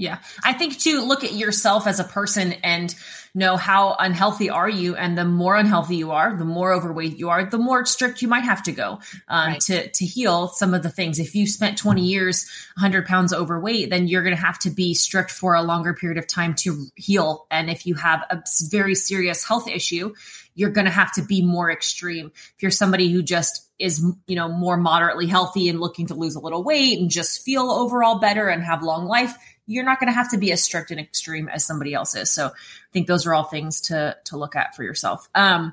Yeah. 0.00 0.16
I 0.42 0.54
think 0.54 0.78
to 0.80 1.02
look 1.02 1.24
at 1.24 1.34
yourself 1.34 1.86
as 1.86 2.00
a 2.00 2.04
person 2.04 2.54
and 2.64 2.94
know 3.34 3.58
how 3.58 3.94
unhealthy 3.98 4.48
are 4.48 4.68
you. 4.68 4.96
And 4.96 5.16
the 5.16 5.26
more 5.26 5.56
unhealthy 5.56 5.96
you 5.96 6.10
are, 6.12 6.34
the 6.34 6.46
more 6.46 6.72
overweight 6.72 7.18
you 7.18 7.28
are, 7.28 7.44
the 7.44 7.58
more 7.58 7.84
strict 7.84 8.22
you 8.22 8.28
might 8.28 8.44
have 8.44 8.62
to 8.62 8.72
go 8.72 9.00
um, 9.28 9.52
right. 9.52 9.60
to, 9.60 9.90
to 9.90 10.06
heal 10.06 10.48
some 10.48 10.72
of 10.72 10.82
the 10.82 10.88
things. 10.88 11.18
If 11.18 11.34
you 11.34 11.46
spent 11.46 11.76
20 11.76 12.02
years 12.02 12.46
100 12.78 13.04
pounds 13.04 13.34
overweight, 13.34 13.90
then 13.90 14.08
you're 14.08 14.22
going 14.22 14.34
to 14.34 14.40
have 14.42 14.58
to 14.60 14.70
be 14.70 14.94
strict 14.94 15.30
for 15.30 15.54
a 15.54 15.62
longer 15.62 15.92
period 15.92 16.16
of 16.16 16.26
time 16.26 16.54
to 16.60 16.86
heal. 16.96 17.46
And 17.50 17.68
if 17.68 17.86
you 17.86 17.94
have 17.96 18.24
a 18.30 18.42
very 18.70 18.94
serious 18.94 19.46
health 19.46 19.68
issue, 19.68 20.14
you're 20.54 20.70
going 20.70 20.86
to 20.86 20.90
have 20.90 21.12
to 21.12 21.22
be 21.22 21.42
more 21.42 21.70
extreme. 21.70 22.32
If 22.34 22.62
you're 22.62 22.70
somebody 22.70 23.12
who 23.12 23.22
just 23.22 23.68
is, 23.78 24.04
you 24.26 24.36
know, 24.36 24.48
more 24.48 24.76
moderately 24.76 25.26
healthy 25.26 25.68
and 25.68 25.80
looking 25.80 26.06
to 26.06 26.14
lose 26.14 26.36
a 26.36 26.40
little 26.40 26.62
weight 26.62 26.98
and 26.98 27.10
just 27.10 27.42
feel 27.42 27.70
overall 27.70 28.18
better 28.18 28.48
and 28.48 28.62
have 28.62 28.82
long 28.82 29.06
life, 29.06 29.36
you're 29.70 29.84
not 29.84 30.00
going 30.00 30.08
to 30.08 30.14
have 30.14 30.28
to 30.32 30.36
be 30.36 30.50
as 30.50 30.62
strict 30.62 30.90
and 30.90 30.98
extreme 30.98 31.48
as 31.48 31.64
somebody 31.64 31.94
else 31.94 32.16
is. 32.16 32.28
So 32.28 32.46
I 32.46 32.92
think 32.92 33.06
those 33.06 33.24
are 33.24 33.32
all 33.32 33.44
things 33.44 33.80
to 33.82 34.16
to 34.24 34.36
look 34.36 34.56
at 34.56 34.74
for 34.74 34.82
yourself. 34.82 35.28
Um, 35.34 35.72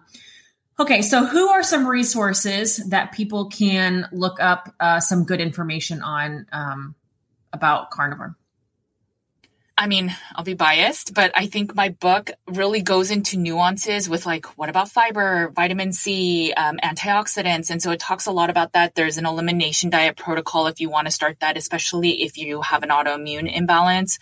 okay, 0.80 1.02
so 1.02 1.26
who 1.26 1.50
are 1.50 1.64
some 1.64 1.88
resources 1.88 2.78
that 2.90 3.12
people 3.12 3.50
can 3.50 4.08
look 4.12 4.40
up 4.40 4.72
uh, 4.80 5.00
some 5.00 5.24
good 5.24 5.42
information 5.42 6.04
on 6.04 6.46
um, 6.52 6.94
about 7.52 7.90
carnivore? 7.90 8.36
I 9.80 9.86
mean, 9.86 10.16
I'll 10.36 10.44
be 10.44 10.56
biased, 10.56 11.14
but 11.14 11.32
I 11.36 11.46
think 11.46 11.76
my 11.76 11.90
book 11.90 12.32
really 12.48 12.82
goes 12.82 13.12
into 13.12 13.38
nuances 13.38 14.10
with 14.10 14.26
like, 14.26 14.48
what 14.58 14.70
about 14.70 14.90
fiber, 14.90 15.50
vitamin 15.56 15.94
C, 15.94 16.52
um, 16.54 16.78
antioxidants? 16.84 17.70
And 17.70 17.80
so 17.80 17.92
it 17.92 18.00
talks 18.00 18.26
a 18.26 18.32
lot 18.32 18.50
about 18.50 18.74
that. 18.74 18.96
There's 18.96 19.20
an 19.20 19.28
elimination 19.28 19.92
diet 19.92 20.18
protocol 20.18 20.66
if 20.66 20.80
you 20.80 20.90
want 20.90 21.06
to 21.06 21.12
start 21.12 21.42
that, 21.42 21.58
especially 21.58 22.24
if 22.24 22.38
you 22.38 22.64
have 22.64 22.82
an 22.82 22.90
autoimmune 22.90 23.54
imbalance. 23.56 24.18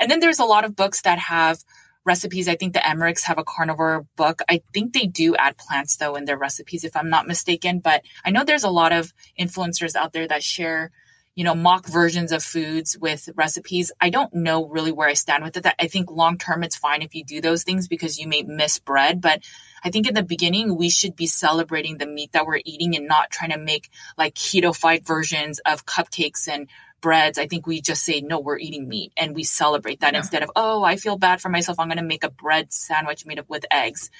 And 0.00 0.10
then 0.10 0.18
there's 0.18 0.40
a 0.40 0.44
lot 0.44 0.64
of 0.64 0.74
books 0.74 1.02
that 1.02 1.20
have 1.20 1.62
recipes. 2.04 2.48
I 2.48 2.56
think 2.56 2.72
the 2.72 2.80
Emmerichs 2.80 3.22
have 3.22 3.38
a 3.38 3.44
carnivore 3.44 4.04
book. 4.16 4.42
I 4.48 4.62
think 4.74 4.94
they 4.94 5.06
do 5.06 5.36
add 5.36 5.58
plants 5.58 5.96
though 5.96 6.16
in 6.16 6.24
their 6.24 6.36
recipes, 6.36 6.82
if 6.82 6.96
I'm 6.96 7.08
not 7.08 7.28
mistaken. 7.28 7.78
But 7.78 8.02
I 8.24 8.32
know 8.32 8.42
there's 8.42 8.64
a 8.64 8.70
lot 8.70 8.92
of 8.92 9.14
influencers 9.38 9.94
out 9.94 10.12
there 10.12 10.26
that 10.26 10.42
share 10.42 10.90
you 11.34 11.44
know, 11.44 11.54
mock 11.54 11.86
versions 11.86 12.30
of 12.30 12.42
foods 12.42 12.98
with 12.98 13.28
recipes. 13.34 13.90
I 14.00 14.10
don't 14.10 14.32
know 14.34 14.66
really 14.66 14.92
where 14.92 15.08
I 15.08 15.14
stand 15.14 15.42
with 15.42 15.56
it. 15.56 15.66
I 15.78 15.86
think 15.86 16.10
long 16.10 16.36
term 16.36 16.62
it's 16.62 16.76
fine 16.76 17.02
if 17.02 17.14
you 17.14 17.24
do 17.24 17.40
those 17.40 17.64
things 17.64 17.88
because 17.88 18.18
you 18.18 18.28
may 18.28 18.42
miss 18.42 18.78
bread. 18.78 19.20
But 19.20 19.42
I 19.82 19.90
think 19.90 20.06
in 20.06 20.14
the 20.14 20.22
beginning 20.22 20.76
we 20.76 20.90
should 20.90 21.16
be 21.16 21.26
celebrating 21.26 21.98
the 21.98 22.06
meat 22.06 22.32
that 22.32 22.46
we're 22.46 22.60
eating 22.64 22.96
and 22.96 23.08
not 23.08 23.30
trying 23.30 23.50
to 23.50 23.58
make 23.58 23.90
like 24.18 24.34
keto-fied 24.34 25.06
versions 25.06 25.58
of 25.60 25.86
cupcakes 25.86 26.48
and 26.48 26.68
breads. 27.00 27.38
I 27.38 27.46
think 27.46 27.66
we 27.66 27.80
just 27.80 28.04
say, 28.04 28.20
no, 28.20 28.38
we're 28.38 28.58
eating 28.58 28.86
meat 28.86 29.12
and 29.16 29.34
we 29.34 29.42
celebrate 29.42 30.00
that 30.00 30.12
yeah. 30.12 30.20
instead 30.20 30.42
of, 30.42 30.50
oh, 30.54 30.84
I 30.84 30.96
feel 30.96 31.16
bad 31.16 31.40
for 31.40 31.48
myself. 31.48 31.80
I'm 31.80 31.88
going 31.88 31.96
to 31.96 32.04
make 32.04 32.24
a 32.24 32.30
bread 32.30 32.72
sandwich 32.72 33.26
made 33.26 33.38
up 33.38 33.48
with 33.48 33.64
eggs 33.70 34.10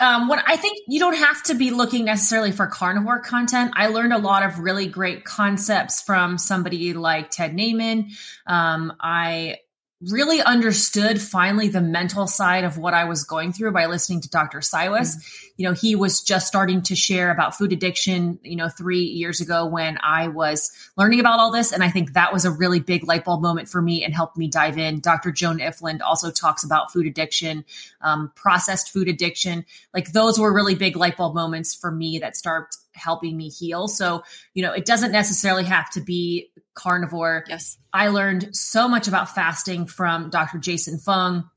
um, 0.00 0.28
when 0.28 0.40
I 0.46 0.56
think 0.56 0.78
you 0.88 0.98
don't 0.98 1.16
have 1.16 1.42
to 1.44 1.54
be 1.54 1.70
looking 1.70 2.04
necessarily 2.04 2.52
for 2.52 2.66
carnivore 2.66 3.20
content. 3.20 3.72
I 3.74 3.88
learned 3.88 4.12
a 4.12 4.18
lot 4.18 4.42
of 4.42 4.58
really 4.58 4.86
great 4.86 5.24
concepts 5.24 6.02
from 6.02 6.38
somebody 6.38 6.92
like 6.94 7.30
Ted 7.30 7.56
Naiman. 7.56 8.12
Um, 8.46 8.92
I 9.00 9.58
really 10.02 10.42
understood 10.42 11.20
finally 11.20 11.68
the 11.68 11.80
mental 11.80 12.26
side 12.26 12.64
of 12.64 12.76
what 12.76 12.92
I 12.92 13.04
was 13.04 13.24
going 13.24 13.54
through 13.54 13.72
by 13.72 13.86
listening 13.86 14.20
to 14.20 14.28
Dr. 14.28 14.58
Cywes. 14.58 15.16
Mm-hmm. 15.16 15.52
You 15.56 15.68
know, 15.68 15.72
he 15.72 15.96
was 15.96 16.20
just 16.20 16.46
starting 16.46 16.82
to 16.82 16.94
share 16.94 17.30
about 17.30 17.56
food 17.56 17.72
addiction, 17.72 18.38
you 18.42 18.56
know, 18.56 18.68
three 18.68 19.00
years 19.00 19.40
ago 19.40 19.64
when 19.64 19.98
I 20.02 20.28
was 20.28 20.70
learning 20.98 21.20
about 21.20 21.40
all 21.40 21.50
this. 21.50 21.72
And 21.72 21.82
I 21.82 21.88
think 21.88 22.12
that 22.12 22.30
was 22.30 22.44
a 22.44 22.50
really 22.50 22.78
big 22.78 23.04
light 23.04 23.24
bulb 23.24 23.40
moment 23.40 23.70
for 23.70 23.80
me 23.80 24.04
and 24.04 24.12
helped 24.12 24.36
me 24.36 24.48
dive 24.48 24.76
in. 24.76 25.00
Dr. 25.00 25.32
Joan 25.32 25.60
Ifland 25.60 26.02
also 26.02 26.30
talks 26.30 26.62
about 26.62 26.92
food 26.92 27.06
addiction, 27.06 27.64
um, 28.02 28.30
processed 28.36 28.92
food 28.92 29.08
addiction. 29.08 29.64
Like 29.94 30.12
those 30.12 30.38
were 30.38 30.52
really 30.52 30.74
big 30.74 30.96
light 30.96 31.16
bulb 31.16 31.34
moments 31.34 31.74
for 31.74 31.90
me 31.90 32.18
that 32.18 32.36
start 32.36 32.76
helping 32.92 33.36
me 33.36 33.48
heal. 33.48 33.88
So, 33.88 34.24
you 34.52 34.62
know, 34.62 34.72
it 34.72 34.84
doesn't 34.84 35.12
necessarily 35.12 35.64
have 35.64 35.90
to 35.92 36.00
be 36.00 36.50
carnivore. 36.76 37.44
Yes. 37.48 37.78
I 37.92 38.08
learned 38.08 38.54
so 38.54 38.86
much 38.86 39.08
about 39.08 39.34
fasting 39.34 39.86
from 39.86 40.30
Dr. 40.30 40.58
Jason 40.58 40.98
Fung, 40.98 41.50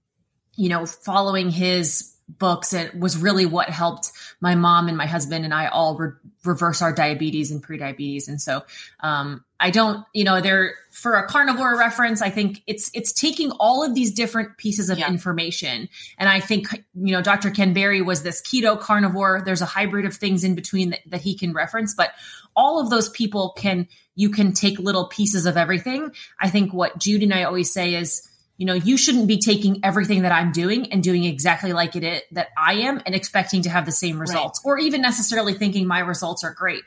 you 0.55 0.69
know, 0.69 0.87
following 0.87 1.51
his 1.51 2.15
books. 2.27 2.73
It 2.73 2.97
was 2.97 3.17
really 3.17 3.45
what 3.45 3.69
helped 3.69 4.11
my 4.39 4.55
mom 4.55 4.87
and 4.87 4.97
my 4.97 5.05
husband 5.05 5.45
and 5.45 5.53
I 5.53 5.67
all 5.67 5.97
re- 5.97 6.11
reverse 6.45 6.81
our 6.81 6.93
diabetes 6.93 7.51
and 7.51 7.63
prediabetes. 7.63 8.27
And 8.27 8.39
so, 8.39 8.63
um, 9.01 9.43
I 9.59 9.71
don't, 9.71 10.05
you 10.13 10.23
know, 10.23 10.39
there 10.39 10.75
for 10.91 11.15
a 11.15 11.27
carnivore 11.27 11.77
reference, 11.77 12.21
I 12.21 12.29
think 12.29 12.63
it's 12.65 12.89
it's 12.93 13.11
taking 13.11 13.51
all 13.51 13.83
of 13.83 13.93
these 13.93 14.13
different 14.13 14.57
pieces 14.57 14.89
of 14.89 14.99
yeah. 14.99 15.09
information. 15.09 15.89
And 16.17 16.29
I 16.29 16.39
think, 16.39 16.67
you 16.93 17.11
know, 17.11 17.21
Dr. 17.21 17.51
Ken 17.51 17.73
Berry 17.73 18.01
was 18.01 18.23
this 18.23 18.41
keto 18.41 18.79
carnivore. 18.79 19.41
There's 19.43 19.61
a 19.61 19.65
hybrid 19.65 20.05
of 20.05 20.15
things 20.15 20.43
in 20.43 20.55
between 20.55 20.91
that, 20.91 20.99
that 21.07 21.21
he 21.21 21.37
can 21.37 21.53
reference, 21.53 21.93
but 21.93 22.11
all 22.59 22.77
of 22.77 22.89
those 22.89 23.09
people 23.09 23.53
can 23.57 23.87
you 24.15 24.29
can 24.29 24.51
take 24.51 24.77
little 24.79 25.07
pieces 25.07 25.45
of 25.45 25.55
everything. 25.55 26.11
I 26.41 26.49
think 26.49 26.73
what 26.73 26.97
Judy 26.97 27.23
and 27.23 27.33
I 27.33 27.43
always 27.43 27.71
say 27.71 27.95
is 27.95 28.27
you 28.57 28.65
know, 28.65 28.73
you 28.73 28.97
shouldn't 28.97 29.29
be 29.29 29.37
taking 29.37 29.79
everything 29.85 30.23
that 30.23 30.33
I'm 30.33 30.51
doing 30.51 30.91
and 30.91 31.01
doing 31.01 31.23
exactly 31.23 31.71
like 31.71 31.95
it 31.95 32.03
is, 32.03 32.21
that 32.33 32.49
I 32.57 32.73
am 32.73 33.01
and 33.05 33.15
expecting 33.15 33.61
to 33.61 33.69
have 33.69 33.85
the 33.85 33.93
same 33.93 34.19
results 34.19 34.59
right. 34.65 34.69
or 34.69 34.77
even 34.77 35.01
necessarily 35.01 35.53
thinking 35.53 35.87
my 35.87 35.99
results 35.99 36.43
are 36.43 36.53
great. 36.53 36.83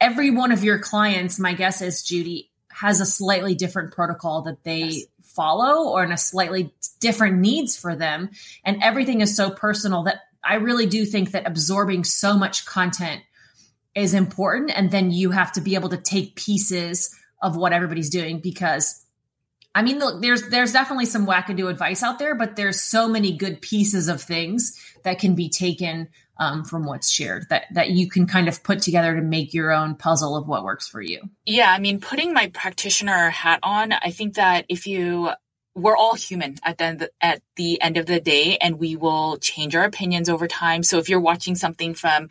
Every 0.00 0.30
one 0.30 0.52
of 0.52 0.62
your 0.62 0.78
clients, 0.78 1.40
my 1.40 1.52
guess 1.52 1.82
is 1.82 2.04
Judy, 2.04 2.52
has 2.68 3.00
a 3.00 3.04
slightly 3.04 3.56
different 3.56 3.92
protocol 3.92 4.42
that 4.42 4.62
they 4.62 4.84
yes. 4.84 5.04
follow 5.24 5.88
or 5.90 6.04
in 6.04 6.12
a 6.12 6.16
slightly 6.16 6.72
different 7.00 7.38
needs 7.38 7.76
for 7.76 7.96
them. 7.96 8.30
And 8.64 8.80
everything 8.80 9.20
is 9.20 9.34
so 9.34 9.50
personal 9.50 10.04
that 10.04 10.20
I 10.44 10.54
really 10.54 10.86
do 10.86 11.04
think 11.04 11.32
that 11.32 11.44
absorbing 11.44 12.04
so 12.04 12.38
much 12.38 12.66
content 12.66 13.22
is 13.94 14.14
important. 14.14 14.72
And 14.74 14.90
then 14.90 15.10
you 15.10 15.30
have 15.30 15.52
to 15.52 15.60
be 15.60 15.74
able 15.74 15.88
to 15.90 15.96
take 15.96 16.36
pieces 16.36 17.14
of 17.42 17.56
what 17.56 17.72
everybody's 17.72 18.10
doing 18.10 18.40
because 18.40 19.04
I 19.72 19.82
mean, 19.82 19.98
look, 20.00 20.20
there's 20.20 20.48
there's 20.48 20.72
definitely 20.72 21.06
some 21.06 21.26
wackadoo 21.26 21.70
advice 21.70 22.02
out 22.02 22.18
there, 22.18 22.34
but 22.34 22.56
there's 22.56 22.80
so 22.80 23.06
many 23.06 23.36
good 23.36 23.62
pieces 23.62 24.08
of 24.08 24.20
things 24.20 24.76
that 25.04 25.20
can 25.20 25.36
be 25.36 25.48
taken 25.48 26.08
um, 26.38 26.64
from 26.64 26.84
what's 26.86 27.08
shared 27.08 27.46
that 27.50 27.66
that 27.72 27.90
you 27.90 28.08
can 28.08 28.26
kind 28.26 28.48
of 28.48 28.64
put 28.64 28.82
together 28.82 29.14
to 29.14 29.22
make 29.22 29.54
your 29.54 29.70
own 29.70 29.94
puzzle 29.94 30.36
of 30.36 30.48
what 30.48 30.64
works 30.64 30.88
for 30.88 31.00
you. 31.00 31.20
Yeah, 31.46 31.70
I 31.70 31.78
mean, 31.78 32.00
putting 32.00 32.32
my 32.32 32.48
practitioner 32.48 33.30
hat 33.30 33.60
on, 33.62 33.92
I 33.92 34.10
think 34.10 34.34
that 34.34 34.64
if 34.68 34.88
you 34.88 35.30
we're 35.76 35.96
all 35.96 36.14
human 36.14 36.56
at 36.64 36.78
the 36.78 37.10
at 37.20 37.40
the 37.54 37.80
end 37.80 37.96
of 37.96 38.06
the 38.06 38.20
day, 38.20 38.56
and 38.60 38.80
we 38.80 38.96
will 38.96 39.36
change 39.36 39.76
our 39.76 39.84
opinions 39.84 40.28
over 40.28 40.48
time. 40.48 40.82
So 40.82 40.98
if 40.98 41.08
you're 41.08 41.20
watching 41.20 41.54
something 41.54 41.94
from 41.94 42.28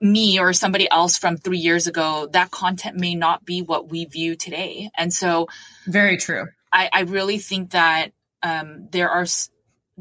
me 0.00 0.38
or 0.38 0.52
somebody 0.52 0.90
else 0.90 1.16
from 1.18 1.36
three 1.36 1.58
years 1.58 1.86
ago, 1.86 2.28
that 2.32 2.50
content 2.50 2.96
may 2.96 3.14
not 3.14 3.44
be 3.44 3.62
what 3.62 3.88
we 3.90 4.06
view 4.06 4.36
today. 4.36 4.90
And 4.96 5.12
so, 5.12 5.48
very 5.86 6.16
true. 6.16 6.46
I, 6.72 6.88
I 6.92 7.00
really 7.02 7.38
think 7.38 7.72
that 7.72 8.12
um, 8.42 8.88
there 8.90 9.10
are 9.10 9.26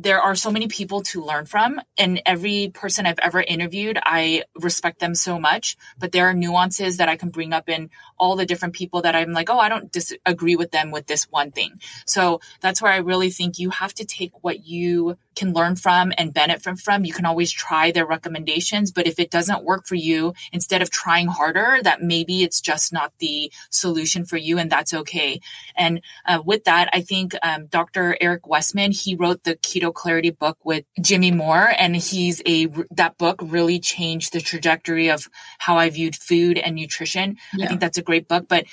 there 0.01 0.21
are 0.21 0.35
so 0.35 0.49
many 0.49 0.67
people 0.69 1.01
to 1.01 1.21
learn 1.21 1.45
from 1.45 1.81
and 1.97 2.21
every 2.25 2.71
person 2.73 3.05
i've 3.05 3.19
ever 3.19 3.41
interviewed 3.41 3.99
i 4.03 4.43
respect 4.55 4.99
them 4.99 5.13
so 5.13 5.37
much 5.39 5.75
but 5.97 6.11
there 6.11 6.27
are 6.27 6.33
nuances 6.33 6.97
that 6.97 7.09
i 7.09 7.17
can 7.17 7.29
bring 7.29 7.51
up 7.51 7.67
in 7.67 7.89
all 8.17 8.37
the 8.37 8.45
different 8.45 8.73
people 8.73 9.01
that 9.01 9.15
i'm 9.15 9.33
like 9.33 9.49
oh 9.49 9.59
i 9.59 9.67
don't 9.67 9.91
disagree 9.91 10.55
with 10.55 10.71
them 10.71 10.91
with 10.91 11.05
this 11.07 11.25
one 11.25 11.51
thing 11.51 11.73
so 12.05 12.39
that's 12.61 12.81
where 12.81 12.91
i 12.91 12.97
really 12.97 13.29
think 13.29 13.59
you 13.59 13.71
have 13.71 13.93
to 13.93 14.05
take 14.05 14.31
what 14.41 14.65
you 14.65 15.17
can 15.39 15.53
learn 15.53 15.75
from 15.77 16.11
and 16.17 16.33
benefit 16.33 16.77
from. 16.79 17.05
You 17.05 17.13
can 17.13 17.25
always 17.25 17.51
try 17.51 17.91
their 17.91 18.05
recommendations, 18.05 18.91
but 18.91 19.07
if 19.07 19.17
it 19.19 19.31
doesn't 19.31 19.63
work 19.63 19.87
for 19.87 19.95
you, 19.95 20.33
instead 20.51 20.81
of 20.81 20.91
trying 20.91 21.27
harder, 21.27 21.79
that 21.83 22.01
maybe 22.01 22.43
it's 22.43 22.59
just 22.59 22.91
not 22.91 23.13
the 23.19 23.51
solution 23.69 24.25
for 24.25 24.37
you, 24.37 24.59
and 24.59 24.69
that's 24.69 24.93
okay. 24.93 25.39
And 25.75 26.01
uh, 26.27 26.41
with 26.45 26.65
that, 26.65 26.89
I 26.91 27.01
think 27.01 27.33
um, 27.41 27.67
Dr. 27.67 28.17
Eric 28.19 28.47
Westman 28.47 28.91
he 28.91 29.15
wrote 29.15 29.43
the 29.45 29.55
Keto 29.55 29.93
Clarity 29.93 30.31
book 30.31 30.57
with 30.63 30.83
Jimmy 31.01 31.31
Moore, 31.31 31.71
and 31.77 31.95
he's 31.95 32.41
a 32.45 32.67
that 32.91 33.17
book 33.17 33.39
really 33.41 33.79
changed 33.79 34.33
the 34.33 34.41
trajectory 34.41 35.09
of 35.09 35.27
how 35.57 35.77
I 35.77 35.89
viewed 35.89 36.15
food 36.15 36.57
and 36.57 36.75
nutrition. 36.75 37.37
Yeah. 37.53 37.65
I 37.65 37.67
think 37.69 37.79
that's 37.79 37.97
a 37.97 38.03
great 38.03 38.27
book. 38.27 38.47
But 38.49 38.65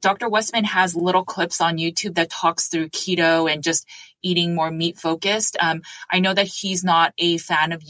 Dr. 0.00 0.28
Westman 0.28 0.64
has 0.64 0.94
little 0.94 1.24
clips 1.24 1.60
on 1.60 1.78
YouTube 1.78 2.14
that 2.14 2.30
talks 2.30 2.68
through 2.68 2.90
keto 2.90 3.52
and 3.52 3.62
just 3.62 3.86
eating 4.22 4.54
more 4.54 4.70
meat 4.70 4.98
focused. 4.98 5.56
Um, 5.60 5.82
I 6.10 6.20
know 6.20 6.34
that 6.34 6.46
he's 6.46 6.84
not 6.84 7.12
a 7.18 7.38
fan 7.38 7.72
of 7.72 7.82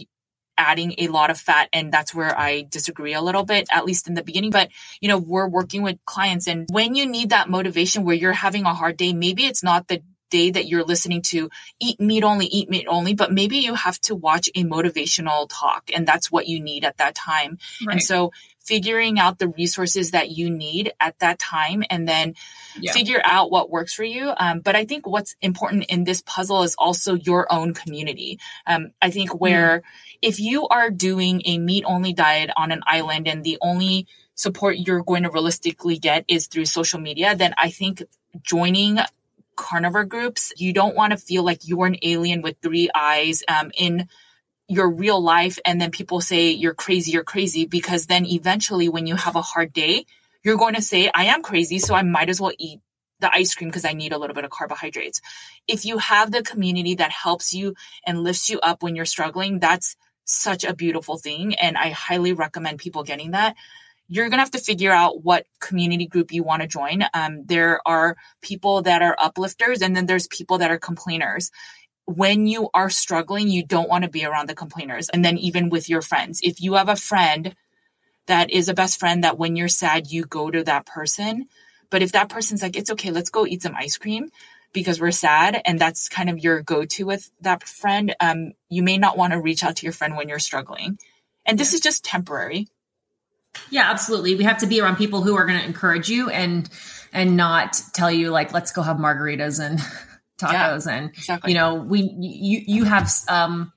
adding 0.58 0.94
a 0.98 1.08
lot 1.08 1.30
of 1.30 1.38
fat 1.38 1.68
and 1.72 1.92
that's 1.92 2.14
where 2.14 2.38
I 2.38 2.66
disagree 2.68 3.14
a 3.14 3.22
little 3.22 3.44
bit 3.44 3.68
at 3.72 3.86
least 3.86 4.06
in 4.06 4.14
the 4.14 4.22
beginning 4.22 4.50
but 4.50 4.70
you 5.00 5.08
know 5.08 5.18
we're 5.18 5.48
working 5.48 5.82
with 5.82 5.98
clients 6.04 6.46
and 6.46 6.66
when 6.70 6.94
you 6.94 7.06
need 7.06 7.30
that 7.30 7.48
motivation 7.48 8.04
where 8.04 8.14
you're 8.14 8.32
having 8.32 8.64
a 8.64 8.74
hard 8.74 8.98
day 8.98 9.14
maybe 9.14 9.44
it's 9.44 9.62
not 9.62 9.88
the 9.88 10.02
day 10.32 10.50
that 10.50 10.66
you're 10.66 10.84
listening 10.84 11.22
to 11.22 11.48
eat 11.78 12.00
meat 12.00 12.24
only 12.24 12.46
eat 12.46 12.68
meat 12.68 12.86
only 12.88 13.14
but 13.14 13.32
maybe 13.32 13.58
you 13.58 13.74
have 13.74 14.00
to 14.00 14.14
watch 14.14 14.48
a 14.54 14.64
motivational 14.64 15.46
talk 15.48 15.90
and 15.94 16.08
that's 16.08 16.32
what 16.32 16.48
you 16.48 16.58
need 16.58 16.84
at 16.84 16.96
that 16.96 17.14
time 17.14 17.58
right. 17.86 17.94
and 17.94 18.02
so 18.02 18.32
figuring 18.64 19.18
out 19.18 19.38
the 19.38 19.48
resources 19.48 20.12
that 20.12 20.30
you 20.30 20.48
need 20.48 20.92
at 21.00 21.18
that 21.18 21.38
time 21.38 21.82
and 21.90 22.08
then 22.08 22.34
yeah. 22.80 22.92
figure 22.92 23.20
out 23.24 23.50
what 23.50 23.70
works 23.70 23.92
for 23.92 24.04
you. 24.04 24.32
Um, 24.36 24.60
but 24.60 24.76
I 24.76 24.84
think 24.84 25.06
what's 25.06 25.34
important 25.42 25.86
in 25.86 26.04
this 26.04 26.22
puzzle 26.24 26.62
is 26.62 26.74
also 26.78 27.14
your 27.14 27.52
own 27.52 27.74
community. 27.74 28.38
Um, 28.66 28.92
I 29.00 29.10
think 29.10 29.38
where 29.38 29.78
mm. 29.78 29.82
if 30.22 30.40
you 30.40 30.68
are 30.68 30.90
doing 30.90 31.42
a 31.44 31.58
meat 31.58 31.84
only 31.86 32.12
diet 32.12 32.50
on 32.56 32.72
an 32.72 32.82
island 32.86 33.26
and 33.26 33.42
the 33.42 33.58
only 33.60 34.06
support 34.34 34.78
you're 34.78 35.02
going 35.02 35.24
to 35.24 35.30
realistically 35.30 35.98
get 35.98 36.24
is 36.28 36.46
through 36.46 36.66
social 36.66 37.00
media, 37.00 37.34
then 37.36 37.54
I 37.58 37.70
think 37.70 38.02
joining 38.42 38.98
carnivore 39.62 40.04
groups, 40.04 40.52
you 40.56 40.72
don't 40.72 40.94
want 40.94 41.12
to 41.12 41.16
feel 41.16 41.42
like 41.42 41.60
you're 41.62 41.86
an 41.86 41.96
alien 42.02 42.42
with 42.42 42.56
three 42.60 42.90
eyes 42.94 43.42
um, 43.48 43.70
in 43.74 44.08
your 44.68 44.90
real 44.90 45.20
life 45.20 45.58
and 45.64 45.80
then 45.80 45.90
people 45.90 46.20
say 46.20 46.50
you're 46.50 46.74
crazy, 46.74 47.12
you're 47.12 47.24
crazy, 47.24 47.66
because 47.66 48.06
then 48.06 48.24
eventually 48.26 48.88
when 48.88 49.06
you 49.06 49.16
have 49.16 49.36
a 49.36 49.42
hard 49.42 49.72
day, 49.72 50.06
you're 50.44 50.56
going 50.56 50.74
to 50.74 50.82
say, 50.82 51.10
I 51.14 51.24
am 51.26 51.42
crazy, 51.42 51.78
so 51.78 51.94
I 51.94 52.02
might 52.02 52.28
as 52.28 52.40
well 52.40 52.52
eat 52.58 52.80
the 53.20 53.32
ice 53.32 53.54
cream 53.54 53.70
because 53.70 53.84
I 53.84 53.92
need 53.92 54.12
a 54.12 54.18
little 54.18 54.34
bit 54.34 54.44
of 54.44 54.50
carbohydrates. 54.50 55.20
If 55.68 55.84
you 55.84 55.98
have 55.98 56.32
the 56.32 56.42
community 56.42 56.96
that 56.96 57.12
helps 57.12 57.54
you 57.54 57.74
and 58.06 58.22
lifts 58.22 58.50
you 58.50 58.60
up 58.60 58.82
when 58.82 58.96
you're 58.96 59.04
struggling, 59.04 59.60
that's 59.60 59.96
such 60.24 60.64
a 60.64 60.74
beautiful 60.74 61.16
thing. 61.16 61.54
And 61.54 61.76
I 61.76 61.90
highly 61.90 62.32
recommend 62.32 62.78
people 62.78 63.04
getting 63.04 63.30
that. 63.32 63.54
You're 64.12 64.28
going 64.28 64.38
to 64.38 64.42
have 64.42 64.50
to 64.52 64.58
figure 64.58 64.92
out 64.92 65.24
what 65.24 65.46
community 65.58 66.06
group 66.06 66.32
you 66.32 66.42
want 66.42 66.60
to 66.62 66.68
join. 66.68 67.02
Um, 67.14 67.44
there 67.46 67.80
are 67.86 68.16
people 68.42 68.82
that 68.82 69.00
are 69.00 69.16
uplifters 69.18 69.80
and 69.80 69.96
then 69.96 70.06
there's 70.06 70.26
people 70.28 70.58
that 70.58 70.70
are 70.70 70.78
complainers 70.78 71.50
when 72.04 72.46
you 72.46 72.68
are 72.74 72.90
struggling, 72.90 73.48
you 73.48 73.64
don't 73.64 73.88
want 73.88 74.04
to 74.04 74.10
be 74.10 74.24
around 74.24 74.48
the 74.48 74.54
complainers. 74.54 75.08
And 75.08 75.24
then 75.24 75.38
even 75.38 75.68
with 75.68 75.88
your 75.88 76.02
friends, 76.02 76.40
if 76.42 76.60
you 76.60 76.74
have 76.74 76.88
a 76.88 76.96
friend 76.96 77.54
that 78.26 78.50
is 78.50 78.68
a 78.68 78.74
best 78.74 78.98
friend 78.98 79.24
that 79.24 79.38
when 79.38 79.56
you're 79.56 79.68
sad, 79.68 80.10
you 80.10 80.24
go 80.24 80.50
to 80.50 80.64
that 80.64 80.86
person. 80.86 81.46
But 81.90 82.02
if 82.02 82.12
that 82.12 82.28
person's 82.28 82.62
like, 82.62 82.76
it's 82.76 82.90
okay, 82.90 83.10
let's 83.10 83.30
go 83.30 83.46
eat 83.46 83.62
some 83.62 83.76
ice 83.76 83.96
cream 83.96 84.30
because 84.72 85.00
we're 85.00 85.10
sad 85.10 85.60
and 85.64 85.78
that's 85.78 86.08
kind 86.08 86.30
of 86.30 86.38
your 86.38 86.62
go-to 86.62 87.04
with 87.04 87.30
that 87.42 87.62
friend, 87.64 88.14
um, 88.20 88.52
you 88.68 88.82
may 88.82 88.98
not 88.98 89.18
want 89.18 89.32
to 89.32 89.40
reach 89.40 89.62
out 89.62 89.76
to 89.76 89.86
your 89.86 89.92
friend 89.92 90.16
when 90.16 90.28
you're 90.28 90.38
struggling. 90.38 90.98
And 91.44 91.58
this 91.58 91.72
yeah. 91.72 91.76
is 91.76 91.80
just 91.80 92.04
temporary. 92.04 92.68
Yeah, 93.70 93.90
absolutely. 93.90 94.34
We 94.34 94.44
have 94.44 94.58
to 94.58 94.66
be 94.66 94.80
around 94.80 94.96
people 94.96 95.22
who 95.22 95.36
are 95.36 95.46
going 95.46 95.58
to 95.58 95.64
encourage 95.64 96.08
you 96.08 96.30
and 96.30 96.68
and 97.12 97.36
not 97.36 97.80
tell 97.92 98.10
you 98.10 98.30
like 98.30 98.52
let's 98.52 98.72
go 98.72 98.82
have 98.82 98.96
margaritas 98.96 99.64
and 99.64 99.78
tacos 100.38 100.86
yeah, 100.86 100.96
and 100.96 101.08
exactly. 101.10 101.52
you 101.52 101.58
know 101.58 101.74
we 101.74 102.00
you 102.18 102.62
you 102.66 102.84
have 102.84 103.10
um 103.28 103.72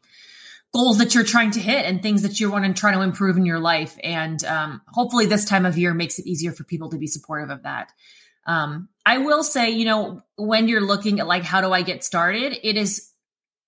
goals 0.73 0.97
that 0.97 1.15
you're 1.15 1.23
trying 1.23 1.51
to 1.51 1.59
hit 1.59 1.85
and 1.85 2.01
things 2.01 2.23
that 2.23 2.39
you 2.39 2.51
want 2.51 2.65
to 2.65 2.73
try 2.73 2.93
to 2.93 3.01
improve 3.01 3.37
in 3.37 3.45
your 3.45 3.59
life 3.59 3.97
and 4.03 4.43
um, 4.43 4.81
hopefully 4.89 5.25
this 5.25 5.45
time 5.45 5.65
of 5.65 5.77
year 5.77 5.93
makes 5.93 6.19
it 6.19 6.25
easier 6.25 6.51
for 6.51 6.65
people 6.65 6.89
to 6.89 6.97
be 6.97 7.07
supportive 7.07 7.49
of 7.49 7.63
that 7.63 7.93
um, 8.45 8.89
i 9.05 9.17
will 9.17 9.43
say 9.43 9.69
you 9.69 9.85
know 9.85 10.21
when 10.35 10.67
you're 10.67 10.81
looking 10.81 11.21
at 11.21 11.27
like 11.27 11.43
how 11.43 11.61
do 11.61 11.71
i 11.71 11.81
get 11.81 12.03
started 12.03 12.57
it 12.61 12.75
is 12.75 13.09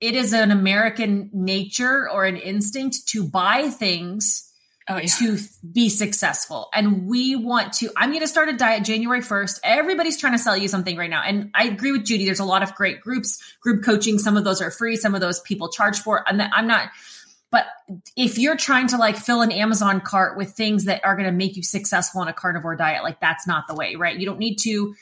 it 0.02 0.16
is 0.16 0.34
an 0.34 0.52
american 0.52 1.30
nature 1.32 2.10
or 2.10 2.26
an 2.26 2.36
instinct 2.36 3.08
to 3.08 3.26
buy 3.26 3.70
things 3.70 4.52
oh, 4.90 4.98
yeah. 4.98 5.08
to 5.20 5.38
be 5.72 5.90
successful. 5.90 6.70
And 6.74 7.08
we 7.08 7.36
want 7.36 7.74
to, 7.74 7.90
I'm 7.96 8.10
going 8.10 8.22
to 8.22 8.28
start 8.28 8.50
a 8.50 8.54
diet 8.54 8.84
January 8.84 9.22
1st. 9.22 9.60
Everybody's 9.64 10.18
trying 10.18 10.34
to 10.34 10.40
sell 10.40 10.56
you 10.56 10.68
something 10.68 10.98
right 10.98 11.10
now. 11.10 11.24
And 11.24 11.50
I 11.54 11.66
agree 11.66 11.92
with 11.92 12.06
Judy. 12.06 12.26
There's 12.26 12.40
a 12.40 12.46
lot 12.46 12.64
of 12.64 12.74
great 12.76 13.02
groups, 13.02 13.42
group 13.62 13.84
coaching. 13.84 14.18
Some 14.20 14.38
of 14.38 14.44
those 14.44 14.62
are 14.62 14.72
free. 14.72 14.96
Some 14.96 15.16
of 15.16 15.22
those 15.22 15.40
people 15.42 15.70
charge 15.70 16.00
for. 16.00 16.24
And 16.28 16.42
I'm 16.42 16.68
not, 16.68 16.90
but 17.52 17.66
if 18.16 18.38
you're 18.38 18.58
trying 18.58 18.88
to 18.88 18.98
like 18.98 19.18
fill 19.18 19.42
an 19.42 19.52
Amazon 19.52 20.02
cart 20.02 20.38
with 20.38 20.52
things 20.52 20.86
that 20.86 21.04
are 21.06 21.16
going 21.16 21.28
to 21.28 21.32
make 21.32 21.56
you 21.56 21.64
successful 21.64 22.22
on 22.22 22.28
a 22.28 22.34
carnivore 22.34 22.76
diet, 22.76 23.04
like 23.04 23.20
that's 23.20 23.48
not 23.48 23.68
the 23.68 23.76
way, 23.76 23.96
right? 23.96 24.18
You 24.18 24.26
don't 24.26 24.40
need 24.40 24.58
to, 24.60 24.96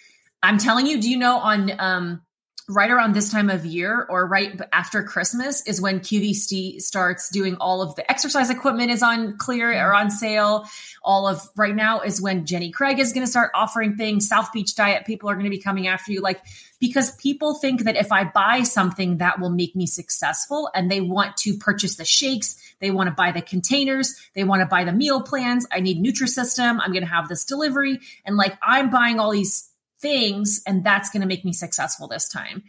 I'm 0.44 0.58
telling 0.58 0.86
you, 0.86 1.02
do 1.02 1.10
you 1.10 1.18
know 1.18 1.38
on, 1.38 1.72
um, 1.80 2.22
right 2.68 2.90
around 2.90 3.14
this 3.14 3.30
time 3.30 3.50
of 3.50 3.64
year 3.64 4.08
or 4.10 4.26
right 4.26 4.60
after 4.74 5.04
Christmas 5.04 5.62
is 5.68 5.80
when 5.80 6.00
QVC 6.00 6.82
starts 6.82 7.30
doing 7.30 7.56
all 7.58 7.84
of 7.84 7.96
the 7.96 8.10
exercise 8.12 8.50
equipment 8.50 8.90
is 8.90 9.04
on 9.04 9.38
clear 9.38 9.72
or 9.72 9.92
mm-hmm. 9.92 10.06
on 10.06 10.10
sale. 10.10 10.66
All 11.04 11.28
of 11.28 11.48
right 11.56 11.76
now 11.76 12.02
is 12.02 12.20
when 12.20 12.48
Jenny 12.48 12.72
Craig 12.72 12.98
is 12.98 13.14
going 13.14 13.24
to 13.24 13.30
start 13.30 13.52
offering 13.54 13.98
things. 13.98 14.28
South 14.28 14.52
Beach 14.52 14.74
Diet 14.74 15.06
people 15.06 15.30
are 15.30 15.36
going 15.36 15.46
to 15.46 15.52
be 15.52 15.62
coming 15.62 15.88
after 15.88 16.12
you. 16.12 16.22
Like, 16.22 16.42
because 16.80 17.16
people 17.18 17.54
think 17.54 17.84
that 17.84 17.96
if 17.96 18.12
I 18.12 18.24
buy 18.24 18.64
something 18.64 19.18
that 19.18 19.40
will 19.40 19.52
make 19.52 19.76
me 19.76 19.86
successful 19.86 20.70
and 20.74 20.90
they 20.90 21.02
want 21.02 21.38
to 21.38 21.58
purchase 21.58 21.98
the 21.98 22.06
shakes, 22.06 22.60
they 22.80 22.90
want 22.90 23.08
to 23.08 23.14
buy 23.14 23.32
the 23.32 23.44
containers, 23.44 24.16
they 24.34 24.44
want 24.44 24.62
to 24.62 24.66
buy 24.66 24.84
the 24.84 24.92
meal 24.92 25.22
plans. 25.22 25.68
I 25.72 25.82
need 25.82 26.04
Nutrisystem. 26.04 26.80
I'm 26.82 26.92
going 26.92 27.06
to 27.06 27.10
have 27.10 27.30
this 27.30 27.46
delivery. 27.46 28.00
And 28.26 28.38
like, 28.38 28.58
I'm 28.64 28.90
buying 28.90 29.20
all 29.20 29.32
these 29.32 29.70
things 30.06 30.62
and 30.68 30.84
that's 30.84 31.10
going 31.10 31.22
to 31.22 31.28
make 31.28 31.44
me 31.44 31.52
successful 31.52 32.08
this 32.08 32.30
time. 32.30 32.62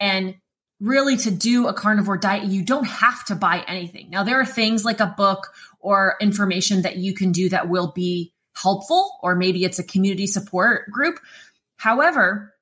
And 0.00 0.34
really 0.80 1.16
to 1.18 1.30
do 1.30 1.68
a 1.68 1.72
carnivore 1.72 2.18
diet, 2.18 2.46
you 2.46 2.64
don't 2.64 2.86
have 2.86 3.24
to 3.26 3.36
buy 3.36 3.62
anything. 3.68 4.10
Now, 4.10 4.24
there 4.24 4.40
are 4.40 4.46
things 4.46 4.84
like 4.84 4.98
a 4.98 5.14
book 5.16 5.52
or 5.78 6.16
information 6.20 6.82
that 6.82 6.96
you 6.96 7.14
can 7.14 7.30
do 7.30 7.48
that 7.50 7.68
will 7.68 7.92
be 7.92 8.34
helpful, 8.56 9.18
or 9.22 9.36
maybe 9.36 9.62
it's 9.62 9.78
a 9.78 9.84
community 9.84 10.26
support 10.26 10.90
group. 10.90 11.20
However, 11.76 12.54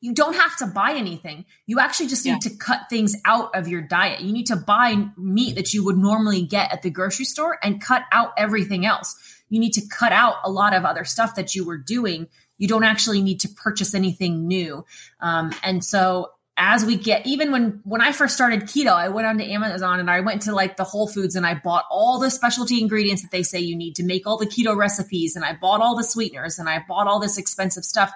you 0.00 0.14
don't 0.14 0.36
have 0.36 0.56
to 0.58 0.66
buy 0.66 0.92
anything. 0.92 1.44
You 1.66 1.80
actually 1.80 2.08
just 2.08 2.24
need 2.24 2.44
yeah. 2.44 2.50
to 2.50 2.56
cut 2.56 2.82
things 2.88 3.16
out 3.24 3.50
of 3.56 3.66
your 3.66 3.82
diet. 3.82 4.20
You 4.20 4.32
need 4.32 4.46
to 4.46 4.56
buy 4.56 5.08
meat 5.16 5.56
that 5.56 5.74
you 5.74 5.84
would 5.84 5.96
normally 5.96 6.42
get 6.42 6.72
at 6.72 6.82
the 6.82 6.90
grocery 6.90 7.24
store 7.24 7.58
and 7.64 7.80
cut 7.80 8.02
out 8.12 8.32
everything 8.38 8.86
else. 8.86 9.16
You 9.48 9.58
need 9.58 9.72
to 9.72 9.82
cut 9.88 10.12
out 10.12 10.36
a 10.44 10.50
lot 10.50 10.72
of 10.72 10.84
other 10.84 11.04
stuff 11.04 11.34
that 11.34 11.54
you 11.54 11.64
were 11.64 11.78
doing 11.78 12.28
you 12.58 12.68
don't 12.68 12.84
actually 12.84 13.22
need 13.22 13.40
to 13.40 13.48
purchase 13.48 13.94
anything 13.94 14.46
new. 14.46 14.84
Um, 15.20 15.52
and 15.62 15.84
so 15.84 16.30
as 16.56 16.84
we 16.84 16.96
get 16.96 17.26
even 17.26 17.50
when 17.50 17.80
when 17.84 18.00
I 18.00 18.12
first 18.12 18.34
started 18.34 18.62
keto, 18.62 18.92
I 18.92 19.08
went 19.08 19.26
onto 19.26 19.44
Amazon 19.44 20.00
and 20.00 20.10
I 20.10 20.20
went 20.20 20.42
to 20.42 20.54
like 20.54 20.76
the 20.76 20.84
Whole 20.84 21.08
Foods 21.08 21.34
and 21.34 21.46
I 21.46 21.54
bought 21.54 21.86
all 21.90 22.18
the 22.18 22.30
specialty 22.30 22.80
ingredients 22.80 23.22
that 23.22 23.30
they 23.30 23.42
say 23.42 23.58
you 23.58 23.74
need 23.74 23.96
to 23.96 24.04
make 24.04 24.26
all 24.26 24.36
the 24.36 24.46
keto 24.46 24.76
recipes 24.76 25.34
and 25.34 25.44
I 25.44 25.54
bought 25.54 25.80
all 25.80 25.96
the 25.96 26.04
sweeteners 26.04 26.58
and 26.58 26.68
I 26.68 26.84
bought 26.86 27.06
all 27.06 27.20
this 27.20 27.38
expensive 27.38 27.84
stuff. 27.84 28.12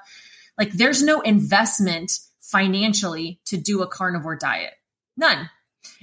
Like 0.59 0.73
there's 0.73 1.03
no 1.03 1.21
investment 1.23 2.19
financially 2.41 3.41
to 3.47 3.57
do 3.57 3.83
a 3.83 3.89
carnivore 3.89 4.37
diet. 4.37 4.75
None. 5.17 5.51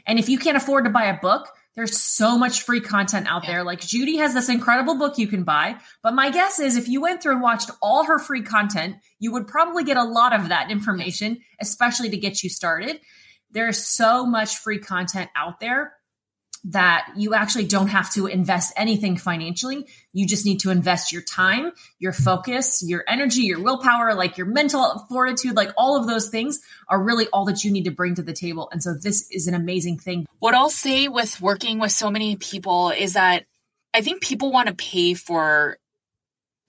And 0.05 0.19
if 0.19 0.27
you 0.27 0.37
can't 0.37 0.57
afford 0.57 0.85
to 0.85 0.89
buy 0.89 1.05
a 1.05 1.19
book, 1.19 1.47
there's 1.75 1.97
so 1.99 2.37
much 2.37 2.61
free 2.61 2.81
content 2.81 3.27
out 3.27 3.45
there. 3.45 3.63
Like 3.63 3.79
Judy 3.79 4.17
has 4.17 4.33
this 4.33 4.49
incredible 4.49 4.97
book 4.97 5.17
you 5.17 5.27
can 5.27 5.43
buy. 5.43 5.77
But 6.03 6.13
my 6.13 6.29
guess 6.29 6.59
is 6.59 6.75
if 6.75 6.87
you 6.87 7.01
went 7.01 7.23
through 7.23 7.33
and 7.33 7.41
watched 7.41 7.71
all 7.81 8.05
her 8.05 8.19
free 8.19 8.43
content, 8.43 8.97
you 9.19 9.31
would 9.31 9.47
probably 9.47 9.83
get 9.83 9.97
a 9.97 10.03
lot 10.03 10.33
of 10.33 10.49
that 10.49 10.69
information, 10.69 11.39
especially 11.59 12.09
to 12.09 12.17
get 12.17 12.43
you 12.43 12.49
started. 12.49 12.99
There's 13.51 13.83
so 13.83 14.25
much 14.25 14.57
free 14.57 14.79
content 14.79 15.29
out 15.35 15.59
there 15.59 15.93
that 16.65 17.11
you 17.17 17.33
actually 17.33 17.65
don't 17.65 17.87
have 17.87 18.09
to 18.13 18.25
invest 18.25 18.73
anything 18.77 19.17
financially. 19.17 19.85
You 20.13 20.25
just 20.25 20.45
need 20.45 20.59
to 20.61 20.71
invest 20.71 21.11
your 21.11 21.21
time, 21.21 21.73
your 21.99 22.13
focus, 22.13 22.81
your 22.81 23.03
energy, 23.07 23.41
your 23.41 23.61
willpower, 23.61 24.13
like 24.13 24.37
your 24.37 24.47
mental 24.47 25.05
fortitude, 25.09 25.57
like 25.57 25.71
all 25.77 25.99
of 25.99 26.07
those 26.07 26.29
things 26.29 26.61
are 26.87 27.01
really 27.01 27.27
all 27.33 27.45
that 27.45 27.65
you 27.65 27.71
need 27.71 27.83
to 27.83 27.91
bring 27.91 28.15
to 28.15 28.21
the 28.21 28.31
table. 28.31 28.69
And 28.71 28.81
so 28.81 28.93
this 28.93 29.29
is 29.29 29.47
an 29.47 29.55
amazing 29.55 29.99
thing. 29.99 30.25
What 30.39 30.55
I'll 30.55 30.69
say 30.69 31.09
with 31.09 31.41
working 31.41 31.79
with 31.79 31.91
so 31.91 32.09
many 32.09 32.37
people 32.37 32.91
is 32.91 33.13
that 33.13 33.45
I 33.93 34.01
think 34.01 34.21
people 34.21 34.51
want 34.51 34.69
to 34.69 34.73
pay 34.73 35.15
for 35.15 35.77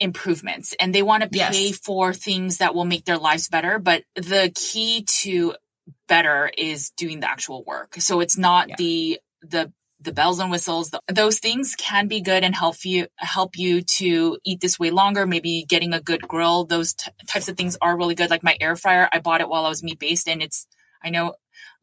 improvements 0.01 0.75
and 0.81 0.93
they 0.93 1.03
want 1.03 1.23
to 1.23 1.29
pay 1.29 1.69
yes. 1.69 1.79
for 1.79 2.13
things 2.13 2.59
that 2.59 2.75
will 2.75 2.85
make 2.85 3.05
their 3.05 3.19
lives 3.19 3.49
better. 3.49 3.79
But 3.79 4.03
the 4.17 4.51
key 4.55 5.05
to 5.21 5.55
better 6.09 6.51
is 6.59 6.91
doing 6.91 7.21
the 7.21 7.31
actual 7.31 7.63
work. 7.63 7.95
So 8.01 8.21
it's 8.21 8.37
not 8.37 8.71
yeah. 8.71 8.75
the 8.77 9.21
the 9.43 9.73
the 10.05 10.13
bells 10.13 10.39
and 10.39 10.51
whistles, 10.51 10.91
the, 10.91 11.01
those 11.09 11.39
things 11.39 11.75
can 11.77 12.07
be 12.07 12.21
good 12.21 12.45
and 12.45 12.55
help 12.55 12.85
you 12.85 13.07
help 13.17 13.59
you 13.59 13.83
to 13.83 14.39
eat 14.45 14.61
this 14.61 14.79
way 14.79 14.91
longer. 14.91 15.27
Maybe 15.27 15.65
getting 15.69 15.93
a 15.93 16.01
good 16.01 16.23
grill, 16.23 16.65
those 16.65 16.95
t- 16.95 17.11
types 17.27 17.49
of 17.49 17.57
things 17.57 17.77
are 17.83 17.97
really 17.97 18.15
good. 18.15 18.31
Like 18.31 18.45
my 18.45 18.57
air 18.61 18.77
fryer, 18.77 19.09
I 19.13 19.19
bought 19.19 19.41
it 19.41 19.49
while 19.49 19.67
I 19.67 19.69
was 19.69 19.83
meat 19.83 19.99
based, 19.99 20.29
and 20.29 20.43
it's 20.43 20.67
I 21.03 21.11
know 21.11 21.35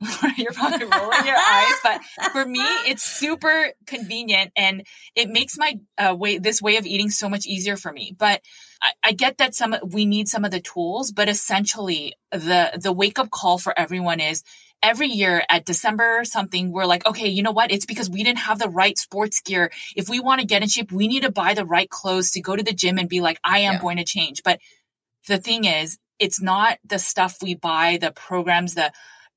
you're 0.37 0.53
probably 0.53 0.85
rolling 0.85 1.25
your 1.25 1.37
eyes, 1.37 1.73
but 1.83 2.01
for 2.31 2.45
me, 2.45 2.63
it's 2.87 3.03
super 3.03 3.71
convenient 3.85 4.51
and 4.55 4.85
it 5.15 5.29
makes 5.29 5.57
my 5.57 5.79
uh, 5.97 6.15
way 6.15 6.39
this 6.39 6.61
way 6.61 6.77
of 6.77 6.85
eating 6.85 7.09
so 7.09 7.29
much 7.29 7.45
easier 7.45 7.77
for 7.77 7.91
me. 7.91 8.15
But 8.17 8.41
I, 8.81 8.91
I 9.03 9.11
get 9.11 9.37
that 9.37 9.53
some 9.53 9.75
we 9.83 10.05
need 10.05 10.27
some 10.27 10.43
of 10.43 10.51
the 10.51 10.59
tools, 10.59 11.11
but 11.11 11.29
essentially 11.29 12.15
the 12.31 12.71
the 12.81 12.91
wake 12.91 13.19
up 13.19 13.29
call 13.29 13.59
for 13.59 13.77
everyone 13.77 14.19
is 14.19 14.43
every 14.83 15.07
year 15.07 15.43
at 15.49 15.65
December 15.65 16.17
or 16.19 16.25
something, 16.25 16.71
we're 16.71 16.85
like, 16.85 17.05
okay, 17.05 17.27
you 17.27 17.43
know 17.43 17.51
what? 17.51 17.71
It's 17.71 17.85
because 17.85 18.09
we 18.09 18.23
didn't 18.23 18.39
have 18.39 18.59
the 18.59 18.69
right 18.69 18.97
sports 18.97 19.41
gear. 19.41 19.71
If 19.95 20.09
we 20.09 20.19
want 20.19 20.41
to 20.41 20.47
get 20.47 20.61
in 20.61 20.69
shape, 20.69 20.91
we 20.91 21.07
need 21.07 21.23
to 21.23 21.31
buy 21.31 21.53
the 21.53 21.65
right 21.65 21.89
clothes 21.89 22.31
to 22.31 22.41
go 22.41 22.55
to 22.55 22.63
the 22.63 22.73
gym 22.73 22.97
and 22.97 23.09
be 23.09 23.21
like, 23.21 23.39
I 23.43 23.59
am 23.59 23.73
yeah. 23.73 23.81
going 23.81 23.97
to 23.97 24.03
change. 24.03 24.41
But 24.43 24.59
the 25.27 25.37
thing 25.37 25.65
is, 25.65 25.97
it's 26.19 26.41
not 26.41 26.77
the 26.85 26.99
stuff 26.99 27.37
we 27.41 27.55
buy, 27.55 27.97
the 27.99 28.11
programs, 28.11 28.75
the 28.75 28.91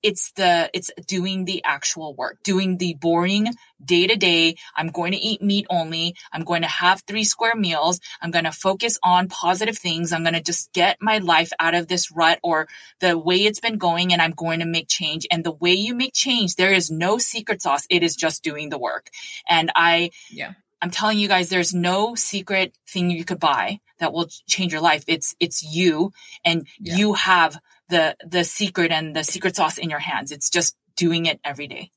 it's 0.04 0.32
the 0.32 0.70
it's 0.74 0.90
doing 1.06 1.46
the 1.46 1.64
actual 1.64 2.14
work 2.14 2.38
doing 2.44 2.76
the 2.76 2.94
boring 2.94 3.48
day 3.82 4.06
to 4.06 4.16
day. 4.16 4.56
I'm 4.76 4.88
going 4.88 5.12
to 5.12 5.18
eat 5.18 5.42
meat 5.42 5.66
only. 5.70 6.14
I'm 6.32 6.44
going 6.44 6.62
to 6.62 6.68
have 6.68 7.02
three 7.02 7.24
square 7.24 7.56
meals. 7.56 8.00
I'm 8.20 8.30
going 8.30 8.44
to 8.44 8.52
focus 8.52 8.98
on 9.02 9.28
positive 9.28 9.76
things. 9.76 10.12
I'm 10.12 10.22
going 10.22 10.34
to 10.34 10.42
just 10.42 10.72
get 10.72 10.98
my 11.00 11.18
life 11.18 11.52
out 11.58 11.74
of 11.74 11.88
this 11.88 12.12
rut 12.12 12.38
or 12.42 12.68
the 13.00 13.18
way 13.18 13.36
it's 13.36 13.60
been 13.60 13.78
going 13.78 14.12
and 14.12 14.20
i'm 14.20 14.32
going 14.32 14.60
to 14.60 14.66
make 14.66 14.88
change. 14.88 15.26
And 15.30 15.42
the 15.42 15.52
way 15.52 15.72
you 15.72 15.94
make 15.94 16.12
change 16.14 16.56
there 16.56 16.72
is 16.72 16.90
no 16.90 17.18
secret 17.18 17.62
sauce. 17.62 17.86
It 17.88 18.02
is 18.02 18.14
just 18.14 18.44
doing 18.44 18.68
the 18.68 18.78
work. 18.78 19.08
And 19.48 19.72
i 19.74 20.10
yeah. 20.30 20.52
I'm 20.82 20.90
telling 20.90 21.18
you 21.18 21.28
guys, 21.28 21.48
there's 21.48 21.72
no 21.72 22.14
secret 22.14 22.76
thing 22.86 23.08
you 23.08 23.24
could 23.24 23.40
buy 23.40 23.80
that 24.00 24.12
will 24.12 24.28
change 24.46 24.70
your 24.70 24.82
life. 24.82 25.02
It's, 25.06 25.34
it's 25.40 25.62
you 25.62 26.12
and 26.44 26.66
yeah. 26.78 26.96
you 26.96 27.14
have 27.14 27.58
the 27.88 28.16
the 28.26 28.44
secret 28.44 28.90
and 28.90 29.14
the 29.14 29.24
secret 29.24 29.56
sauce 29.56 29.78
in 29.78 29.90
your 29.90 29.98
hands. 29.98 30.32
It's 30.32 30.50
just 30.50 30.76
doing 30.96 31.26
it 31.26 31.40
every 31.44 31.66
day. 31.66 31.90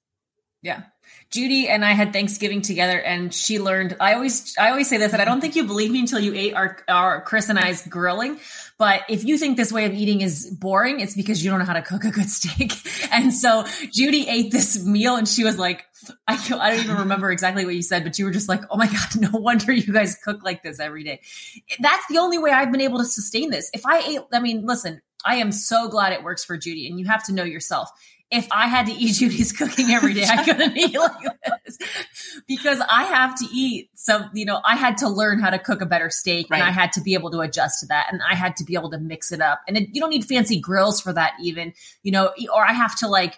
Yeah. 0.61 0.83
Judy 1.29 1.67
and 1.67 1.83
I 1.83 1.91
had 1.91 2.13
Thanksgiving 2.13 2.61
together 2.61 2.99
and 2.99 3.33
she 3.33 3.59
learned 3.59 3.97
I 3.99 4.13
always 4.13 4.55
I 4.57 4.69
always 4.69 4.89
say 4.89 4.97
this 4.97 5.11
and 5.13 5.21
I 5.21 5.25
don't 5.25 5.41
think 5.41 5.55
you 5.55 5.65
believe 5.65 5.91
me 5.91 5.99
until 5.99 6.19
you 6.19 6.33
ate 6.33 6.53
our 6.53 6.77
our 6.87 7.21
Chris 7.21 7.49
and 7.49 7.59
I's 7.59 7.85
grilling. 7.85 8.39
But 8.77 9.01
if 9.09 9.25
you 9.25 9.37
think 9.37 9.57
this 9.57 9.71
way 9.71 9.85
of 9.85 9.93
eating 9.93 10.21
is 10.21 10.49
boring, 10.49 10.99
it's 10.99 11.15
because 11.15 11.43
you 11.43 11.49
don't 11.49 11.59
know 11.59 11.65
how 11.65 11.73
to 11.73 11.81
cook 11.81 12.05
a 12.05 12.11
good 12.11 12.29
steak. 12.29 12.73
And 13.11 13.33
so 13.33 13.65
Judy 13.91 14.27
ate 14.27 14.51
this 14.51 14.85
meal 14.85 15.15
and 15.15 15.27
she 15.27 15.43
was 15.43 15.57
like, 15.57 15.85
I, 16.27 16.35
I 16.59 16.75
don't 16.75 16.83
even 16.85 16.97
remember 16.97 17.31
exactly 17.31 17.65
what 17.65 17.75
you 17.75 17.81
said, 17.81 18.03
but 18.03 18.17
you 18.19 18.25
were 18.25 18.31
just 18.31 18.47
like, 18.47 18.61
oh 18.69 18.77
my 18.77 18.87
God, 18.87 19.07
no 19.19 19.39
wonder 19.39 19.71
you 19.73 19.91
guys 19.91 20.15
cook 20.23 20.43
like 20.43 20.63
this 20.63 20.79
every 20.79 21.03
day. 21.03 21.21
That's 21.79 22.05
the 22.07 22.19
only 22.19 22.37
way 22.37 22.51
I've 22.51 22.71
been 22.71 22.81
able 22.81 22.99
to 22.99 23.05
sustain 23.05 23.49
this. 23.49 23.69
If 23.73 23.85
I 23.85 23.99
ate, 23.99 24.19
I 24.31 24.39
mean, 24.39 24.65
listen, 24.65 25.01
I 25.25 25.35
am 25.35 25.51
so 25.51 25.87
glad 25.87 26.13
it 26.13 26.23
works 26.23 26.43
for 26.43 26.57
Judy. 26.57 26.87
And 26.87 26.99
you 26.99 27.05
have 27.05 27.23
to 27.25 27.33
know 27.33 27.43
yourself. 27.43 27.89
If 28.29 28.47
I 28.51 28.67
had 28.67 28.87
to 28.87 28.91
eat 28.91 29.13
Judy's 29.19 29.51
cooking 29.51 29.91
every 29.91 30.13
day, 30.13 30.25
I 30.29 30.43
couldn't 30.43 30.77
eat 30.77 30.97
like 30.97 31.39
this 31.65 31.77
because 32.47 32.81
I 32.89 33.03
have 33.03 33.37
to 33.39 33.45
eat 33.53 33.89
So, 33.95 34.25
you 34.33 34.45
know, 34.45 34.61
I 34.65 34.75
had 34.75 34.97
to 34.97 35.09
learn 35.09 35.39
how 35.39 35.49
to 35.49 35.59
cook 35.59 35.81
a 35.81 35.85
better 35.85 36.09
steak 36.09 36.47
right. 36.49 36.59
and 36.59 36.67
I 36.67 36.71
had 36.71 36.91
to 36.93 37.01
be 37.01 37.13
able 37.13 37.31
to 37.31 37.39
adjust 37.39 37.81
to 37.81 37.85
that 37.87 38.07
and 38.11 38.21
I 38.29 38.35
had 38.35 38.55
to 38.57 38.63
be 38.63 38.73
able 38.73 38.91
to 38.91 38.99
mix 38.99 39.31
it 39.31 39.41
up. 39.41 39.61
And 39.67 39.77
it, 39.77 39.89
you 39.93 40.01
don't 40.01 40.09
need 40.09 40.25
fancy 40.25 40.59
grills 40.59 40.99
for 40.99 41.13
that, 41.13 41.33
even, 41.41 41.73
you 42.03 42.11
know, 42.11 42.31
or 42.53 42.65
I 42.67 42.73
have 42.73 42.95
to 42.97 43.07
like, 43.07 43.37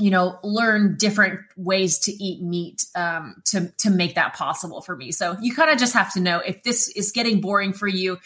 you 0.00 0.10
know 0.10 0.38
learn 0.44 0.96
different 0.96 1.40
ways 1.56 1.98
to 1.98 2.12
eat 2.12 2.40
meat 2.40 2.84
um, 2.94 3.42
to 3.46 3.72
to 3.78 3.90
make 3.90 4.14
that 4.14 4.34
possible 4.34 4.80
for 4.80 4.96
me 4.96 5.10
so 5.10 5.36
you 5.40 5.54
kind 5.54 5.70
of 5.70 5.78
just 5.78 5.92
have 5.92 6.12
to 6.12 6.20
know 6.20 6.38
if 6.38 6.62
this 6.62 6.88
is 6.88 7.10
getting 7.12 7.40
boring 7.40 7.72
for 7.72 7.88
you 7.88 8.18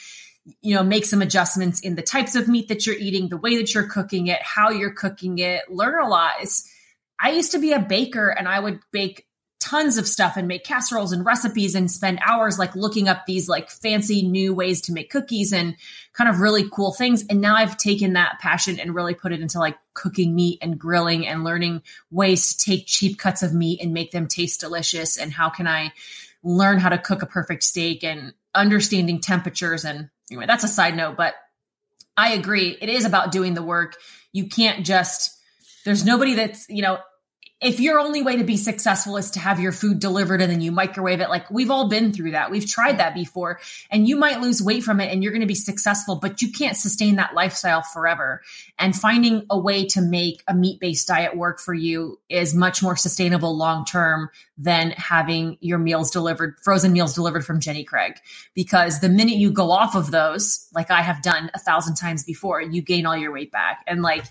you 0.61 0.75
know, 0.75 0.83
make 0.83 1.05
some 1.05 1.23
adjustments 1.23 1.81
in 1.81 1.95
the 1.95 2.03
types 2.03 2.35
of 2.35 2.49
meat 2.49 2.69
that 2.69 2.87
you're 2.87 2.97
eating, 2.97 3.29
the 3.29 3.37
way 3.37 3.57
that 3.57 3.73
you're 3.75 3.89
cooking 3.89 4.27
it, 4.27 4.43
how 4.43 4.71
you're 4.71 4.93
cooking 4.93 5.39
it, 5.39 5.71
learn 5.71 6.03
a 6.03 6.09
lot. 6.09 6.33
It's, 6.41 6.69
I 7.21 7.31
used 7.31 7.53
to 7.53 7.59
be 7.59 7.73
a 7.73 7.79
baker 7.79 8.29
and 8.29 8.49
I 8.49 8.59
would 8.59 8.81
bake 8.91 9.27
tons 9.61 9.97
of 9.97 10.09
stuff 10.09 10.37
and 10.37 10.49
make 10.49 10.65
casseroles 10.65 11.13
and 11.13 11.25
recipes 11.25 11.77
and 11.77 11.89
spend 11.89 12.19
hours 12.27 12.59
like 12.59 12.75
looking 12.75 13.09
up 13.09 13.25
these 13.25 13.49
like 13.49 13.71
fancy 13.71 14.21
new 14.23 14.53
ways 14.53 14.81
to 14.81 14.93
make 14.93 15.09
cookies 15.09 15.53
and 15.53 15.77
kind 16.13 16.29
of 16.29 16.41
really 16.41 16.69
cool 16.71 16.93
things. 16.93 17.25
And 17.31 17.41
now 17.41 17.55
I've 17.55 17.77
taken 17.77 18.15
that 18.15 18.41
passion 18.41 18.81
and 18.81 18.95
really 18.95 19.15
put 19.15 19.33
it 19.33 19.41
into 19.41 19.61
like 19.61 19.79
cooking 19.95 20.35
meat 20.35 20.59
and 20.61 20.79
grilling 20.79 21.27
and 21.27 21.45
learning 21.45 21.83
ways 22.11 22.55
to 22.55 22.65
take 22.71 22.87
cheap 22.87 23.19
cuts 23.19 23.45
of 23.45 23.55
meat 23.55 23.81
and 23.81 23.95
make 23.95 24.11
them 24.11 24.27
taste 24.27 24.59
delicious. 24.59 25.17
And 25.17 25.33
how 25.33 25.49
can 25.49 25.69
I 25.69 25.93
learn 26.43 26.79
how 26.79 26.89
to 26.89 26.99
cook 26.99 27.23
a 27.23 27.27
perfect 27.27 27.63
steak 27.63 28.03
and 28.03 28.35
understanding 28.55 29.21
temperatures 29.21 29.85
and 29.85 30.11
anyway, 30.31 30.47
that's 30.47 30.65
a 30.65 30.69
side 30.69 30.97
note, 30.97 31.17
but 31.17 31.35
I 32.17 32.33
agree. 32.33 32.77
It 32.81 32.89
is 32.89 33.05
about 33.05 33.33
doing 33.33 33.55
the 33.55 33.63
work. 33.63 33.97
You 34.33 34.49
can't 34.49 34.85
just, 34.85 35.31
there's 35.85 36.05
nobody 36.05 36.35
that's, 36.35 36.67
you 36.69 36.83
know, 36.83 36.99
if 37.63 37.79
your 37.79 38.01
only 38.01 38.23
way 38.23 38.37
to 38.37 38.45
be 38.45 38.57
successful 38.57 39.17
is 39.17 39.31
to 39.31 39.39
have 39.39 39.61
your 39.61 39.71
food 39.71 40.01
delivered 40.01 40.43
and 40.43 40.51
then 40.51 40.61
you 40.61 40.73
microwave 40.73 41.21
it, 41.21 41.31
like 41.31 41.49
we've 41.49 41.71
all 41.71 41.89
been 41.89 42.13
through 42.13 42.33
that. 42.33 42.51
We've 42.51 42.67
tried 42.67 42.99
that 42.99 43.15
before 43.15 43.61
and 43.89 44.09
you 44.09 44.17
might 44.17 44.41
lose 44.41 44.61
weight 44.61 44.83
from 44.83 45.01
it 45.01 45.13
and 45.13 45.23
you're 45.23 45.31
going 45.31 45.43
to 45.43 45.47
be 45.47 45.55
successful, 45.55 46.17
but 46.17 46.43
you 46.43 46.51
can't 46.51 46.77
sustain 46.77 47.17
that 47.17 47.35
lifestyle 47.35 47.83
forever. 47.83 48.43
And 48.81 48.97
finding 48.97 49.47
a 49.49 49.57
way 49.57 49.87
to 49.87 50.01
make 50.01 50.43
a 50.49 50.55
meat 50.55 50.81
based 50.81 51.07
diet 51.07 51.37
work 51.37 51.61
for 51.61 51.73
you 51.73 52.19
is 52.29 52.53
much 52.53 52.83
more 52.83 52.97
sustainable 52.97 53.57
long 53.57 53.85
term 53.85 54.29
than 54.59 54.91
having 54.91 55.57
your 55.61 55.79
meals 55.79 56.11
delivered, 56.11 56.57
frozen 56.65 56.93
meals 56.93 57.15
delivered 57.15 57.47
from 57.47 57.61
Jenny 57.61 57.85
Craig. 57.85 58.15
Because 58.55 58.99
the 58.99 59.09
minute 59.09 59.37
you 59.37 59.53
go 59.53 59.71
off 59.71 59.95
of 59.95 60.11
those, 60.11 60.67
like 60.75 60.91
I 60.91 61.03
have 61.03 61.23
done 61.23 61.49
a 61.55 61.61
thousand 61.61 61.95
times 61.95 62.25
before, 62.25 62.61
you 62.61 62.83
gain 62.83 63.07
all 63.07 63.17
your 63.17 63.33
weight 63.33 63.53
back. 63.53 63.85
And 63.87 64.03
like, 64.03 64.25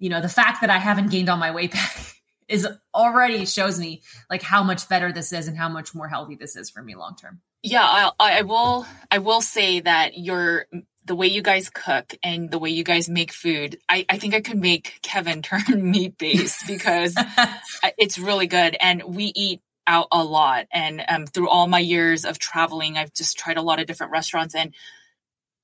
you 0.00 0.10
know, 0.10 0.20
the 0.20 0.28
fact 0.28 0.62
that 0.62 0.70
I 0.70 0.78
haven't 0.78 1.12
gained 1.12 1.28
all 1.28 1.36
my 1.36 1.52
weight 1.52 1.72
back 1.72 2.14
is 2.48 2.66
already 2.94 3.46
shows 3.46 3.78
me 3.78 4.02
like 4.30 4.42
how 4.42 4.62
much 4.62 4.88
better 4.88 5.12
this 5.12 5.32
is 5.32 5.48
and 5.48 5.56
how 5.56 5.68
much 5.68 5.94
more 5.94 6.08
healthy 6.08 6.34
this 6.34 6.56
is 6.56 6.70
for 6.70 6.82
me 6.82 6.94
long 6.94 7.16
term. 7.16 7.40
Yeah, 7.62 7.82
I, 7.82 8.10
I 8.20 8.42
will. 8.42 8.86
I 9.10 9.18
will 9.18 9.40
say 9.40 9.80
that 9.80 10.18
your 10.18 10.66
the 11.06 11.14
way 11.14 11.26
you 11.26 11.42
guys 11.42 11.70
cook 11.70 12.14
and 12.22 12.50
the 12.50 12.58
way 12.58 12.70
you 12.70 12.82
guys 12.82 13.08
make 13.08 13.32
food, 13.32 13.78
I, 13.88 14.06
I 14.08 14.18
think 14.18 14.34
I 14.34 14.40
could 14.40 14.58
make 14.58 15.00
Kevin 15.02 15.42
turn 15.42 15.90
meat 15.90 16.18
based 16.18 16.66
because 16.66 17.14
it's 17.98 18.18
really 18.18 18.46
good. 18.46 18.76
And 18.80 19.02
we 19.04 19.32
eat 19.34 19.60
out 19.86 20.08
a 20.12 20.24
lot. 20.24 20.66
And 20.72 21.04
um, 21.08 21.26
through 21.26 21.48
all 21.48 21.66
my 21.66 21.78
years 21.78 22.24
of 22.24 22.38
traveling, 22.38 22.96
I've 22.96 23.12
just 23.12 23.38
tried 23.38 23.58
a 23.58 23.62
lot 23.62 23.80
of 23.80 23.86
different 23.86 24.12
restaurants 24.12 24.54
and 24.54 24.74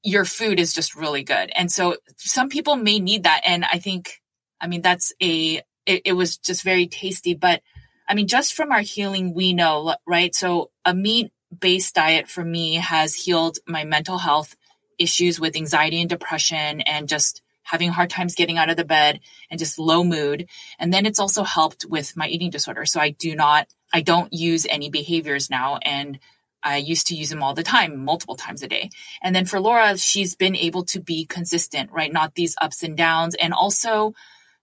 your 0.03 0.25
food 0.25 0.59
is 0.59 0.73
just 0.73 0.95
really 0.95 1.23
good. 1.23 1.51
And 1.55 1.71
so 1.71 1.97
some 2.17 2.49
people 2.49 2.77
may 2.77 3.01
need 3.01 3.25
that. 3.25 3.43
And 3.45 3.65
I 3.65 3.79
think, 3.79 4.21
I 4.61 4.67
mean, 4.67 4.83
that's 4.83 5.13
a 5.23 5.63
it, 5.87 6.03
it 6.05 6.13
was 6.13 6.39
just 6.39 6.63
very 6.63 6.87
tasty. 6.87 7.35
But 7.35 7.63
I 8.09 8.15
mean, 8.15 8.27
just 8.27 8.55
from 8.55 8.73
our 8.73 8.81
healing, 8.81 9.35
we 9.35 9.53
know, 9.53 9.95
right? 10.07 10.35
So 10.35 10.71
a 10.85 10.95
meat 10.95 11.33
based 11.59 11.95
diet 11.95 12.29
for 12.29 12.45
me 12.45 12.75
has 12.75 13.15
healed 13.15 13.59
my 13.67 13.85
mental 13.85 14.19
health 14.19 14.57
issues 14.99 15.41
with 15.41 15.57
anxiety 15.57 16.01
and 16.01 16.11
depression 16.11 16.81
and 16.83 17.09
just 17.09 17.43
having 17.63 17.91
hard 17.91 18.11
times 18.11 18.35
getting 18.35 18.59
out 18.59 18.71
of 18.71 18.77
the 18.77 18.85
bed 18.85 19.21
and 19.51 19.59
just 19.59 19.79
low 19.79 20.03
mood. 20.03 20.49
And 20.79 20.93
then 20.93 21.07
it's 21.07 21.21
also 21.21 21.45
helped 21.45 21.87
with 21.89 22.17
my 22.17 22.27
eating 22.27 22.51
disorder. 22.51 22.85
So 22.85 23.01
I 23.01 23.11
do 23.11 23.35
not, 23.35 23.69
I 23.93 24.01
don't 24.01 24.33
use 24.33 24.67
any 24.69 24.91
behaviors 24.91 25.51
now. 25.51 25.79
And 25.83 26.19
I 26.63 26.77
used 26.77 27.07
to 27.09 27.15
use 27.15 27.31
them 27.31 27.43
all 27.43 27.55
the 27.55 27.63
time, 27.63 28.05
multiple 28.05 28.37
times 28.37 28.63
a 28.63 28.69
day. 28.69 28.91
And 29.23 29.35
then 29.35 29.47
for 29.47 29.61
Laura, 29.61 29.97
she's 29.97 30.35
been 30.35 30.57
able 30.57 30.85
to 30.87 31.01
be 31.01 31.25
consistent, 31.25 31.91
right? 31.93 32.13
Not 32.13 32.35
these 32.35 32.57
ups 32.61 32.83
and 32.83 32.97
downs. 32.97 33.35
And 33.37 33.55
also 33.55 34.15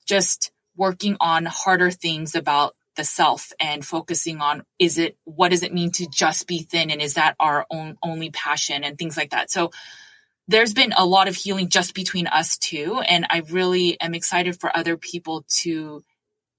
just 0.05 0.51
working 0.77 1.17
on 1.19 1.45
harder 1.45 1.91
things 1.91 2.35
about 2.35 2.75
the 2.97 3.03
self 3.03 3.53
and 3.59 3.85
focusing 3.85 4.41
on 4.41 4.63
is 4.79 4.97
it 4.97 5.17
what 5.23 5.49
does 5.49 5.63
it 5.63 5.73
mean 5.73 5.91
to 5.91 6.07
just 6.09 6.47
be 6.47 6.59
thin? 6.59 6.91
And 6.91 7.01
is 7.01 7.13
that 7.13 7.35
our 7.39 7.65
own 7.69 7.97
only 8.03 8.31
passion 8.31 8.83
and 8.83 8.97
things 8.97 9.15
like 9.15 9.29
that. 9.29 9.49
So 9.49 9.71
there's 10.49 10.73
been 10.73 10.93
a 10.97 11.05
lot 11.05 11.27
of 11.27 11.35
healing 11.35 11.69
just 11.69 11.93
between 11.93 12.27
us 12.27 12.57
two. 12.57 13.01
And 13.07 13.25
i 13.29 13.43
really 13.49 13.99
am 14.01 14.13
excited 14.13 14.59
for 14.59 14.75
other 14.75 14.97
people 14.97 15.45
to 15.61 16.03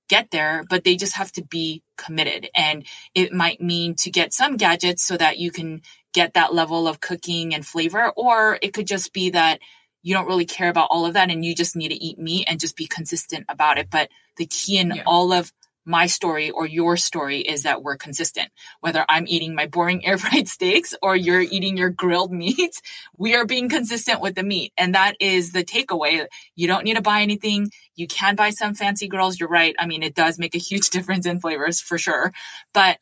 get 0.08 0.30
there 0.30 0.64
but 0.70 0.84
they 0.84 0.96
just 0.96 1.16
have 1.16 1.30
to 1.32 1.44
be 1.44 1.82
committed. 1.98 2.48
And 2.54 2.86
it 3.14 3.32
might 3.32 3.60
mean 3.60 3.94
to 3.96 4.10
get 4.10 4.32
some 4.32 4.56
gadgets 4.56 5.04
so 5.04 5.16
that 5.16 5.38
you 5.38 5.50
can 5.50 5.82
get 6.14 6.34
that 6.34 6.54
level 6.54 6.88
of 6.88 7.00
cooking 7.00 7.54
and 7.54 7.66
flavor 7.66 8.10
or 8.16 8.58
it 8.62 8.72
could 8.72 8.86
just 8.86 9.12
be 9.12 9.30
that 9.30 9.60
you 10.02 10.14
don't 10.14 10.26
really 10.26 10.46
care 10.46 10.68
about 10.68 10.88
all 10.90 11.06
of 11.06 11.14
that 11.14 11.30
and 11.30 11.44
you 11.44 11.54
just 11.54 11.76
need 11.76 11.88
to 11.88 12.02
eat 12.02 12.18
meat 12.18 12.46
and 12.48 12.60
just 12.60 12.76
be 12.76 12.86
consistent 12.86 13.44
about 13.48 13.78
it. 13.78 13.88
But 13.90 14.10
the 14.36 14.46
key 14.46 14.78
in 14.78 14.92
yeah. 14.94 15.02
all 15.06 15.32
of 15.32 15.52
my 15.88 16.06
story 16.06 16.50
or 16.50 16.66
your 16.66 16.98
story 16.98 17.40
is 17.40 17.62
that 17.62 17.82
we're 17.82 17.96
consistent. 17.96 18.50
Whether 18.80 19.06
I'm 19.08 19.26
eating 19.26 19.54
my 19.54 19.66
boring 19.66 20.04
air 20.06 20.18
fried 20.18 20.46
steaks 20.46 20.94
or 21.02 21.16
you're 21.16 21.40
eating 21.40 21.76
your 21.76 21.90
grilled 21.90 22.32
meats, 22.42 22.82
we 23.16 23.34
are 23.34 23.46
being 23.46 23.68
consistent 23.68 24.20
with 24.20 24.34
the 24.34 24.42
meat. 24.42 24.72
And 24.76 24.94
that 24.94 25.16
is 25.18 25.52
the 25.52 25.64
takeaway. 25.64 26.26
You 26.54 26.66
don't 26.68 26.84
need 26.84 26.96
to 26.96 27.02
buy 27.02 27.22
anything. 27.22 27.70
You 27.96 28.06
can 28.06 28.36
buy 28.36 28.50
some 28.50 28.74
fancy 28.74 29.08
grills. 29.08 29.40
You're 29.40 29.48
right. 29.48 29.74
I 29.78 29.86
mean, 29.86 30.02
it 30.02 30.14
does 30.14 30.38
make 30.38 30.54
a 30.54 30.58
huge 30.58 30.90
difference 30.90 31.26
in 31.26 31.40
flavors 31.40 31.80
for 31.80 31.98
sure. 31.98 32.32
But 32.74 32.98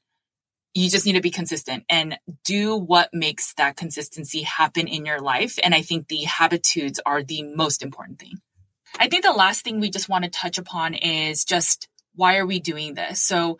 you 0.76 0.90
just 0.90 1.06
need 1.06 1.14
to 1.14 1.22
be 1.22 1.30
consistent 1.30 1.84
and 1.88 2.18
do 2.44 2.76
what 2.76 3.08
makes 3.14 3.54
that 3.54 3.76
consistency 3.76 4.42
happen 4.42 4.86
in 4.86 5.06
your 5.06 5.20
life. 5.20 5.58
And 5.62 5.74
I 5.74 5.80
think 5.80 6.08
the 6.08 6.24
habitudes 6.28 7.00
are 7.06 7.22
the 7.22 7.44
most 7.44 7.82
important 7.82 8.18
thing. 8.18 8.34
I 8.98 9.08
think 9.08 9.24
the 9.24 9.32
last 9.32 9.64
thing 9.64 9.80
we 9.80 9.88
just 9.88 10.10
want 10.10 10.24
to 10.24 10.30
touch 10.30 10.58
upon 10.58 10.92
is 10.92 11.46
just 11.46 11.88
why 12.14 12.36
are 12.36 12.44
we 12.44 12.60
doing 12.60 12.92
this? 12.92 13.22
So, 13.22 13.58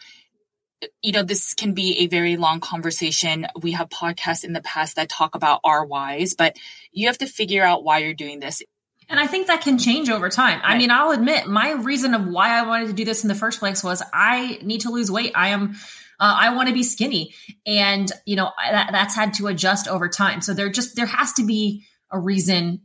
you 1.00 1.12
know, 1.12 1.22
this 1.22 1.54
can 1.54 1.72
be 1.72 2.00
a 2.00 2.06
very 2.06 2.36
long 2.36 2.60
conversation. 2.60 3.46
We 3.62 3.72
have 3.72 3.88
podcasts 3.88 4.44
in 4.44 4.52
the 4.52 4.60
past 4.60 4.96
that 4.96 5.08
talk 5.08 5.34
about 5.34 5.60
our 5.64 5.86
whys, 5.86 6.34
but 6.34 6.58
you 6.92 7.06
have 7.06 7.18
to 7.18 7.26
figure 7.26 7.64
out 7.64 7.82
why 7.82 7.98
you're 7.98 8.12
doing 8.12 8.40
this. 8.40 8.62
And 9.08 9.18
I 9.18 9.26
think 9.26 9.46
that 9.46 9.62
can 9.62 9.78
change 9.78 10.10
over 10.10 10.28
time. 10.28 10.58
Right. 10.58 10.74
I 10.74 10.78
mean, 10.78 10.90
I'll 10.90 11.12
admit 11.12 11.46
my 11.46 11.72
reason 11.72 12.12
of 12.12 12.26
why 12.26 12.50
I 12.50 12.66
wanted 12.66 12.88
to 12.88 12.92
do 12.92 13.06
this 13.06 13.24
in 13.24 13.28
the 13.28 13.34
first 13.34 13.58
place 13.58 13.82
was 13.82 14.02
I 14.12 14.58
need 14.62 14.82
to 14.82 14.90
lose 14.90 15.10
weight. 15.10 15.32
I 15.34 15.48
am 15.48 15.76
uh, 16.18 16.36
I 16.38 16.54
want 16.54 16.68
to 16.68 16.74
be 16.74 16.82
skinny. 16.82 17.34
And, 17.66 18.10
you 18.24 18.36
know, 18.36 18.50
that, 18.70 18.90
that's 18.92 19.14
had 19.14 19.34
to 19.34 19.46
adjust 19.48 19.88
over 19.88 20.08
time. 20.08 20.40
So 20.40 20.54
there 20.54 20.68
just, 20.70 20.96
there 20.96 21.06
has 21.06 21.32
to 21.34 21.44
be 21.44 21.84
a 22.10 22.18
reason 22.18 22.82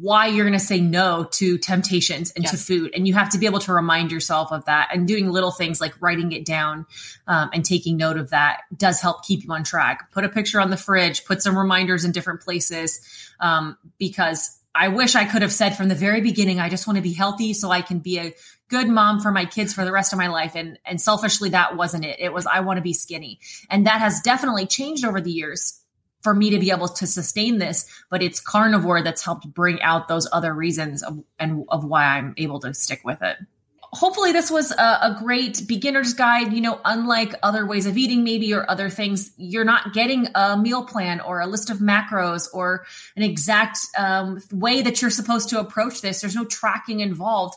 why 0.00 0.26
you're 0.26 0.44
going 0.44 0.58
to 0.58 0.64
say 0.64 0.80
no 0.80 1.24
to 1.32 1.58
temptations 1.58 2.30
and 2.32 2.44
yes. 2.44 2.52
to 2.52 2.56
food. 2.56 2.92
And 2.94 3.06
you 3.06 3.12
have 3.14 3.28
to 3.30 3.38
be 3.38 3.46
able 3.46 3.58
to 3.60 3.72
remind 3.74 4.10
yourself 4.10 4.50
of 4.50 4.64
that 4.64 4.88
and 4.92 5.06
doing 5.06 5.30
little 5.30 5.50
things 5.50 5.80
like 5.80 6.00
writing 6.00 6.32
it 6.32 6.46
down 6.46 6.86
um, 7.26 7.50
and 7.52 7.64
taking 7.64 7.98
note 7.98 8.16
of 8.16 8.30
that 8.30 8.62
does 8.74 9.00
help 9.00 9.24
keep 9.24 9.44
you 9.44 9.52
on 9.52 9.64
track. 9.64 10.10
Put 10.12 10.24
a 10.24 10.30
picture 10.30 10.60
on 10.60 10.70
the 10.70 10.76
fridge, 10.78 11.24
put 11.26 11.42
some 11.42 11.58
reminders 11.58 12.04
in 12.04 12.12
different 12.12 12.40
places 12.40 13.00
um, 13.38 13.76
because 13.98 14.58
I 14.74 14.88
wish 14.88 15.14
I 15.14 15.26
could 15.26 15.42
have 15.42 15.52
said 15.52 15.76
from 15.76 15.88
the 15.88 15.94
very 15.94 16.22
beginning, 16.22 16.58
I 16.58 16.70
just 16.70 16.86
want 16.86 16.96
to 16.96 17.02
be 17.02 17.12
healthy 17.12 17.52
so 17.52 17.70
I 17.70 17.82
can 17.82 17.98
be 17.98 18.18
a 18.18 18.32
good 18.72 18.88
mom 18.88 19.20
for 19.20 19.30
my 19.30 19.44
kids 19.44 19.74
for 19.74 19.84
the 19.84 19.92
rest 19.92 20.14
of 20.14 20.18
my 20.18 20.28
life. 20.28 20.56
And, 20.56 20.78
and 20.86 20.98
selfishly, 20.98 21.50
that 21.50 21.76
wasn't 21.76 22.06
it. 22.06 22.18
It 22.18 22.32
was, 22.32 22.46
I 22.46 22.60
want 22.60 22.78
to 22.78 22.82
be 22.82 22.94
skinny. 22.94 23.38
And 23.68 23.86
that 23.86 24.00
has 24.00 24.22
definitely 24.22 24.66
changed 24.66 25.04
over 25.04 25.20
the 25.20 25.30
years 25.30 25.78
for 26.22 26.34
me 26.34 26.50
to 26.50 26.58
be 26.58 26.70
able 26.70 26.88
to 26.88 27.06
sustain 27.06 27.58
this, 27.58 27.84
but 28.08 28.22
it's 28.22 28.40
carnivore 28.40 29.02
that's 29.02 29.24
helped 29.24 29.52
bring 29.52 29.82
out 29.82 30.08
those 30.08 30.26
other 30.32 30.54
reasons 30.54 31.02
of, 31.02 31.22
and 31.38 31.66
of 31.68 31.84
why 31.84 32.04
I'm 32.16 32.32
able 32.38 32.60
to 32.60 32.72
stick 32.72 33.02
with 33.04 33.20
it. 33.20 33.36
Hopefully 33.80 34.32
this 34.32 34.50
was 34.50 34.70
a, 34.70 34.98
a 35.02 35.16
great 35.18 35.66
beginner's 35.66 36.14
guide. 36.14 36.54
You 36.54 36.62
know, 36.62 36.80
unlike 36.82 37.34
other 37.42 37.66
ways 37.66 37.84
of 37.84 37.98
eating, 37.98 38.24
maybe 38.24 38.54
or 38.54 38.64
other 38.70 38.88
things, 38.88 39.32
you're 39.36 39.66
not 39.66 39.92
getting 39.92 40.28
a 40.34 40.56
meal 40.56 40.86
plan 40.86 41.20
or 41.20 41.40
a 41.40 41.46
list 41.46 41.68
of 41.68 41.78
macros 41.78 42.48
or 42.54 42.86
an 43.16 43.22
exact 43.22 43.78
um, 43.98 44.40
way 44.50 44.80
that 44.80 45.02
you're 45.02 45.10
supposed 45.10 45.50
to 45.50 45.60
approach 45.60 46.00
this. 46.00 46.22
There's 46.22 46.34
no 46.34 46.46
tracking 46.46 47.00
involved 47.00 47.56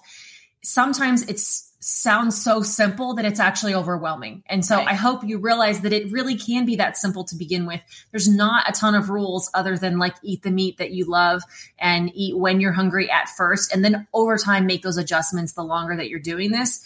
sometimes 0.65 1.23
it 1.23 1.39
sounds 1.79 2.41
so 2.41 2.63
simple 2.63 3.13
that 3.13 3.25
it's 3.25 3.39
actually 3.39 3.75
overwhelming. 3.75 4.41
And 4.47 4.65
so 4.65 4.77
right. 4.77 4.87
I 4.87 4.93
hope 4.95 5.23
you 5.23 5.37
realize 5.37 5.81
that 5.81 5.93
it 5.93 6.11
really 6.11 6.35
can 6.35 6.65
be 6.65 6.77
that 6.77 6.97
simple 6.97 7.23
to 7.25 7.35
begin 7.35 7.67
with. 7.67 7.81
There's 8.09 8.27
not 8.27 8.67
a 8.67 8.71
ton 8.71 8.95
of 8.95 9.09
rules 9.09 9.51
other 9.53 9.77
than 9.77 9.99
like 9.99 10.15
eat 10.23 10.41
the 10.41 10.49
meat 10.49 10.77
that 10.79 10.91
you 10.91 11.05
love 11.05 11.43
and 11.77 12.11
eat 12.15 12.35
when 12.35 12.59
you're 12.59 12.71
hungry 12.71 13.09
at 13.11 13.29
first. 13.29 13.71
And 13.71 13.85
then 13.85 14.07
over 14.13 14.37
time, 14.37 14.65
make 14.65 14.81
those 14.81 14.97
adjustments 14.97 15.53
the 15.53 15.63
longer 15.63 15.95
that 15.95 16.09
you're 16.09 16.19
doing 16.19 16.51
this. 16.51 16.83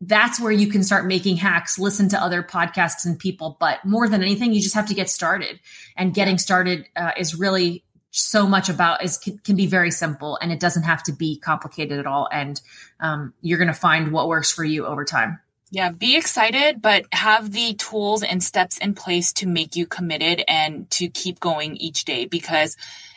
That's 0.00 0.40
where 0.40 0.50
you 0.50 0.66
can 0.66 0.82
start 0.82 1.06
making 1.06 1.36
hacks, 1.36 1.78
listen 1.78 2.08
to 2.08 2.20
other 2.20 2.42
podcasts 2.42 3.04
and 3.04 3.18
people. 3.18 3.58
But 3.60 3.84
more 3.84 4.08
than 4.08 4.22
anything, 4.22 4.54
you 4.54 4.62
just 4.62 4.74
have 4.74 4.88
to 4.88 4.94
get 4.94 5.10
started. 5.10 5.60
And 5.94 6.14
getting 6.14 6.38
started 6.38 6.86
uh, 6.96 7.12
is 7.18 7.38
really 7.38 7.84
so 8.12 8.46
much 8.46 8.68
about 8.68 9.02
is 9.02 9.16
can, 9.16 9.38
can, 9.38 9.56
be 9.56 9.66
very 9.66 9.90
simple 9.90 10.38
and 10.42 10.52
it 10.52 10.60
doesn't 10.60 10.82
have 10.82 11.02
to 11.02 11.12
be 11.12 11.38
complicated 11.38 11.98
at 11.98 12.06
all. 12.06 12.28
And 12.30 12.60
um, 13.00 13.32
you're 13.40 13.58
going 13.58 13.68
to 13.68 13.74
find 13.74 14.12
what 14.12 14.28
works 14.28 14.52
for 14.52 14.64
you 14.64 14.86
over 14.86 15.04
time. 15.04 15.40
Yeah 15.70 15.90
be 15.90 16.16
excited 16.16 16.82
but 16.82 17.06
have 17.12 17.50
the 17.50 17.72
tools 17.74 18.22
and 18.22 18.44
steps 18.44 18.76
in 18.76 18.94
place 18.94 19.32
to 19.34 19.46
make 19.46 19.74
you 19.74 19.86
committed 19.86 20.44
and 20.46 20.88
to 20.90 21.08
keep 21.08 21.40
going 21.40 21.78
each 21.78 22.04
day 22.04 22.26
because 22.26 22.76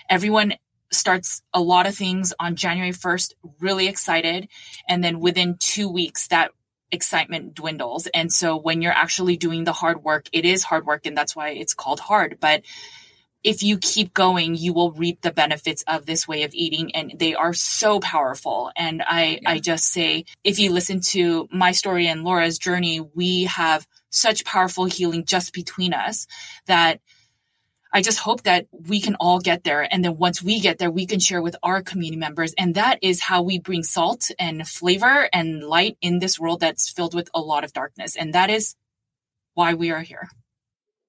everyone 0.09 0.53
starts 0.89 1.41
a 1.53 1.59
lot 1.59 1.85
of 1.85 1.95
things 1.95 2.33
on 2.39 2.55
january 2.55 2.93
1st 2.93 3.33
really 3.59 3.87
excited. 3.89 4.47
And 4.87 5.03
then 5.03 5.19
within 5.19 5.57
two 5.59 5.89
weeks 5.89 6.29
that 6.29 6.51
excitement 6.91 7.55
dwindles. 7.55 8.07
And 8.07 8.31
so 8.31 8.55
when 8.55 8.81
you're 8.81 8.93
actually 8.93 9.35
doing 9.35 9.65
the 9.65 9.73
hard 9.73 10.01
work 10.05 10.29
it 10.31 10.45
is 10.45 10.63
hard 10.63 10.85
work 10.85 11.05
and 11.05 11.17
that's 11.17 11.35
why 11.35 11.49
it's 11.49 11.73
called 11.73 11.99
hard. 11.99 12.37
But 12.39 12.61
if 13.45 13.61
you 13.61 13.77
keep 13.77 14.11
going, 14.11 14.55
you 14.55 14.73
will 14.73 14.91
reap 14.91 15.21
the 15.21 15.31
benefits 15.31 15.83
of 15.87 16.07
this 16.07 16.27
way 16.27 16.41
of 16.43 16.53
eating. 16.55 16.95
And 16.95 17.13
they 17.15 17.35
are 17.35 17.53
so 17.53 17.99
powerful. 17.99 18.71
And 18.75 19.03
I, 19.07 19.39
yeah. 19.39 19.51
I 19.51 19.59
just 19.59 19.85
say, 19.85 20.25
if 20.43 20.57
you 20.57 20.71
listen 20.71 20.99
to 21.11 21.47
my 21.51 21.71
story 21.71 22.07
and 22.07 22.23
Laura's 22.23 22.57
journey, 22.57 23.01
we 23.01 23.43
have 23.43 23.87
such 24.09 24.45
powerful 24.45 24.85
healing 24.85 25.25
just 25.25 25.53
between 25.53 25.93
us 25.93 26.25
that 26.65 27.01
I 27.93 28.01
just 28.01 28.17
hope 28.17 28.41
that 28.43 28.65
we 28.71 28.99
can 28.99 29.15
all 29.19 29.39
get 29.39 29.63
there. 29.63 29.87
And 29.89 30.03
then 30.03 30.17
once 30.17 30.41
we 30.41 30.59
get 30.59 30.79
there, 30.79 30.89
we 30.89 31.05
can 31.05 31.19
share 31.19 31.41
with 31.41 31.55
our 31.61 31.83
community 31.83 32.17
members. 32.17 32.51
And 32.57 32.73
that 32.75 32.97
is 33.03 33.21
how 33.21 33.43
we 33.43 33.59
bring 33.59 33.83
salt 33.83 34.31
and 34.39 34.67
flavor 34.67 35.29
and 35.31 35.63
light 35.63 35.97
in 36.01 36.17
this 36.17 36.39
world 36.39 36.61
that's 36.61 36.91
filled 36.91 37.13
with 37.13 37.29
a 37.35 37.39
lot 37.39 37.63
of 37.63 37.73
darkness. 37.73 38.15
And 38.15 38.33
that 38.33 38.49
is 38.49 38.75
why 39.53 39.75
we 39.75 39.91
are 39.91 40.01
here. 40.01 40.29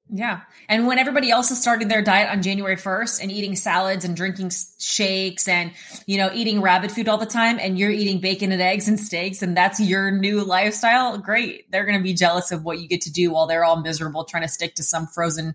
Yeah. 0.09 0.43
And 0.69 0.87
when 0.87 0.99
everybody 0.99 1.31
else 1.31 1.51
is 1.51 1.61
starting 1.61 1.89
their 1.89 2.03
diet 2.03 2.31
on 2.31 2.41
January 2.41 2.77
1st 2.77 3.23
and 3.23 3.33
eating 3.33 3.57
salads 3.57 4.05
and 4.05 4.17
drinking 4.17 4.53
shakes 4.79 5.49
and, 5.49 5.73
you 6.07 6.17
know, 6.17 6.31
eating 6.33 6.61
rabbit 6.61 6.93
food 6.93 7.09
all 7.09 7.19
the 7.19 7.27
time 7.27 7.59
and 7.61 7.77
you're 7.77 7.91
eating 7.91 8.21
bacon 8.21 8.53
and 8.53 8.63
eggs 8.63 8.87
and 8.87 9.01
steaks 9.01 9.43
and 9.43 9.57
that's 9.57 9.81
your 9.81 10.13
new 10.13 10.45
lifestyle, 10.45 11.19
great. 11.19 11.71
They're 11.73 11.85
going 11.85 11.99
to 11.99 12.05
be 12.05 12.15
jealous 12.15 12.53
of 12.53 12.65
what 12.65 12.79
you 12.79 12.87
get 12.87 13.01
to 13.03 13.13
do 13.13 13.33
while 13.33 13.49
they're 13.49 13.65
all 13.65 13.81
miserable 13.81 14.25
trying 14.25 14.45
to 14.45 14.49
stick 14.49 14.77
to 14.77 14.85
some 14.85 15.09
frozen 15.09 15.55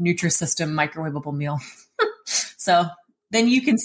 Nutrisystem 0.00 0.72
microwavable 0.72 1.34
meal. 1.34 1.60
so 2.24 2.86
then 3.30 3.46
you 3.46 3.62
can, 3.62 3.76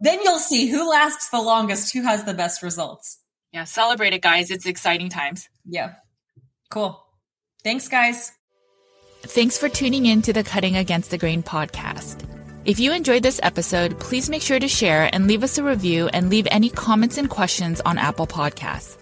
then 0.00 0.20
you'll 0.22 0.38
see 0.38 0.68
who 0.68 0.88
lasts 0.88 1.30
the 1.30 1.40
longest, 1.40 1.92
who 1.92 2.02
has 2.02 2.22
the 2.24 2.34
best 2.34 2.62
results. 2.62 3.18
Yeah. 3.52 3.64
Celebrate 3.64 4.12
it, 4.12 4.22
guys. 4.22 4.52
It's 4.52 4.66
exciting 4.66 5.08
times. 5.08 5.48
Yeah. 5.64 5.94
Cool. 6.70 7.00
Thanks, 7.64 7.88
guys. 7.88 8.32
Thanks 9.26 9.56
for 9.56 9.70
tuning 9.70 10.04
in 10.04 10.20
to 10.22 10.34
the 10.34 10.44
Cutting 10.44 10.76
Against 10.76 11.10
the 11.10 11.16
Grain 11.16 11.42
podcast. 11.42 12.22
If 12.66 12.78
you 12.78 12.92
enjoyed 12.92 13.22
this 13.22 13.40
episode, 13.42 13.98
please 13.98 14.28
make 14.28 14.42
sure 14.42 14.60
to 14.60 14.68
share 14.68 15.08
and 15.14 15.26
leave 15.26 15.42
us 15.42 15.56
a 15.56 15.64
review 15.64 16.08
and 16.08 16.28
leave 16.28 16.46
any 16.50 16.68
comments 16.68 17.16
and 17.16 17.30
questions 17.30 17.80
on 17.80 17.96
Apple 17.96 18.26
Podcasts. 18.26 18.98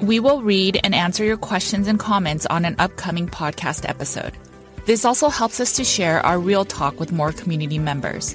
We 0.00 0.18
will 0.18 0.40
read 0.40 0.80
and 0.82 0.94
answer 0.94 1.24
your 1.24 1.36
questions 1.36 1.88
and 1.88 1.98
comments 1.98 2.46
on 2.46 2.64
an 2.64 2.76
upcoming 2.78 3.28
podcast 3.28 3.86
episode. 3.86 4.32
This 4.86 5.04
also 5.04 5.28
helps 5.28 5.60
us 5.60 5.76
to 5.76 5.84
share 5.84 6.24
our 6.24 6.38
real 6.40 6.64
talk 6.64 6.98
with 6.98 7.12
more 7.12 7.32
community 7.32 7.78
members. 7.78 8.34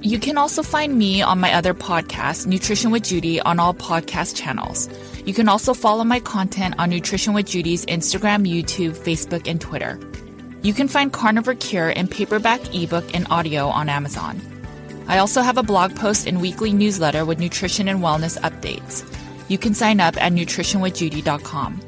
You 0.00 0.20
can 0.20 0.38
also 0.38 0.62
find 0.62 0.96
me 0.96 1.22
on 1.22 1.40
my 1.40 1.54
other 1.54 1.74
podcast, 1.74 2.46
Nutrition 2.46 2.92
with 2.92 3.02
Judy, 3.02 3.40
on 3.40 3.58
all 3.58 3.74
podcast 3.74 4.36
channels. 4.36 4.88
You 5.24 5.32
can 5.32 5.48
also 5.48 5.72
follow 5.72 6.04
my 6.04 6.20
content 6.20 6.74
on 6.78 6.90
Nutrition 6.90 7.32
with 7.32 7.46
Judy's 7.46 7.86
Instagram, 7.86 8.46
YouTube, 8.46 8.92
Facebook, 8.92 9.48
and 9.48 9.60
Twitter. 9.60 9.98
You 10.62 10.74
can 10.74 10.88
find 10.88 11.12
Carnivore 11.12 11.54
Cure 11.54 11.90
in 11.90 12.08
paperback, 12.08 12.74
ebook, 12.74 13.14
and 13.14 13.26
audio 13.30 13.68
on 13.68 13.88
Amazon. 13.88 14.40
I 15.08 15.18
also 15.18 15.42
have 15.42 15.58
a 15.58 15.62
blog 15.62 15.94
post 15.94 16.26
and 16.26 16.40
weekly 16.40 16.72
newsletter 16.72 17.24
with 17.24 17.38
nutrition 17.38 17.88
and 17.88 18.00
wellness 18.00 18.38
updates. 18.40 19.04
You 19.48 19.58
can 19.58 19.74
sign 19.74 20.00
up 20.00 20.16
at 20.22 20.32
nutritionwithjudy.com. 20.32 21.80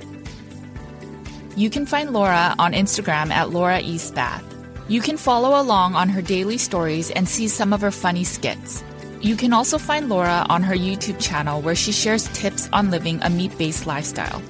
You 1.57 1.70
can 1.70 1.87
find 1.87 2.12
Laura 2.12 2.55
on 2.59 2.72
Instagram 2.72 3.30
at 3.30 3.51
Laura 3.51 3.80
Eastbath. 3.80 4.45
You 4.89 5.01
can 5.01 5.16
follow 5.16 5.61
along 5.61 5.95
on 5.95 6.11
her 6.11 6.20
daily 6.22 6.59
stories 6.59 7.11
and 7.11 7.28
see 7.28 7.49
some 7.49 7.72
of 7.72 7.80
her 7.80 7.91
funny 7.91 8.24
skits. 8.24 8.84
You 9.21 9.37
can 9.37 9.53
also 9.53 9.79
find 9.79 10.09
Laura 10.09 10.47
on 10.49 10.62
her 10.62 10.75
YouTube 10.75 11.21
channel 11.21 11.62
where 11.62 11.75
she 11.75 11.93
shares 11.93 12.29
tips 12.29 12.69
on 12.73 12.91
living 12.91 13.21
a 13.23 13.31
meat 13.31 13.57
based 13.57 13.87
lifestyle. 13.87 14.43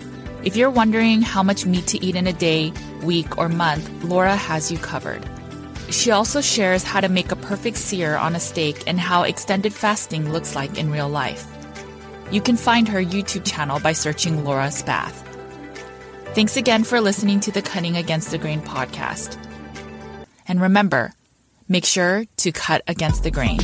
If 0.43 0.57
you're 0.57 0.71
wondering 0.71 1.23
how 1.23 1.43
much 1.43 1.67
meat 1.67 1.87
to 1.89 2.05
eat 2.05 2.17
in 2.17 2.27
a 2.27 2.33
day, 2.33 2.73
week, 3.03 3.39
or 3.39 3.49
month, 3.49 3.89
Laura 4.05 4.37
has 4.37 4.71
you 4.71 4.79
covered. 4.79 5.25
She 5.91 6.11
also 6.11 6.41
shares 6.41 6.83
how 6.83 7.01
to 7.01 7.09
make 7.09 7.31
a 7.31 7.37
perfect 7.37 7.77
sear 7.77 8.17
on 8.17 8.35
a 8.35 8.41
steak 8.41 8.85
and 8.87 8.99
how 8.99 9.23
extended 9.23 9.73
fasting 9.73 10.33
looks 10.33 10.55
like 10.57 10.79
in 10.79 10.91
real 10.91 11.09
life. 11.09 11.47
You 12.31 12.41
can 12.41 12.57
find 12.57 12.89
her 12.89 13.03
YouTube 13.03 13.45
channel 13.45 13.79
by 13.79 13.93
searching 13.93 14.45
Laura 14.45 14.71
Spath. 14.71 15.23
Thanks 16.35 16.57
again 16.57 16.85
for 16.85 17.01
listening 17.01 17.41
to 17.41 17.53
the 17.53 17.63
Cutting 17.63 17.97
Against 17.97 18.31
the 18.31 18.39
Grain 18.39 18.61
podcast. 18.61 19.39
And 20.49 20.61
remember, 20.61 21.13
make 21.69 21.85
sure 21.85 22.25
to 22.39 22.53
cut 22.53 22.83
against 22.89 23.23
the 23.23 23.31
grain. 23.31 23.61